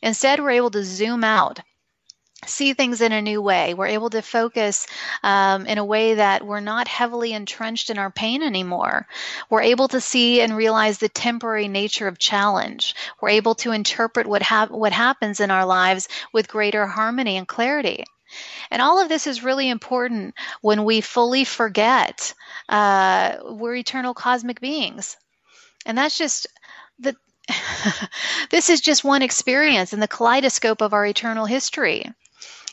Instead, 0.00 0.40
we're 0.40 0.50
able 0.50 0.70
to 0.70 0.84
zoom 0.84 1.24
out 1.24 1.60
see 2.46 2.72
things 2.72 3.00
in 3.00 3.12
a 3.12 3.22
new 3.22 3.42
way. 3.42 3.74
We're 3.74 3.86
able 3.88 4.10
to 4.10 4.22
focus 4.22 4.86
um, 5.22 5.66
in 5.66 5.78
a 5.78 5.84
way 5.84 6.14
that 6.14 6.46
we're 6.46 6.60
not 6.60 6.86
heavily 6.86 7.32
entrenched 7.32 7.90
in 7.90 7.98
our 7.98 8.10
pain 8.10 8.42
anymore. 8.42 9.06
We're 9.50 9.62
able 9.62 9.88
to 9.88 10.00
see 10.00 10.40
and 10.40 10.56
realize 10.56 10.98
the 10.98 11.08
temporary 11.08 11.68
nature 11.68 12.06
of 12.06 12.18
challenge. 12.18 12.94
We're 13.20 13.30
able 13.30 13.56
to 13.56 13.72
interpret 13.72 14.26
what, 14.26 14.42
hap- 14.42 14.70
what 14.70 14.92
happens 14.92 15.40
in 15.40 15.50
our 15.50 15.66
lives 15.66 16.08
with 16.32 16.48
greater 16.48 16.86
harmony 16.86 17.36
and 17.36 17.48
clarity. 17.48 18.04
And 18.70 18.82
all 18.82 19.00
of 19.00 19.08
this 19.08 19.26
is 19.26 19.42
really 19.42 19.68
important 19.68 20.34
when 20.60 20.84
we 20.84 21.00
fully 21.00 21.44
forget 21.44 22.34
uh, 22.68 23.36
we're 23.44 23.76
eternal 23.76 24.14
cosmic 24.14 24.60
beings. 24.60 25.16
And 25.86 25.96
that's 25.96 26.18
just 26.18 26.46
the. 26.98 27.16
this 28.50 28.68
is 28.68 28.82
just 28.82 29.02
one 29.02 29.22
experience 29.22 29.94
in 29.94 30.00
the 30.00 30.08
kaleidoscope 30.08 30.82
of 30.82 30.92
our 30.92 31.06
eternal 31.06 31.46
history. 31.46 32.04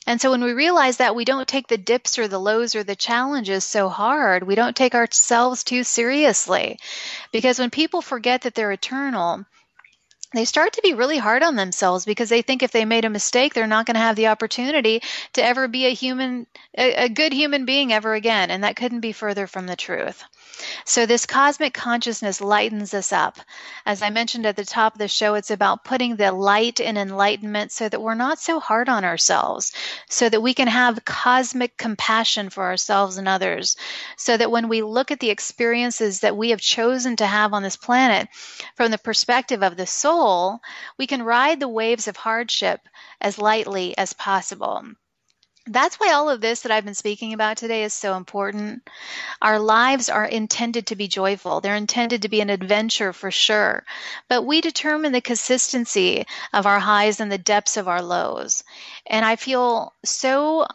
And 0.07 0.21
so 0.21 0.31
when 0.31 0.43
we 0.43 0.53
realize 0.53 0.97
that 0.97 1.15
we 1.15 1.25
don't 1.25 1.47
take 1.47 1.67
the 1.67 1.77
dips 1.77 2.19
or 2.19 2.27
the 2.27 2.39
lows 2.39 2.75
or 2.75 2.83
the 2.83 2.95
challenges 2.95 3.63
so 3.63 3.89
hard, 3.89 4.43
we 4.43 4.55
don't 4.55 4.75
take 4.75 4.93
ourselves 4.93 5.63
too 5.63 5.83
seriously. 5.83 6.79
Because 7.31 7.57
when 7.57 7.71
people 7.71 8.01
forget 8.01 8.41
that 8.41 8.53
they're 8.53 8.71
eternal, 8.71 9.45
they 10.33 10.45
start 10.45 10.73
to 10.73 10.81
be 10.83 10.93
really 10.93 11.17
hard 11.17 11.43
on 11.43 11.55
themselves 11.55 12.05
because 12.05 12.29
they 12.29 12.41
think 12.41 12.61
if 12.61 12.71
they 12.71 12.85
made 12.85 13.05
a 13.05 13.09
mistake, 13.09 13.53
they're 13.53 13.67
not 13.67 13.85
going 13.85 13.95
to 13.95 14.01
have 14.01 14.15
the 14.15 14.27
opportunity 14.27 15.01
to 15.33 15.43
ever 15.43 15.67
be 15.67 15.85
a 15.85 15.93
human, 15.93 16.45
a, 16.77 17.05
a 17.05 17.09
good 17.09 17.33
human 17.33 17.65
being 17.65 17.93
ever 17.93 18.13
again. 18.13 18.51
And 18.51 18.63
that 18.63 18.75
couldn't 18.75 18.99
be 18.99 19.13
further 19.13 19.47
from 19.47 19.65
the 19.65 19.75
truth. 19.75 20.23
So, 20.85 21.05
this 21.05 21.25
cosmic 21.25 21.73
consciousness 21.73 22.39
lightens 22.39 22.93
us 22.93 23.11
up. 23.11 23.39
As 23.85 24.01
I 24.01 24.09
mentioned 24.09 24.45
at 24.45 24.55
the 24.55 24.63
top 24.63 24.93
of 24.93 24.99
the 24.99 25.07
show, 25.07 25.33
it's 25.33 25.51
about 25.51 25.83
putting 25.83 26.15
the 26.15 26.31
light 26.31 26.79
in 26.79 26.97
enlightenment 26.97 27.71
so 27.71 27.89
that 27.89 28.01
we're 28.01 28.15
not 28.15 28.39
so 28.39 28.59
hard 28.59 28.87
on 28.87 29.03
ourselves, 29.03 29.73
so 30.09 30.29
that 30.29 30.41
we 30.41 30.53
can 30.53 30.67
have 30.67 31.03
cosmic 31.03 31.77
compassion 31.77 32.49
for 32.49 32.63
ourselves 32.63 33.17
and 33.17 33.27
others, 33.27 33.75
so 34.15 34.37
that 34.37 34.51
when 34.51 34.69
we 34.69 34.81
look 34.81 35.11
at 35.11 35.19
the 35.19 35.29
experiences 35.29 36.21
that 36.21 36.37
we 36.37 36.51
have 36.51 36.61
chosen 36.61 37.15
to 37.17 37.25
have 37.25 37.53
on 37.53 37.63
this 37.63 37.77
planet 37.77 38.29
from 38.75 38.91
the 38.91 38.97
perspective 38.97 39.63
of 39.63 39.75
the 39.77 39.87
soul, 39.87 40.59
we 40.97 41.07
can 41.07 41.23
ride 41.23 41.59
the 41.59 41.67
waves 41.67 42.07
of 42.07 42.15
hardship 42.15 42.79
as 43.19 43.37
lightly 43.37 43.97
as 43.97 44.13
possible 44.13 44.83
that's 45.67 45.95
why 45.97 46.13
all 46.13 46.29
of 46.29 46.41
this 46.41 46.61
that 46.61 46.71
I've 46.71 46.85
been 46.85 46.93
speaking 46.93 47.33
about 47.33 47.57
today 47.57 47.83
is 47.83 47.93
so 47.93 48.15
important. 48.15 48.87
Our 49.41 49.59
lives 49.59 50.09
are 50.09 50.25
intended 50.25 50.87
to 50.87 50.95
be 50.95 51.07
joyful. 51.07 51.61
They're 51.61 51.75
intended 51.75 52.21
to 52.21 52.29
be 52.29 52.41
an 52.41 52.49
adventure 52.49 53.13
for 53.13 53.31
sure. 53.31 53.83
But 54.27 54.43
we 54.43 54.61
determine 54.61 55.11
the 55.11 55.21
consistency 55.21 56.25
of 56.53 56.65
our 56.65 56.79
highs 56.79 57.19
and 57.19 57.31
the 57.31 57.37
depths 57.37 57.77
of 57.77 57.87
our 57.87 58.01
lows. 58.01 58.63
And 59.07 59.25
I 59.25 59.35
feel 59.35 59.93
so 60.03 60.67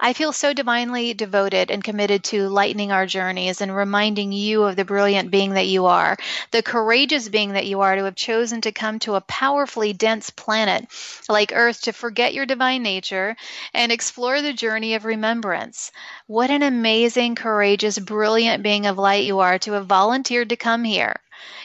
I 0.00 0.14
feel 0.14 0.32
so 0.32 0.54
divinely 0.54 1.12
devoted 1.12 1.70
and 1.70 1.84
committed 1.84 2.24
to 2.24 2.48
lightening 2.48 2.90
our 2.90 3.04
journeys 3.04 3.60
and 3.60 3.74
reminding 3.74 4.32
you 4.32 4.62
of 4.62 4.76
the 4.76 4.84
brilliant 4.84 5.30
being 5.30 5.52
that 5.54 5.66
you 5.66 5.84
are, 5.84 6.16
the 6.52 6.62
courageous 6.62 7.28
being 7.28 7.52
that 7.52 7.66
you 7.66 7.82
are 7.82 7.94
to 7.94 8.04
have 8.04 8.14
chosen 8.14 8.62
to 8.62 8.72
come 8.72 8.98
to 9.00 9.16
a 9.16 9.20
powerfully 9.20 9.92
dense 9.92 10.30
planet 10.30 10.86
like 11.28 11.52
Earth 11.54 11.82
to 11.82 11.92
forget 11.92 12.32
your 12.32 12.46
divine 12.46 12.82
nature 12.82 13.36
and 13.74 13.92
explore 13.92 14.40
the 14.40 14.54
journey 14.54 14.94
of 14.94 15.04
remembrance. 15.04 15.92
What 16.26 16.50
an 16.50 16.62
amazing, 16.62 17.34
courageous, 17.34 17.98
brilliant 17.98 18.62
being 18.62 18.86
of 18.86 18.96
light 18.96 19.24
you 19.24 19.40
are 19.40 19.58
to 19.58 19.72
have 19.72 19.86
volunteered 19.86 20.48
to 20.48 20.56
come 20.56 20.84
here. 20.84 21.20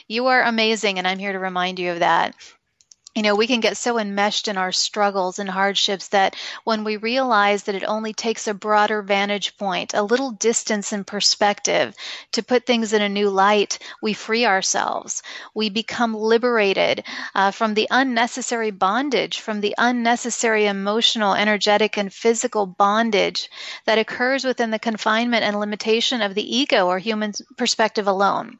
You 0.06 0.26
are 0.26 0.42
amazing, 0.42 0.98
and 0.98 1.08
I'm 1.08 1.18
here 1.18 1.32
to 1.32 1.38
remind 1.38 1.78
you 1.78 1.92
of 1.92 2.00
that 2.00 2.34
you 3.14 3.22
know, 3.22 3.36
we 3.36 3.46
can 3.46 3.60
get 3.60 3.76
so 3.76 3.96
enmeshed 3.96 4.48
in 4.48 4.56
our 4.56 4.72
struggles 4.72 5.38
and 5.38 5.48
hardships 5.48 6.08
that 6.08 6.34
when 6.64 6.82
we 6.82 6.96
realize 6.96 7.62
that 7.64 7.76
it 7.76 7.84
only 7.84 8.12
takes 8.12 8.48
a 8.48 8.54
broader 8.54 9.02
vantage 9.02 9.56
point, 9.56 9.94
a 9.94 10.02
little 10.02 10.32
distance 10.32 10.92
and 10.92 11.06
perspective 11.06 11.94
to 12.32 12.42
put 12.42 12.66
things 12.66 12.92
in 12.92 13.02
a 13.02 13.08
new 13.08 13.30
light, 13.30 13.78
we 14.02 14.14
free 14.14 14.44
ourselves. 14.44 15.22
We 15.54 15.70
become 15.70 16.12
liberated 16.14 17.04
uh, 17.36 17.52
from 17.52 17.74
the 17.74 17.86
unnecessary 17.88 18.72
bondage, 18.72 19.38
from 19.38 19.60
the 19.60 19.76
unnecessary 19.78 20.66
emotional, 20.66 21.34
energetic, 21.34 21.96
and 21.96 22.12
physical 22.12 22.66
bondage 22.66 23.48
that 23.84 23.98
occurs 23.98 24.44
within 24.44 24.72
the 24.72 24.78
confinement 24.80 25.44
and 25.44 25.60
limitation 25.60 26.20
of 26.20 26.34
the 26.34 26.56
ego 26.56 26.88
or 26.88 26.98
human 26.98 27.32
perspective 27.56 28.08
alone. 28.08 28.58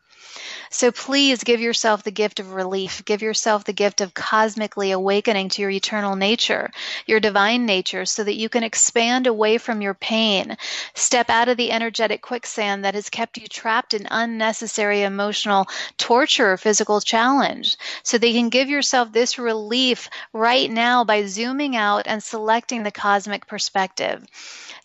So 0.70 0.90
please 0.90 1.44
give 1.44 1.60
yourself 1.60 2.02
the 2.02 2.10
gift 2.10 2.40
of 2.40 2.52
relief. 2.52 3.04
Give 3.04 3.22
yourself 3.22 3.64
the 3.64 3.72
gift 3.72 4.00
of 4.00 4.12
cosmically 4.12 4.90
awakening 4.90 5.50
to 5.50 5.62
your 5.62 5.70
eternal 5.70 6.16
nature, 6.16 6.70
your 7.06 7.20
divine 7.20 7.64
nature, 7.64 8.04
so 8.04 8.24
that 8.24 8.34
you 8.34 8.48
can 8.48 8.64
expand 8.64 9.26
away 9.26 9.58
from 9.58 9.82
your 9.82 9.94
pain. 9.94 10.56
Step 10.94 11.30
out 11.30 11.48
of 11.48 11.56
the 11.56 11.70
energetic 11.70 12.22
quicksand 12.22 12.84
that 12.84 12.94
has 12.94 13.08
kept 13.08 13.38
you 13.38 13.46
trapped 13.46 13.94
in 13.94 14.08
unnecessary 14.10 15.02
emotional 15.02 15.68
torture 15.96 16.52
or 16.52 16.56
physical 16.56 17.00
challenge. 17.00 17.76
So 18.02 18.18
that 18.18 18.26
you 18.26 18.34
can 18.34 18.48
give 18.48 18.68
yourself 18.68 19.12
this 19.12 19.38
relief 19.38 20.08
right 20.32 20.70
now 20.70 21.04
by 21.04 21.26
zooming 21.26 21.76
out 21.76 22.06
and 22.06 22.22
selecting 22.22 22.82
the 22.82 22.90
cosmic 22.90 23.46
perspective 23.46 24.24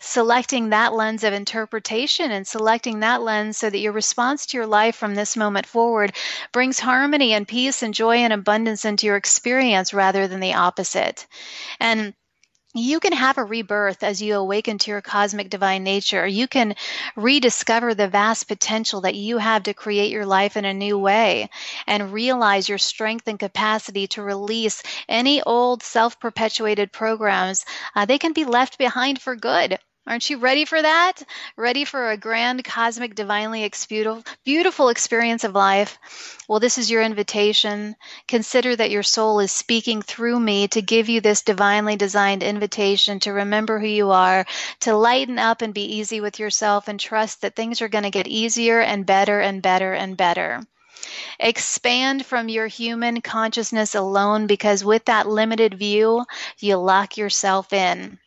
selecting 0.00 0.70
that 0.70 0.94
lens 0.94 1.22
of 1.24 1.34
interpretation 1.34 2.30
and 2.30 2.46
selecting 2.46 3.00
that 3.00 3.20
lens 3.20 3.58
so 3.58 3.68
that 3.68 3.78
your 3.78 3.92
response 3.92 4.46
to 4.46 4.56
your 4.56 4.66
life 4.66 4.96
from 4.96 5.14
this 5.14 5.29
moment 5.36 5.66
forward 5.66 6.12
brings 6.52 6.80
harmony 6.80 7.32
and 7.32 7.46
peace 7.46 7.82
and 7.82 7.94
joy 7.94 8.16
and 8.16 8.32
abundance 8.32 8.84
into 8.84 9.06
your 9.06 9.16
experience 9.16 9.92
rather 9.92 10.28
than 10.28 10.40
the 10.40 10.54
opposite. 10.54 11.26
And 11.78 12.14
you 12.72 13.00
can 13.00 13.12
have 13.12 13.36
a 13.36 13.44
rebirth 13.44 14.04
as 14.04 14.22
you 14.22 14.36
awaken 14.36 14.78
to 14.78 14.92
your 14.92 15.00
cosmic 15.00 15.50
divine 15.50 15.82
nature. 15.82 16.24
You 16.24 16.46
can 16.46 16.76
rediscover 17.16 17.94
the 17.94 18.06
vast 18.06 18.46
potential 18.46 19.00
that 19.00 19.16
you 19.16 19.38
have 19.38 19.64
to 19.64 19.74
create 19.74 20.12
your 20.12 20.24
life 20.24 20.56
in 20.56 20.64
a 20.64 20.72
new 20.72 20.96
way 20.96 21.50
and 21.88 22.12
realize 22.12 22.68
your 22.68 22.78
strength 22.78 23.26
and 23.26 23.40
capacity 23.40 24.06
to 24.08 24.22
release 24.22 24.84
any 25.08 25.42
old 25.42 25.82
self 25.82 26.20
perpetuated 26.20 26.92
programs. 26.92 27.64
Uh, 27.96 28.04
they 28.04 28.18
can 28.18 28.32
be 28.32 28.44
left 28.44 28.78
behind 28.78 29.20
for 29.20 29.34
good. 29.34 29.76
Aren't 30.06 30.30
you 30.30 30.38
ready 30.38 30.64
for 30.64 30.80
that? 30.80 31.22
Ready 31.56 31.84
for 31.84 32.10
a 32.10 32.16
grand, 32.16 32.64
cosmic, 32.64 33.14
divinely 33.14 33.70
beautiful 34.44 34.88
experience 34.88 35.44
of 35.44 35.54
life? 35.54 35.98
Well, 36.48 36.58
this 36.58 36.78
is 36.78 36.90
your 36.90 37.02
invitation. 37.02 37.94
Consider 38.26 38.74
that 38.74 38.90
your 38.90 39.02
soul 39.02 39.40
is 39.40 39.52
speaking 39.52 40.00
through 40.00 40.40
me 40.40 40.68
to 40.68 40.80
give 40.80 41.10
you 41.10 41.20
this 41.20 41.42
divinely 41.42 41.96
designed 41.96 42.42
invitation 42.42 43.20
to 43.20 43.32
remember 43.32 43.78
who 43.78 43.86
you 43.86 44.10
are, 44.10 44.46
to 44.80 44.96
lighten 44.96 45.38
up 45.38 45.60
and 45.60 45.74
be 45.74 45.96
easy 45.96 46.22
with 46.22 46.38
yourself, 46.38 46.88
and 46.88 46.98
trust 46.98 47.42
that 47.42 47.54
things 47.54 47.82
are 47.82 47.88
going 47.88 48.04
to 48.04 48.10
get 48.10 48.26
easier 48.26 48.80
and 48.80 49.04
better 49.04 49.38
and 49.38 49.60
better 49.60 49.92
and 49.92 50.16
better. 50.16 50.62
Expand 51.38 52.24
from 52.24 52.48
your 52.48 52.68
human 52.68 53.20
consciousness 53.20 53.94
alone 53.94 54.46
because 54.46 54.82
with 54.82 55.04
that 55.04 55.28
limited 55.28 55.74
view, 55.74 56.24
you 56.58 56.76
lock 56.76 57.18
yourself 57.18 57.72
in 57.74 58.18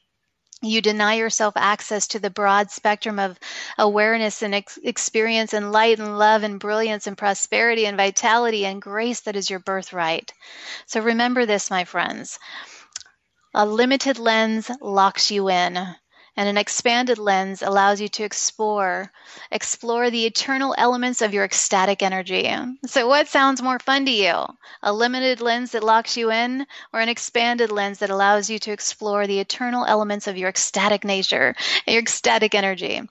you 0.64 0.82
deny 0.82 1.16
yourself 1.16 1.54
access 1.58 2.08
to 2.08 2.20
the 2.20 2.30
broad 2.32 2.72
spectrum 2.72 3.20
of 3.20 3.40
awareness 3.78 4.42
and 4.42 4.56
ex- 4.56 4.80
experience 4.84 5.54
and 5.54 5.72
light 5.72 6.00
and 6.00 6.18
love 6.18 6.44
and 6.44 6.60
brilliance 6.60 7.08
and 7.08 7.18
prosperity 7.18 7.86
and 7.86 7.98
vitality 7.98 8.66
and 8.66 8.82
grace 8.82 9.22
that 9.22 9.36
is 9.36 9.50
your 9.50 9.60
birthright. 9.60 10.34
So 10.88 11.02
remember 11.02 11.46
this, 11.46 11.70
my 11.70 11.86
friends. 11.86 12.40
A 13.56 13.66
limited 13.66 14.20
lens 14.20 14.70
locks 14.82 15.32
you 15.32 15.50
in 15.50 15.96
and 16.36 16.50
an 16.50 16.58
expanded 16.58 17.18
lens 17.18 17.62
allows 17.62 18.02
you 18.02 18.08
to 18.10 18.24
explore 18.24 19.12
explore 19.52 20.10
the 20.10 20.26
eternal 20.26 20.74
elements 20.78 21.22
of 21.22 21.34
your 21.34 21.44
ecstatic 21.44 22.02
energy. 22.02 22.52
So 22.86 23.08
what 23.08 23.28
sounds 23.28 23.62
more 23.62 23.80
fun 23.80 24.06
to 24.06 24.12
you? 24.12 24.46
A 24.82 24.94
limited 24.94 25.42
lens 25.42 25.72
that 25.72 25.84
locks 25.84 26.18
you 26.18 26.32
in 26.32 26.66
or 26.92 27.00
an 27.00 27.10
expanded 27.10 27.72
lens 27.72 28.00
that 28.00 28.10
allows 28.10 28.50
you 28.50 28.60
to 28.60 28.72
explore 28.72 29.28
the 29.28 29.40
eternal 29.40 29.86
elements 29.86 30.28
of 30.28 30.38
your 30.38 30.50
ecstatic 30.50 31.04
nature 31.04 31.56
your 31.88 32.00
ecstatic 32.00 32.56
energy? 32.56 33.02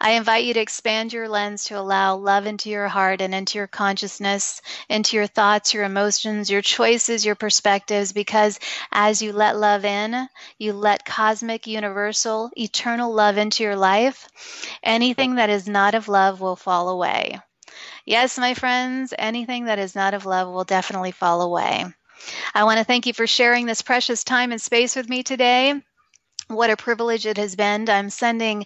I 0.00 0.12
invite 0.12 0.44
you 0.44 0.54
to 0.54 0.60
expand 0.60 1.12
your 1.12 1.28
lens 1.28 1.64
to 1.64 1.78
allow 1.78 2.16
love 2.16 2.46
into 2.46 2.70
your 2.70 2.86
heart 2.86 3.20
and 3.20 3.34
into 3.34 3.58
your 3.58 3.66
consciousness, 3.66 4.62
into 4.88 5.16
your 5.16 5.26
thoughts, 5.26 5.74
your 5.74 5.82
emotions, 5.82 6.48
your 6.50 6.62
choices, 6.62 7.26
your 7.26 7.34
perspectives, 7.34 8.12
because 8.12 8.60
as 8.92 9.20
you 9.22 9.32
let 9.32 9.56
love 9.56 9.84
in, 9.84 10.28
you 10.56 10.72
let 10.72 11.04
cosmic, 11.04 11.66
universal, 11.66 12.50
eternal 12.58 13.12
love 13.12 13.38
into 13.38 13.62
your 13.62 13.76
life, 13.76 14.28
anything 14.82 15.36
that 15.36 15.50
is 15.50 15.68
not 15.68 15.94
of 15.94 16.08
love 16.08 16.40
will 16.40 16.56
fall 16.56 16.88
away. 16.88 17.38
Yes, 18.04 18.38
my 18.38 18.54
friends, 18.54 19.12
anything 19.16 19.66
that 19.66 19.78
is 19.78 19.94
not 19.94 20.14
of 20.14 20.26
love 20.26 20.48
will 20.48 20.64
definitely 20.64 21.12
fall 21.12 21.42
away. 21.42 21.84
I 22.54 22.64
want 22.64 22.78
to 22.78 22.84
thank 22.84 23.06
you 23.06 23.12
for 23.12 23.26
sharing 23.26 23.66
this 23.66 23.82
precious 23.82 24.24
time 24.24 24.50
and 24.52 24.60
space 24.60 24.96
with 24.96 25.08
me 25.08 25.22
today. 25.22 25.74
What 26.48 26.70
a 26.70 26.76
privilege 26.76 27.26
it 27.26 27.36
has 27.36 27.54
been. 27.56 27.88
I'm 27.90 28.10
sending 28.10 28.64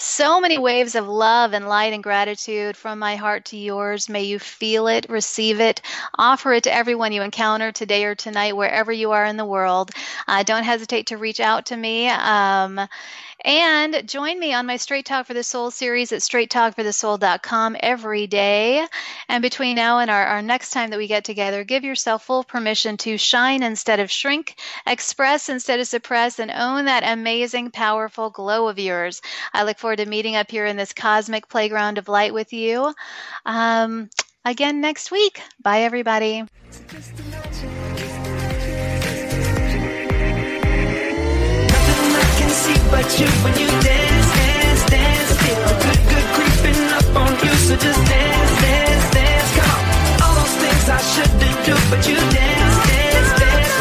so 0.00 0.40
many 0.40 0.58
waves 0.58 0.94
of 0.94 1.08
love 1.08 1.52
and 1.52 1.68
light 1.68 1.92
and 1.92 2.04
gratitude 2.04 2.76
from 2.76 3.00
my 3.00 3.16
heart 3.16 3.44
to 3.46 3.56
yours. 3.56 4.08
May 4.08 4.22
you 4.22 4.38
feel 4.38 4.86
it, 4.86 5.06
receive 5.08 5.60
it, 5.60 5.82
offer 6.16 6.52
it 6.52 6.62
to 6.64 6.74
everyone 6.74 7.10
you 7.10 7.22
encounter 7.22 7.72
today 7.72 8.04
or 8.04 8.14
tonight, 8.14 8.56
wherever 8.56 8.92
you 8.92 9.10
are 9.10 9.24
in 9.24 9.36
the 9.36 9.44
world. 9.44 9.90
Uh, 10.28 10.44
don't 10.44 10.62
hesitate 10.62 11.08
to 11.08 11.16
reach 11.16 11.40
out 11.40 11.66
to 11.66 11.76
me. 11.76 12.08
Um, 12.08 12.88
and 13.44 14.06
join 14.08 14.38
me 14.38 14.52
on 14.52 14.66
my 14.66 14.76
Straight 14.76 15.06
Talk 15.06 15.26
for 15.26 15.34
the 15.34 15.44
Soul 15.44 15.70
series 15.70 16.10
at 16.10 16.22
straighttalkforthesoul.com 16.22 17.76
every 17.78 18.26
day. 18.26 18.84
And 19.28 19.42
between 19.42 19.76
now 19.76 20.00
and 20.00 20.10
our, 20.10 20.26
our 20.26 20.42
next 20.42 20.70
time 20.70 20.90
that 20.90 20.98
we 20.98 21.06
get 21.06 21.24
together, 21.24 21.62
give 21.62 21.84
yourself 21.84 22.24
full 22.24 22.42
permission 22.42 22.96
to 22.98 23.16
shine 23.16 23.62
instead 23.62 24.00
of 24.00 24.10
shrink, 24.10 24.58
express 24.86 25.48
instead 25.48 25.78
of 25.78 25.86
suppress, 25.86 26.40
and 26.40 26.50
own 26.50 26.86
that 26.86 27.04
amazing, 27.04 27.70
powerful 27.70 28.30
glow 28.30 28.66
of 28.66 28.78
yours. 28.78 29.22
I 29.52 29.62
look 29.62 29.78
forward 29.78 29.87
to 29.96 30.06
meeting 30.06 30.36
up 30.36 30.50
here 30.50 30.66
in 30.66 30.76
this 30.76 30.92
cosmic 30.92 31.48
playground 31.48 31.98
of 31.98 32.08
light 32.08 32.34
with 32.34 32.52
you 32.52 32.94
um, 33.46 34.08
again 34.44 34.80
next 34.80 35.10
week. 35.10 35.40
Bye, 35.62 35.82
everybody. 35.82 36.44
but 42.90 43.20
you 43.20 43.26
when 43.44 43.54
you 43.58 43.68
dance, 43.68 44.28
dance, 44.34 44.82
dance. 44.90 45.30
Feel 45.42 45.68
good, 45.84 46.02
good 46.12 46.26
creeping 46.36 46.82
up 46.98 47.08
on 47.22 47.32
you, 47.44 47.54
so 47.66 47.76
just 47.76 48.02
dance, 48.08 48.52
dance, 48.62 49.06
dance. 49.14 49.50
Come 49.58 49.70
on, 49.76 50.22
all 50.22 50.34
those 50.40 50.56
things 50.62 50.84
I 50.88 51.00
shouldn't 51.12 51.58
do, 51.66 51.74
but 51.90 52.00
you 52.08 52.16
dance, 52.16 52.76
dance, 52.88 53.30
dance. 53.40 53.74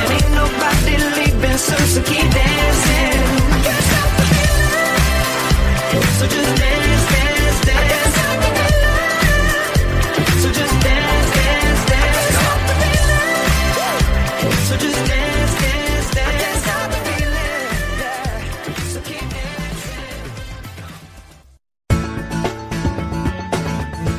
And 0.00 0.12
ain't 0.16 0.30
nobody 0.40 0.94
leaving 1.16 1.58
so 1.58 2.02
keep 2.02 2.28
dancing. 2.32 3.23